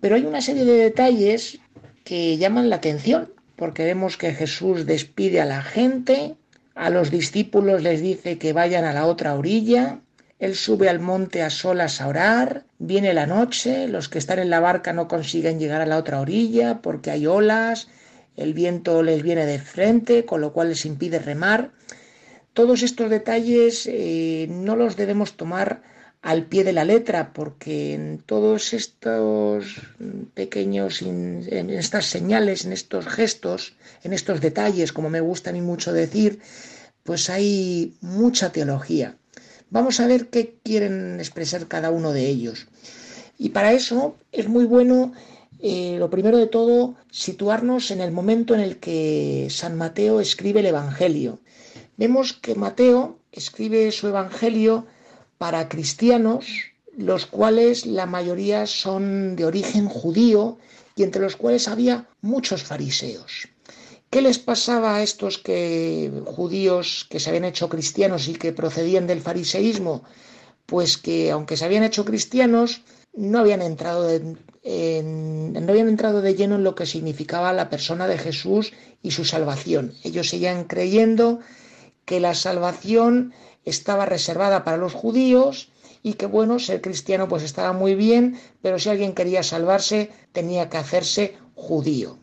Pero 0.01 0.15
hay 0.15 0.25
una 0.25 0.41
serie 0.41 0.65
de 0.65 0.75
detalles 0.75 1.59
que 2.03 2.37
llaman 2.37 2.69
la 2.69 2.77
atención, 2.77 3.31
porque 3.55 3.85
vemos 3.85 4.17
que 4.17 4.33
Jesús 4.33 4.85
despide 4.85 5.41
a 5.41 5.45
la 5.45 5.61
gente, 5.61 6.35
a 6.75 6.89
los 6.89 7.11
discípulos 7.11 7.83
les 7.83 8.01
dice 8.01 8.37
que 8.37 8.53
vayan 8.53 8.83
a 8.83 8.93
la 8.93 9.05
otra 9.05 9.35
orilla, 9.35 9.99
él 10.39 10.55
sube 10.55 10.89
al 10.89 10.99
monte 10.99 11.41
a 11.41 11.49
solas 11.49 12.01
a 12.01 12.07
orar, 12.07 12.65
viene 12.77 13.13
la 13.13 13.27
noche, 13.27 13.87
los 13.87 14.09
que 14.09 14.17
están 14.17 14.39
en 14.39 14.49
la 14.49 14.59
barca 14.59 14.91
no 14.91 15.07
consiguen 15.07 15.59
llegar 15.59 15.81
a 15.81 15.85
la 15.85 15.97
otra 15.97 16.19
orilla 16.19 16.81
porque 16.81 17.11
hay 17.11 17.25
olas, 17.25 17.87
el 18.35 18.53
viento 18.53 19.03
les 19.03 19.21
viene 19.23 19.45
de 19.45 19.59
frente, 19.59 20.25
con 20.25 20.41
lo 20.41 20.51
cual 20.51 20.69
les 20.69 20.85
impide 20.85 21.19
remar. 21.19 21.71
Todos 22.53 22.83
estos 22.83 23.09
detalles 23.09 23.87
eh, 23.87 24.47
no 24.49 24.75
los 24.75 24.97
debemos 24.97 25.37
tomar 25.37 25.81
al 26.23 26.45
pie 26.45 26.63
de 26.63 26.73
la 26.73 26.85
letra, 26.85 27.33
porque 27.33 27.93
en 27.93 28.23
todos 28.25 28.73
estos 28.73 29.81
pequeños, 30.33 31.01
en 31.01 31.69
estas 31.69 32.05
señales, 32.05 32.65
en 32.65 32.71
estos 32.71 33.05
gestos, 33.05 33.75
en 34.03 34.13
estos 34.13 34.39
detalles, 34.39 34.93
como 34.93 35.09
me 35.09 35.19
gusta 35.19 35.49
a 35.49 35.53
mí 35.53 35.61
mucho 35.61 35.91
decir, 35.91 36.39
pues 37.03 37.29
hay 37.29 37.93
mucha 37.99 38.53
teología. 38.53 39.17
Vamos 39.69 39.99
a 39.99 40.07
ver 40.07 40.29
qué 40.29 40.55
quieren 40.63 41.19
expresar 41.19 41.67
cada 41.67 41.91
uno 41.91 42.13
de 42.13 42.27
ellos. 42.27 42.67
Y 43.37 43.49
para 43.49 43.73
eso 43.73 44.15
es 44.31 44.47
muy 44.47 44.63
bueno, 44.63 45.11
eh, 45.59 45.97
lo 45.99 46.09
primero 46.09 46.37
de 46.37 46.47
todo, 46.47 46.95
situarnos 47.11 47.91
en 47.91 47.99
el 47.99 48.11
momento 48.11 48.53
en 48.53 48.61
el 48.61 48.77
que 48.77 49.47
San 49.49 49.75
Mateo 49.75 50.21
escribe 50.21 50.61
el 50.61 50.67
Evangelio. 50.67 51.39
Vemos 51.97 52.31
que 52.31 52.55
Mateo 52.55 53.19
escribe 53.33 53.91
su 53.91 54.07
Evangelio 54.07 54.85
para 55.43 55.67
cristianos, 55.67 56.45
los 56.95 57.25
cuales 57.25 57.85
la 57.85 58.05
mayoría 58.05 58.65
son 58.65 59.35
de 59.35 59.43
origen 59.43 59.89
judío 59.89 60.57
y 60.95 61.03
entre 61.03 61.21
los 61.21 61.35
cuales 61.35 61.67
había 61.67 62.07
muchos 62.21 62.63
fariseos. 62.63 63.49
¿Qué 64.09 64.21
les 64.21 64.39
pasaba 64.39 64.95
a 64.95 65.03
estos 65.03 65.39
que, 65.39 66.09
judíos 66.23 67.05
que 67.09 67.19
se 67.19 67.29
habían 67.29 67.43
hecho 67.43 67.67
cristianos 67.67 68.29
y 68.29 68.35
que 68.35 68.53
procedían 68.53 69.05
del 69.05 69.19
fariseísmo? 69.19 70.05
Pues 70.65 70.97
que 70.97 71.29
aunque 71.31 71.57
se 71.57 71.65
habían 71.65 71.83
hecho 71.83 72.05
cristianos, 72.05 72.81
no 73.13 73.39
habían 73.39 73.61
entrado 73.61 74.07
no 74.17 75.71
habían 75.73 75.89
entrado 75.89 76.21
de 76.21 76.35
lleno 76.35 76.55
en 76.55 76.63
lo 76.63 76.73
que 76.73 76.85
significaba 76.85 77.51
la 77.51 77.69
persona 77.69 78.07
de 78.07 78.17
Jesús 78.17 78.71
y 79.01 79.11
su 79.11 79.25
salvación. 79.25 79.93
Ellos 80.05 80.29
seguían 80.29 80.63
creyendo 80.63 81.41
que 82.05 82.21
la 82.21 82.33
salvación 82.33 83.33
estaba 83.65 84.05
reservada 84.05 84.63
para 84.63 84.77
los 84.77 84.93
judíos 84.93 85.69
y 86.01 86.13
que 86.13 86.25
bueno, 86.25 86.59
ser 86.59 86.81
cristiano 86.81 87.27
pues 87.27 87.43
estaba 87.43 87.73
muy 87.73 87.95
bien, 87.95 88.39
pero 88.61 88.77
si 88.77 88.89
alguien 88.89 89.13
quería 89.13 89.41
salvarse 89.41 90.11
tenía 90.31 90.69
que 90.69 90.77
hacerse 90.77 91.37
judío. 91.55 92.19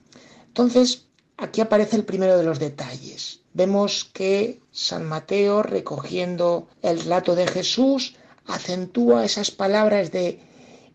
Entonces, 0.49 1.07
aquí 1.37 1.61
aparece 1.61 1.97
el 1.97 2.05
primero 2.05 2.37
de 2.37 2.45
los 2.45 2.59
detalles. 2.59 3.41
Vemos 3.53 4.05
que 4.05 4.61
San 4.71 5.05
Mateo, 5.07 5.63
recogiendo 5.63 6.69
el 6.83 7.01
relato 7.01 7.35
de 7.35 7.47
Jesús, 7.47 8.17
acentúa 8.47 9.25
esas 9.25 9.51
palabras 9.51 10.13
de 10.13 10.41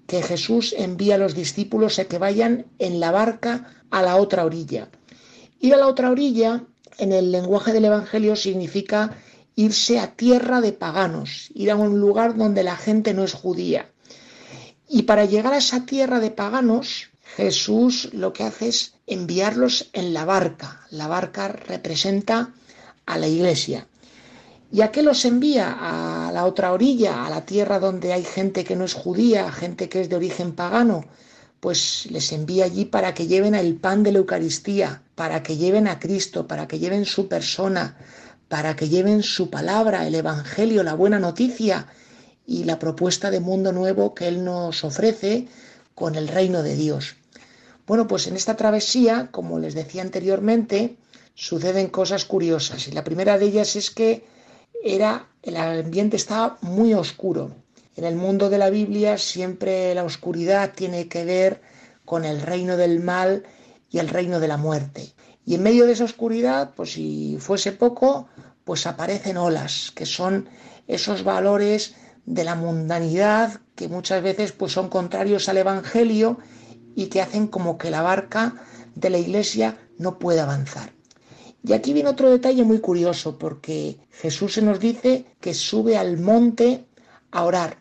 que 0.07 0.21
Jesús 0.21 0.75
envía 0.77 1.15
a 1.15 1.17
los 1.17 1.33
discípulos 1.33 1.97
a 1.99 2.05
que 2.05 2.19
vayan 2.19 2.67
en 2.79 2.99
la 2.99 3.11
barca 3.11 3.73
a 3.89 4.01
la 4.03 4.17
otra 4.17 4.45
orilla. 4.45 4.89
Ir 5.59 5.73
a 5.73 5.77
la 5.77 5.87
otra 5.87 6.11
orilla, 6.11 6.63
en 6.97 7.11
el 7.11 7.31
lenguaje 7.31 7.73
del 7.73 7.85
Evangelio, 7.85 8.35
significa 8.35 9.17
irse 9.56 9.99
a 9.99 10.16
tierra 10.16 10.62
de 10.62 10.74
paganos, 10.74 11.49
ir 11.53 11.72
a 11.72 11.76
un 11.76 11.99
lugar 11.99 12.36
donde 12.36 12.64
la 12.64 12.76
gente 12.76 13.14
no 13.14 13.24
es 13.24 13.34
judía. 13.34 13.89
Y 14.88 15.03
para 15.03 15.26
llegar 15.26 15.53
a 15.53 15.58
esa 15.58 15.86
tierra 15.86 16.20
de 16.20 16.32
paganos, 16.32 17.10
Jesús 17.36 18.10
lo 18.14 18.34
que 18.34 18.43
hace 18.43 18.68
es 18.68 18.93
enviarlos 19.08 19.89
en 19.93 20.14
la 20.14 20.26
barca. 20.26 20.82
La 20.89 21.08
barca 21.08 21.47
representa 21.47 22.53
a 23.06 23.18
la 23.18 23.28
iglesia. 23.28 23.88
¿Y 24.72 24.82
a 24.82 24.91
qué 24.91 25.01
los 25.01 25.26
envía? 25.26 25.78
A 25.80 26.32
la 26.32 26.45
otra 26.45 26.74
orilla, 26.74 27.26
a 27.26 27.30
la 27.30 27.45
tierra 27.45 27.80
donde 27.80 28.14
hay 28.14 28.24
gente 28.24 28.64
que 28.64 28.76
no 28.76 28.84
es 28.86 28.93
judía, 28.93 29.51
gente 29.51 29.89
que 29.89 30.01
es 30.01 30.10
de 30.10 30.16
origen 30.16 30.53
pagano. 30.53 31.06
Pues 31.60 32.08
les 32.12 32.32
envía 32.32 32.66
allí 32.66 32.86
para 32.86 33.14
que 33.14 33.28
lleven 33.28 33.56
el 33.56 33.76
pan 33.76 34.03
de 34.03 34.12
la 34.12 34.20
Eucaristía, 34.20 35.01
para 35.16 35.43
que 35.43 35.58
lleven 35.58 35.88
a 35.88 35.99
Cristo, 35.99 36.47
para 36.47 36.68
que 36.68 36.80
lleven 36.80 37.06
su 37.06 37.28
persona, 37.28 37.97
para 38.47 38.75
que 38.75 38.89
lleven 38.89 39.23
su 39.23 39.49
palabra, 39.49 40.05
el 40.07 40.15
Evangelio, 40.15 40.83
la 40.83 40.93
buena 40.93 41.19
noticia 41.19 41.87
y 42.45 42.63
la 42.63 42.79
propuesta 42.79 43.31
de 43.31 43.39
mundo 43.39 43.71
nuevo 43.71 44.13
que 44.13 44.27
Él 44.27 44.43
nos 44.43 44.83
ofrece 44.83 45.47
con 45.95 46.15
el 46.15 46.27
reino 46.27 46.61
de 46.61 46.75
Dios. 46.75 47.15
Bueno, 47.87 48.07
pues 48.07 48.27
en 48.27 48.35
esta 48.35 48.55
travesía, 48.55 49.29
como 49.31 49.59
les 49.59 49.73
decía 49.73 50.01
anteriormente, 50.01 50.97
suceden 51.33 51.87
cosas 51.89 52.25
curiosas 52.25 52.87
y 52.87 52.91
la 52.91 53.03
primera 53.03 53.37
de 53.37 53.45
ellas 53.45 53.75
es 53.75 53.91
que 53.91 54.25
era 54.83 55.27
el 55.43 55.57
ambiente 55.57 56.17
estaba 56.17 56.57
muy 56.61 56.93
oscuro. 56.93 57.51
En 57.95 58.03
el 58.03 58.15
mundo 58.15 58.49
de 58.49 58.57
la 58.57 58.69
Biblia 58.69 59.17
siempre 59.17 59.93
la 59.95 60.03
oscuridad 60.03 60.73
tiene 60.73 61.07
que 61.07 61.23
ver 61.23 61.61
con 62.03 62.25
el 62.25 62.41
reino 62.41 62.77
del 62.77 62.99
mal 62.99 63.43
y 63.89 63.99
el 63.99 64.09
reino 64.09 64.39
de 64.39 64.47
la 64.47 64.57
muerte. 64.57 65.13
Y 65.45 65.55
en 65.55 65.63
medio 65.63 65.85
de 65.85 65.93
esa 65.93 66.05
oscuridad, 66.05 66.73
pues 66.75 66.93
si 66.93 67.37
fuese 67.39 67.71
poco, 67.71 68.27
pues 68.63 68.87
aparecen 68.87 69.37
olas, 69.37 69.91
que 69.95 70.05
son 70.05 70.49
esos 70.87 71.23
valores 71.23 71.95
de 72.25 72.43
la 72.43 72.55
mundanidad 72.55 73.61
que 73.75 73.87
muchas 73.87 74.23
veces 74.23 74.51
pues 74.51 74.71
son 74.71 74.89
contrarios 74.89 75.47
al 75.49 75.57
evangelio 75.57 76.39
y 76.95 77.07
que 77.07 77.21
hacen 77.21 77.47
como 77.47 77.77
que 77.77 77.91
la 77.91 78.01
barca 78.01 78.55
de 78.95 79.09
la 79.09 79.17
iglesia 79.17 79.77
no 79.97 80.17
puede 80.17 80.39
avanzar. 80.39 80.93
Y 81.63 81.73
aquí 81.73 81.93
viene 81.93 82.09
otro 82.09 82.29
detalle 82.29 82.63
muy 82.63 82.79
curioso 82.79 83.37
porque 83.37 83.97
Jesús 84.11 84.53
se 84.53 84.61
nos 84.61 84.79
dice 84.79 85.25
que 85.39 85.53
sube 85.53 85.97
al 85.97 86.17
monte 86.17 86.85
a 87.31 87.43
orar. 87.43 87.77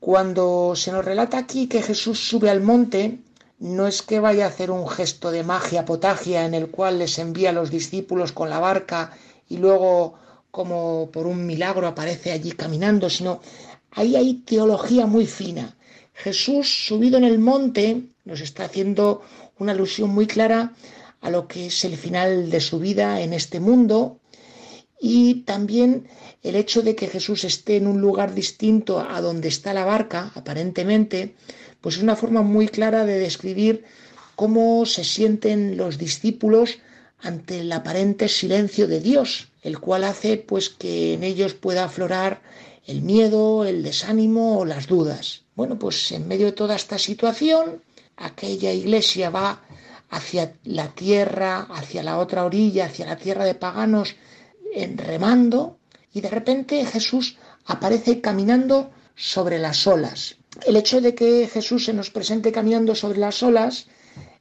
Cuando 0.00 0.74
se 0.76 0.92
nos 0.92 1.04
relata 1.04 1.38
aquí 1.38 1.66
que 1.66 1.82
Jesús 1.82 2.18
sube 2.28 2.50
al 2.50 2.60
monte, 2.60 3.20
no 3.64 3.86
es 3.86 4.02
que 4.02 4.20
vaya 4.20 4.44
a 4.44 4.48
hacer 4.48 4.70
un 4.70 4.86
gesto 4.86 5.30
de 5.30 5.42
magia 5.42 5.86
potagia 5.86 6.44
en 6.44 6.52
el 6.52 6.68
cual 6.68 6.98
les 6.98 7.18
envía 7.18 7.48
a 7.48 7.54
los 7.54 7.70
discípulos 7.70 8.30
con 8.30 8.50
la 8.50 8.58
barca 8.58 9.16
y 9.48 9.56
luego 9.56 10.16
como 10.50 11.08
por 11.10 11.26
un 11.26 11.46
milagro 11.46 11.86
aparece 11.86 12.30
allí 12.30 12.52
caminando, 12.52 13.08
sino 13.08 13.40
ahí 13.90 14.16
hay 14.16 14.34
teología 14.34 15.06
muy 15.06 15.26
fina. 15.26 15.74
Jesús 16.12 16.86
subido 16.86 17.16
en 17.16 17.24
el 17.24 17.38
monte 17.38 18.02
nos 18.26 18.42
está 18.42 18.66
haciendo 18.66 19.22
una 19.58 19.72
alusión 19.72 20.10
muy 20.10 20.26
clara 20.26 20.74
a 21.22 21.30
lo 21.30 21.48
que 21.48 21.68
es 21.68 21.86
el 21.86 21.96
final 21.96 22.50
de 22.50 22.60
su 22.60 22.78
vida 22.78 23.22
en 23.22 23.32
este 23.32 23.60
mundo 23.60 24.20
y 25.00 25.42
también 25.46 26.06
el 26.42 26.54
hecho 26.56 26.82
de 26.82 26.94
que 26.94 27.08
Jesús 27.08 27.44
esté 27.44 27.78
en 27.78 27.86
un 27.86 28.02
lugar 28.02 28.34
distinto 28.34 29.00
a 29.00 29.22
donde 29.22 29.48
está 29.48 29.72
la 29.72 29.86
barca, 29.86 30.32
aparentemente, 30.34 31.34
pues 31.84 31.96
es 31.96 32.02
una 32.02 32.16
forma 32.16 32.40
muy 32.40 32.68
clara 32.68 33.04
de 33.04 33.18
describir 33.18 33.84
cómo 34.36 34.86
se 34.86 35.04
sienten 35.04 35.76
los 35.76 35.98
discípulos 35.98 36.78
ante 37.20 37.60
el 37.60 37.70
aparente 37.70 38.28
silencio 38.28 38.88
de 38.88 39.00
Dios, 39.00 39.48
el 39.60 39.78
cual 39.80 40.04
hace 40.04 40.38
pues 40.38 40.70
que 40.70 41.12
en 41.12 41.22
ellos 41.22 41.52
pueda 41.52 41.84
aflorar 41.84 42.40
el 42.86 43.02
miedo, 43.02 43.66
el 43.66 43.82
desánimo 43.82 44.56
o 44.58 44.64
las 44.64 44.86
dudas. 44.86 45.42
Bueno, 45.56 45.78
pues 45.78 46.10
en 46.12 46.26
medio 46.26 46.46
de 46.46 46.52
toda 46.52 46.74
esta 46.74 46.98
situación, 46.98 47.82
aquella 48.16 48.72
iglesia 48.72 49.28
va 49.28 49.60
hacia 50.08 50.54
la 50.64 50.88
tierra, 50.88 51.66
hacia 51.68 52.02
la 52.02 52.18
otra 52.18 52.46
orilla, 52.46 52.86
hacia 52.86 53.04
la 53.04 53.18
tierra 53.18 53.44
de 53.44 53.56
paganos, 53.56 54.16
en 54.72 54.96
remando, 54.96 55.76
y 56.14 56.22
de 56.22 56.30
repente 56.30 56.86
Jesús 56.86 57.36
aparece 57.66 58.22
caminando 58.22 58.90
sobre 59.14 59.58
las 59.58 59.86
olas. 59.86 60.38
El 60.66 60.76
hecho 60.76 61.00
de 61.00 61.14
que 61.14 61.48
Jesús 61.48 61.84
se 61.84 61.92
nos 61.92 62.10
presente 62.10 62.52
caminando 62.52 62.94
sobre 62.94 63.18
las 63.18 63.42
olas 63.42 63.88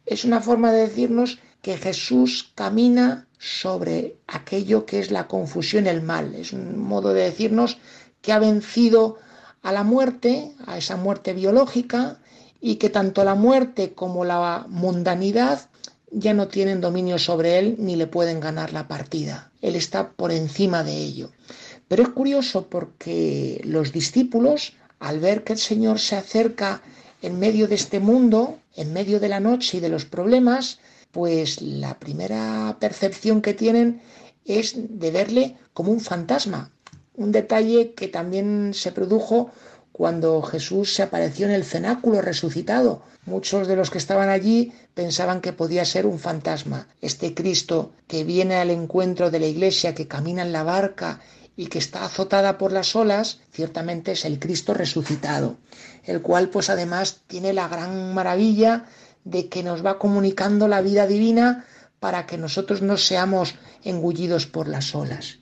es 0.05 0.25
una 0.25 0.41
forma 0.41 0.71
de 0.71 0.81
decirnos 0.81 1.39
que 1.61 1.77
Jesús 1.77 2.51
camina 2.55 3.27
sobre 3.39 4.17
aquello 4.27 4.85
que 4.85 4.99
es 4.99 5.11
la 5.11 5.27
confusión, 5.27 5.87
el 5.87 6.01
mal. 6.01 6.35
Es 6.35 6.53
un 6.53 6.77
modo 6.77 7.13
de 7.13 7.23
decirnos 7.23 7.77
que 8.21 8.31
ha 8.31 8.39
vencido 8.39 9.17
a 9.61 9.71
la 9.71 9.83
muerte, 9.83 10.51
a 10.65 10.77
esa 10.77 10.97
muerte 10.97 11.33
biológica, 11.33 12.19
y 12.61 12.75
que 12.75 12.89
tanto 12.89 13.23
la 13.23 13.35
muerte 13.35 13.93
como 13.93 14.23
la 14.23 14.65
mundanidad 14.69 15.69
ya 16.11 16.33
no 16.33 16.47
tienen 16.47 16.79
dominio 16.79 17.17
sobre 17.17 17.59
él 17.59 17.75
ni 17.79 17.95
le 17.95 18.07
pueden 18.07 18.39
ganar 18.39 18.71
la 18.71 18.87
partida. 18.87 19.51
Él 19.61 19.75
está 19.75 20.11
por 20.11 20.31
encima 20.31 20.83
de 20.83 20.95
ello. 20.95 21.31
Pero 21.87 22.03
es 22.03 22.09
curioso 22.09 22.67
porque 22.67 23.61
los 23.65 23.91
discípulos, 23.91 24.73
al 25.03 25.19
ver 25.19 25.43
que 25.43 25.51
el 25.51 25.59
Señor 25.59 25.99
se 25.99 26.15
acerca 26.15 26.81
en 27.21 27.37
medio 27.37 27.67
de 27.67 27.75
este 27.75 27.99
mundo, 27.99 28.59
en 28.73 28.93
medio 28.93 29.19
de 29.19 29.27
la 29.27 29.41
noche 29.41 29.77
y 29.77 29.79
de 29.81 29.89
los 29.89 30.05
problemas, 30.05 30.79
pues 31.11 31.61
la 31.61 31.99
primera 31.99 32.77
percepción 32.79 33.41
que 33.41 33.53
tienen 33.53 34.01
es 34.45 34.75
de 34.77 35.11
verle 35.11 35.57
como 35.73 35.91
un 35.91 35.99
fantasma. 35.99 36.71
Un 37.15 37.33
detalle 37.33 37.93
que 37.93 38.07
también 38.07 38.73
se 38.73 38.93
produjo 38.93 39.51
cuando 39.91 40.41
Jesús 40.41 40.95
se 40.95 41.03
apareció 41.03 41.47
en 41.47 41.51
el 41.51 41.65
cenáculo 41.65 42.21
resucitado. 42.21 43.03
Muchos 43.25 43.67
de 43.67 43.75
los 43.75 43.91
que 43.91 43.97
estaban 43.97 44.29
allí 44.29 44.71
pensaban 44.93 45.41
que 45.41 45.51
podía 45.51 45.83
ser 45.83 46.05
un 46.05 46.17
fantasma. 46.17 46.87
Este 47.01 47.33
Cristo 47.33 47.91
que 48.07 48.23
viene 48.23 48.55
al 48.55 48.69
encuentro 48.69 49.31
de 49.31 49.39
la 49.41 49.47
iglesia, 49.47 49.93
que 49.93 50.07
camina 50.07 50.43
en 50.43 50.53
la 50.53 50.63
barca 50.63 51.19
y 51.55 51.67
que 51.67 51.79
está 51.79 52.05
azotada 52.05 52.57
por 52.57 52.71
las 52.71 52.95
olas, 52.95 53.39
ciertamente 53.51 54.13
es 54.13 54.25
el 54.25 54.39
Cristo 54.39 54.73
resucitado, 54.73 55.57
el 56.03 56.21
cual 56.21 56.49
pues 56.49 56.69
además 56.69 57.21
tiene 57.27 57.53
la 57.53 57.67
gran 57.67 58.13
maravilla 58.13 58.85
de 59.23 59.49
que 59.49 59.63
nos 59.63 59.85
va 59.85 59.99
comunicando 59.99 60.67
la 60.67 60.81
vida 60.81 61.07
divina 61.07 61.65
para 61.99 62.25
que 62.25 62.37
nosotros 62.37 62.81
no 62.81 62.97
seamos 62.97 63.55
engullidos 63.83 64.47
por 64.47 64.67
las 64.67 64.93
olas. 64.95 65.39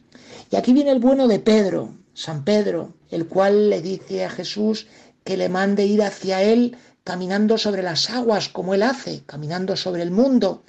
Y 0.49 0.57
aquí 0.57 0.73
viene 0.73 0.91
el 0.91 0.99
bueno 0.99 1.27
de 1.27 1.39
Pedro, 1.39 1.95
San 2.13 2.43
Pedro, 2.43 2.93
el 3.09 3.27
cual 3.27 3.69
le 3.69 3.81
dice 3.81 4.25
a 4.25 4.29
Jesús 4.29 4.87
que 5.23 5.37
le 5.37 5.49
mande 5.49 5.85
ir 5.85 6.03
hacia 6.03 6.43
él 6.43 6.77
caminando 7.03 7.57
sobre 7.57 7.81
las 7.81 8.09
aguas 8.09 8.49
como 8.49 8.73
él 8.73 8.83
hace, 8.83 9.23
caminando 9.25 9.75
sobre 9.75 10.03
el 10.03 10.11
mundo. 10.11 10.63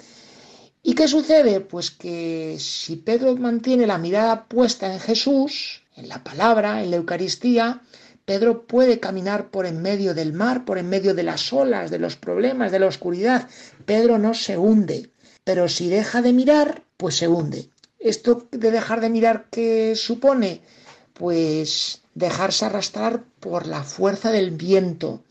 ¿Y 0.82 0.94
qué 0.94 1.06
sucede? 1.06 1.60
Pues 1.60 1.90
que 1.90 2.56
si 2.58 2.96
Pedro 2.96 3.36
mantiene 3.36 3.86
la 3.86 3.98
mirada 3.98 4.46
puesta 4.46 4.92
en 4.92 4.98
Jesús, 4.98 5.82
en 5.96 6.08
la 6.08 6.24
palabra, 6.24 6.82
en 6.82 6.90
la 6.90 6.96
Eucaristía, 6.96 7.82
Pedro 8.24 8.66
puede 8.66 8.98
caminar 8.98 9.50
por 9.50 9.66
en 9.66 9.80
medio 9.80 10.14
del 10.14 10.32
mar, 10.32 10.64
por 10.64 10.78
en 10.78 10.88
medio 10.88 11.14
de 11.14 11.22
las 11.22 11.52
olas, 11.52 11.90
de 11.90 11.98
los 11.98 12.16
problemas, 12.16 12.72
de 12.72 12.80
la 12.80 12.86
oscuridad. 12.86 13.48
Pedro 13.84 14.18
no 14.18 14.34
se 14.34 14.58
hunde, 14.58 15.10
pero 15.44 15.68
si 15.68 15.88
deja 15.88 16.20
de 16.22 16.32
mirar, 16.32 16.82
pues 16.96 17.16
se 17.16 17.28
hunde. 17.28 17.68
¿Esto 17.98 18.48
de 18.50 18.70
dejar 18.72 19.00
de 19.00 19.10
mirar 19.10 19.46
qué 19.50 19.94
supone? 19.94 20.62
Pues 21.14 22.02
dejarse 22.14 22.64
arrastrar 22.64 23.24
por 23.38 23.66
la 23.66 23.84
fuerza 23.84 24.32
del 24.32 24.50
viento. 24.50 25.22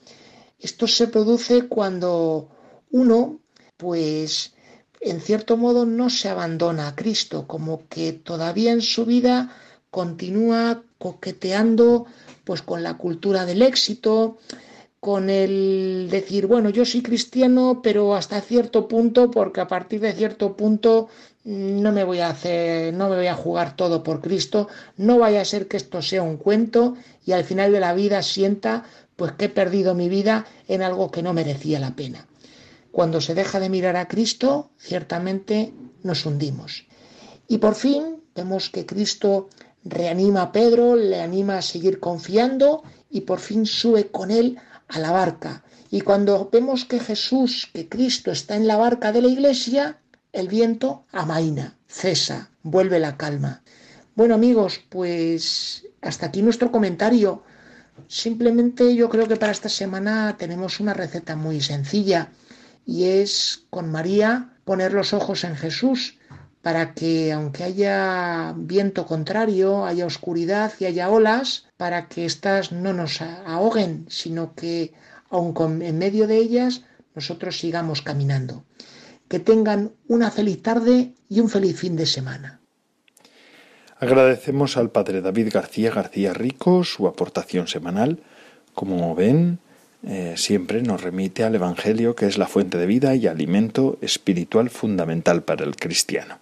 Esto 0.60 0.88
se 0.88 1.08
produce 1.08 1.68
cuando 1.68 2.50
uno, 2.92 3.40
pues, 3.78 4.54
en 5.02 5.20
cierto 5.20 5.58
modo 5.58 5.86
no 5.86 6.10
se 6.10 6.30
abandona 6.30 6.88
a 6.88 6.96
Cristo, 6.96 7.48
como 7.48 7.88
que 7.90 8.14
todavía 8.14 8.72
en 8.72 8.82
su 8.82 9.06
vida 9.06 9.56
continúa 9.90 10.84
coqueteando 11.00 12.06
pues 12.44 12.62
con 12.62 12.84
la 12.84 12.98
cultura 12.98 13.46
del 13.46 13.62
éxito, 13.62 14.38
con 15.00 15.32
el 15.32 16.08
decir, 16.12 16.46
bueno, 16.46 16.70
yo 16.70 16.86
soy 16.86 17.02
cristiano, 17.02 17.82
pero 17.82 18.14
hasta 18.16 18.40
cierto 18.42 18.88
punto, 18.88 19.32
porque 19.32 19.60
a 19.60 19.68
partir 19.68 20.00
de 20.00 20.14
cierto 20.14 20.56
punto 20.56 21.10
no 21.44 21.92
me 21.92 22.04
voy 22.04 22.20
a 22.20 22.30
hacer, 22.30 22.94
no 22.94 23.10
me 23.10 23.16
voy 23.16 23.28
a 23.28 23.36
jugar 23.36 23.76
todo 23.76 24.04
por 24.04 24.22
Cristo, 24.22 24.68
no 24.98 25.18
vaya 25.18 25.42
a 25.42 25.46
ser 25.46 25.68
que 25.68 25.78
esto 25.78 26.04
sea 26.04 26.22
un 26.22 26.38
cuento 26.38 26.96
y 27.26 27.32
al 27.32 27.44
final 27.44 27.72
de 27.72 27.80
la 27.80 27.96
vida 27.96 28.22
sienta 28.22 28.86
pues 29.16 29.32
que 29.32 29.46
he 29.46 29.50
perdido 29.50 29.96
mi 29.96 30.08
vida 30.08 30.46
en 30.68 30.84
algo 30.84 31.10
que 31.10 31.24
no 31.24 31.34
merecía 31.34 31.80
la 31.80 31.96
pena. 31.96 32.28
Cuando 32.92 33.22
se 33.22 33.36
deja 33.36 33.60
de 33.60 33.70
mirar 33.70 33.96
a 33.96 34.08
Cristo, 34.08 34.72
ciertamente 34.78 35.74
nos 36.04 36.26
hundimos. 36.26 36.88
Y 37.48 37.60
por 37.60 37.76
fin 37.76 38.22
vemos 38.36 38.70
que 38.70 38.86
Cristo 38.86 39.50
reanima 39.84 40.42
a 40.42 40.52
Pedro, 40.52 40.96
le 40.96 41.22
anima 41.22 41.58
a 41.58 41.62
seguir 41.62 42.00
confiando 42.00 42.84
y 43.10 43.22
por 43.22 43.40
fin 43.40 43.66
sube 43.66 44.08
con 44.12 44.30
él 44.30 44.58
a 44.88 45.00
la 45.00 45.12
barca. 45.12 45.64
Y 45.90 46.02
cuando 46.02 46.50
vemos 46.52 46.86
que 46.86 47.00
Jesús, 47.00 47.70
que 47.74 47.88
Cristo 47.88 48.32
está 48.32 48.56
en 48.56 48.68
la 48.68 48.78
barca 48.78 49.12
de 49.12 49.22
la 49.22 49.28
iglesia, 49.28 50.00
el 50.34 50.48
viento 50.48 51.06
amaina, 51.12 51.78
cesa, 51.88 52.52
vuelve 52.64 53.00
la 53.00 53.18
calma. 53.18 53.64
Bueno 54.16 54.36
amigos, 54.36 54.82
pues 54.90 55.86
hasta 56.02 56.28
aquí 56.28 56.42
nuestro 56.42 56.72
comentario. 56.72 57.44
Simplemente 58.08 58.96
yo 58.96 59.10
creo 59.10 59.28
que 59.28 59.36
para 59.38 59.52
esta 59.52 59.70
semana 59.70 60.36
tenemos 60.38 60.80
una 60.80 60.94
receta 60.94 61.36
muy 61.36 61.62
sencilla 61.62 62.32
y 62.86 63.06
es 63.06 63.64
con 63.70 63.92
María 63.92 64.50
poner 64.66 64.94
los 64.94 65.14
ojos 65.14 65.44
en 65.44 65.56
Jesús 65.56 66.18
para 66.62 66.94
que 66.94 67.32
aunque 67.32 67.64
haya 67.64 68.54
viento 68.56 69.06
contrario, 69.06 69.86
haya 69.86 70.06
oscuridad 70.06 70.74
y 70.80 70.86
haya 70.86 71.10
olas, 71.10 71.66
para 71.78 72.08
que 72.08 72.26
éstas 72.26 72.72
no 72.72 72.94
nos 72.94 73.22
ahoguen, 73.22 74.06
sino 74.10 74.54
que 74.54 74.94
aun 75.30 75.82
en 75.82 75.98
medio 75.98 76.28
de 76.28 76.38
ellas 76.38 76.84
nosotros 77.16 77.60
sigamos 77.60 78.02
caminando. 78.02 78.64
Que 79.28 79.40
tengan 79.40 79.92
una 80.08 80.30
feliz 80.30 80.62
tarde 80.62 81.14
y 81.30 81.40
un 81.40 81.50
feliz 81.50 81.80
fin 81.80 81.96
de 81.96 82.06
semana. 82.06 82.60
Agradecemos 83.98 84.78
al 84.78 84.92
padre 84.92 85.22
David 85.22 85.50
García 85.54 85.92
García 85.92 86.34
Rico 86.34 86.84
su 86.84 87.08
aportación 87.08 87.68
semanal. 87.68 88.20
Como 88.74 89.16
ven, 89.16 89.60
eh, 90.04 90.34
siempre 90.36 90.82
nos 90.82 91.02
remite 91.02 91.44
al 91.44 91.56
Evangelio, 91.56 92.16
que 92.16 92.26
es 92.26 92.38
la 92.38 92.48
fuente 92.48 92.78
de 92.78 92.88
vida 92.88 93.16
y 93.16 93.28
alimento 93.28 93.98
espiritual 94.02 94.70
fundamental 94.70 95.44
para 95.44 95.64
el 95.64 95.76
cristiano. 95.76 96.40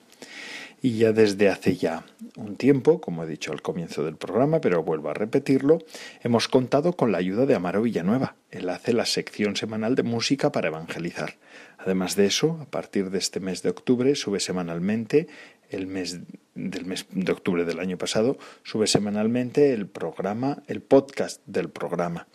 Y 0.81 0.97
ya 0.97 1.11
desde 1.11 1.49
hace 1.49 1.75
ya 1.75 2.05
un 2.37 2.55
tiempo, 2.55 3.01
como 3.01 3.23
he 3.23 3.27
dicho 3.27 3.51
al 3.51 3.61
comienzo 3.61 4.05
del 4.05 4.15
programa, 4.15 4.61
pero 4.61 4.81
vuelvo 4.81 5.09
a 5.09 5.13
repetirlo, 5.13 5.79
hemos 6.23 6.47
contado 6.47 6.93
con 6.93 7.11
la 7.11 7.17
ayuda 7.17 7.45
de 7.45 7.53
Amaro 7.53 7.81
Villanueva. 7.81 8.35
Él 8.49 8.69
hace 8.69 8.93
la 8.93 9.05
sección 9.05 9.57
semanal 9.57 9.95
de 9.95 10.03
música 10.03 10.53
para 10.53 10.69
evangelizar. 10.69 11.35
Además 11.77 12.15
de 12.15 12.27
eso, 12.27 12.57
a 12.61 12.65
partir 12.65 13.09
de 13.09 13.17
este 13.17 13.41
mes 13.41 13.61
de 13.61 13.69
octubre 13.69 14.15
sube 14.15 14.39
semanalmente 14.39 15.27
el 15.69 15.85
mes 15.85 16.21
del 16.55 16.85
mes 16.85 17.05
de 17.11 17.31
octubre 17.31 17.63
del 17.63 17.79
año 17.79 17.97
pasado 17.97 18.37
sube 18.63 18.87
semanalmente 18.87 19.71
el 19.71 19.85
programa, 19.85 20.63
el 20.67 20.81
podcast 20.81 21.41
del 21.45 21.69
programa 21.69 22.27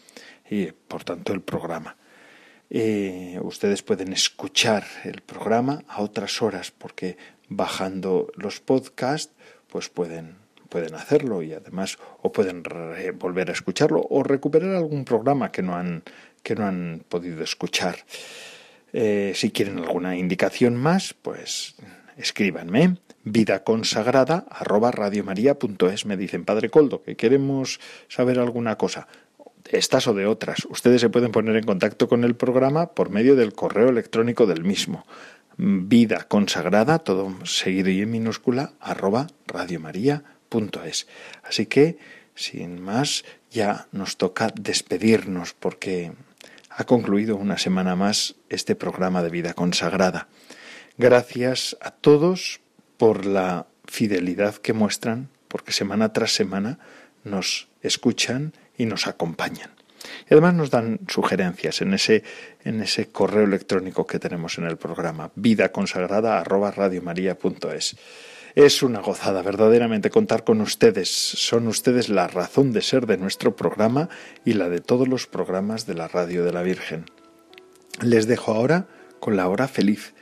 y 0.55 0.73
por 0.73 1.03
tanto 1.05 1.33
el 1.33 1.41
programa. 1.41 1.97
Ustedes 3.43 3.83
pueden 3.83 4.13
escuchar 4.13 4.85
el 5.05 5.21
programa 5.21 5.85
a 5.89 6.03
otras 6.03 6.43
horas 6.43 6.71
porque 6.71 7.17
bajando 7.49 8.33
los 8.37 8.61
podcasts 8.61 9.33
pues 9.69 9.89
pueden 9.89 10.37
pueden 10.69 10.95
hacerlo 10.95 11.43
y 11.43 11.53
además 11.53 11.99
o 12.23 12.33
pueden 12.33 12.63
volver 13.17 13.51
a 13.51 13.53
escucharlo 13.53 14.05
o 14.11 14.25
recuperar 14.25 14.75
algún 14.75 15.05
programa 15.05 15.53
que 15.53 15.63
no 15.63 15.77
han 15.77 16.03
que 16.43 16.57
no 16.57 16.67
han 16.67 17.05
podido 17.09 17.43
escuchar. 17.45 17.97
Eh, 18.93 19.33
si 19.35 19.51
quieren 19.51 19.79
alguna 19.79 20.17
indicación 20.17 20.77
más, 20.77 21.15
pues 21.15 21.77
escríbanme 22.17 22.97
vida 23.25 23.65
consagrada 23.65 24.47
arroba 24.51 24.91
radiomaria.es 24.91 26.05
me 26.07 26.17
dicen 26.17 26.45
padre 26.45 26.69
Coldo 26.69 27.03
que 27.03 27.17
queremos 27.17 27.81
saber 28.09 28.39
alguna 28.39 28.77
cosa 28.77 29.09
estas 29.79 30.07
o 30.07 30.15
de 30.15 30.27
otras. 30.27 30.67
Ustedes 30.71 31.01
se 31.01 31.11
pueden 31.11 31.33
poner 31.33 31.57
en 31.57 31.65
contacto 31.65 32.09
con 32.09 32.25
el 32.25 32.35
programa 32.35 32.89
por 32.95 33.11
medio 33.11 33.37
del 33.37 33.53
correo 33.53 33.89
electrónico 33.89 34.47
del 34.47 34.65
mismo. 34.65 35.07
Vida 35.57 36.25
consagrada, 36.29 36.99
todo 36.99 37.33
seguido 37.45 37.91
y 37.91 38.01
en 38.01 38.11
minúscula, 38.11 38.73
arroba 38.81 39.29
radiomaria.es. 39.47 41.07
Así 41.43 41.67
que, 41.67 41.99
sin 42.35 42.81
más, 42.81 43.25
ya 43.51 43.87
nos 43.93 44.17
toca 44.17 44.53
despedirnos 44.55 45.55
porque 45.55 46.13
ha 46.71 46.85
concluido 46.85 47.37
una 47.37 47.59
semana 47.59 47.95
más 47.95 48.35
este 48.49 48.75
programa 48.75 49.23
de 49.23 49.31
vida 49.31 49.55
consagrada. 49.55 50.27
Gracias 50.99 51.77
a 51.81 51.93
todos 51.93 52.61
por 52.97 53.27
la 53.27 53.67
fidelidad 53.87 54.57
que 54.57 54.73
muestran, 54.73 55.29
porque 55.49 55.73
semana 55.73 56.13
tras 56.13 56.33
semana 56.33 56.79
nos 57.23 57.69
escuchan 57.81 58.53
y 58.77 58.87
nos 58.87 59.07
acompañan. 59.07 59.71
Y 60.29 60.35
además 60.35 60.55
nos 60.55 60.71
dan 60.71 61.01
sugerencias 61.09 61.81
en 61.81 61.95
ese, 61.95 62.23
en 62.65 62.81
ese 62.81 63.09
correo 63.09 63.45
electrónico 63.45 64.07
que 64.07 64.19
tenemos 64.19 64.59
en 64.59 64.65
el 64.65 64.77
programa, 64.77 65.33
vida 65.35 65.71
consagrada 65.71 66.39
Es 68.55 68.83
una 68.83 69.01
gozada 69.01 69.43
verdaderamente 69.43 70.11
contar 70.11 70.45
con 70.45 70.61
ustedes. 70.61 71.09
Son 71.11 71.67
ustedes 71.67 72.09
la 72.09 72.29
razón 72.29 72.73
de 72.73 72.83
ser 72.83 73.07
de 73.07 73.17
nuestro 73.17 73.57
programa 73.57 74.09
y 74.45 74.53
la 74.53 74.69
de 74.69 74.81
todos 74.81 75.09
los 75.09 75.27
programas 75.27 75.87
de 75.87 75.95
la 75.95 76.09
Radio 76.09 76.45
de 76.45 76.53
la 76.53 76.63
Virgen. 76.63 77.07
Les 78.01 78.27
dejo 78.27 78.53
ahora 78.53 78.87
con 79.19 79.37
la 79.37 79.49
hora 79.49 79.69
feliz, 79.69 80.15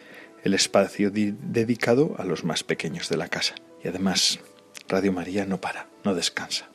el 0.45 0.55
espacio 0.55 1.11
dedicado 1.13 2.15
a 2.19 2.25
los 2.25 2.45
más 2.45 2.65
pequeños 2.65 3.09
de 3.09 3.17
la 3.17 3.29
casa. 3.29 3.55
Y 3.85 3.89
además, 3.89 4.41
Radio 4.89 5.13
María 5.13 5.45
no 5.45 5.61
para, 5.61 5.89
no 6.05 6.15
descansa 6.15 6.72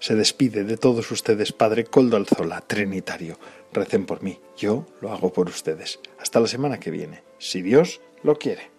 se 0.00 0.14
despide 0.14 0.64
de 0.64 0.76
todos 0.76 1.10
ustedes, 1.10 1.52
Padre 1.52 1.84
Coldo 1.84 2.16
Alzola, 2.16 2.60
Trinitario. 2.60 3.38
Recen 3.72 4.06
por 4.06 4.22
mí, 4.22 4.38
yo 4.56 4.86
lo 5.00 5.12
hago 5.12 5.32
por 5.32 5.48
ustedes. 5.48 6.00
Hasta 6.18 6.40
la 6.40 6.46
semana 6.46 6.80
que 6.80 6.90
viene, 6.90 7.22
si 7.38 7.62
Dios 7.62 8.00
lo 8.22 8.36
quiere. 8.36 8.70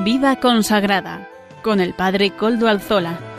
Vida 0.00 0.40
consagrada 0.40 1.28
con 1.62 1.80
el 1.80 1.94
Padre 1.94 2.36
Coldo 2.36 2.68
Alzola. 2.68 3.33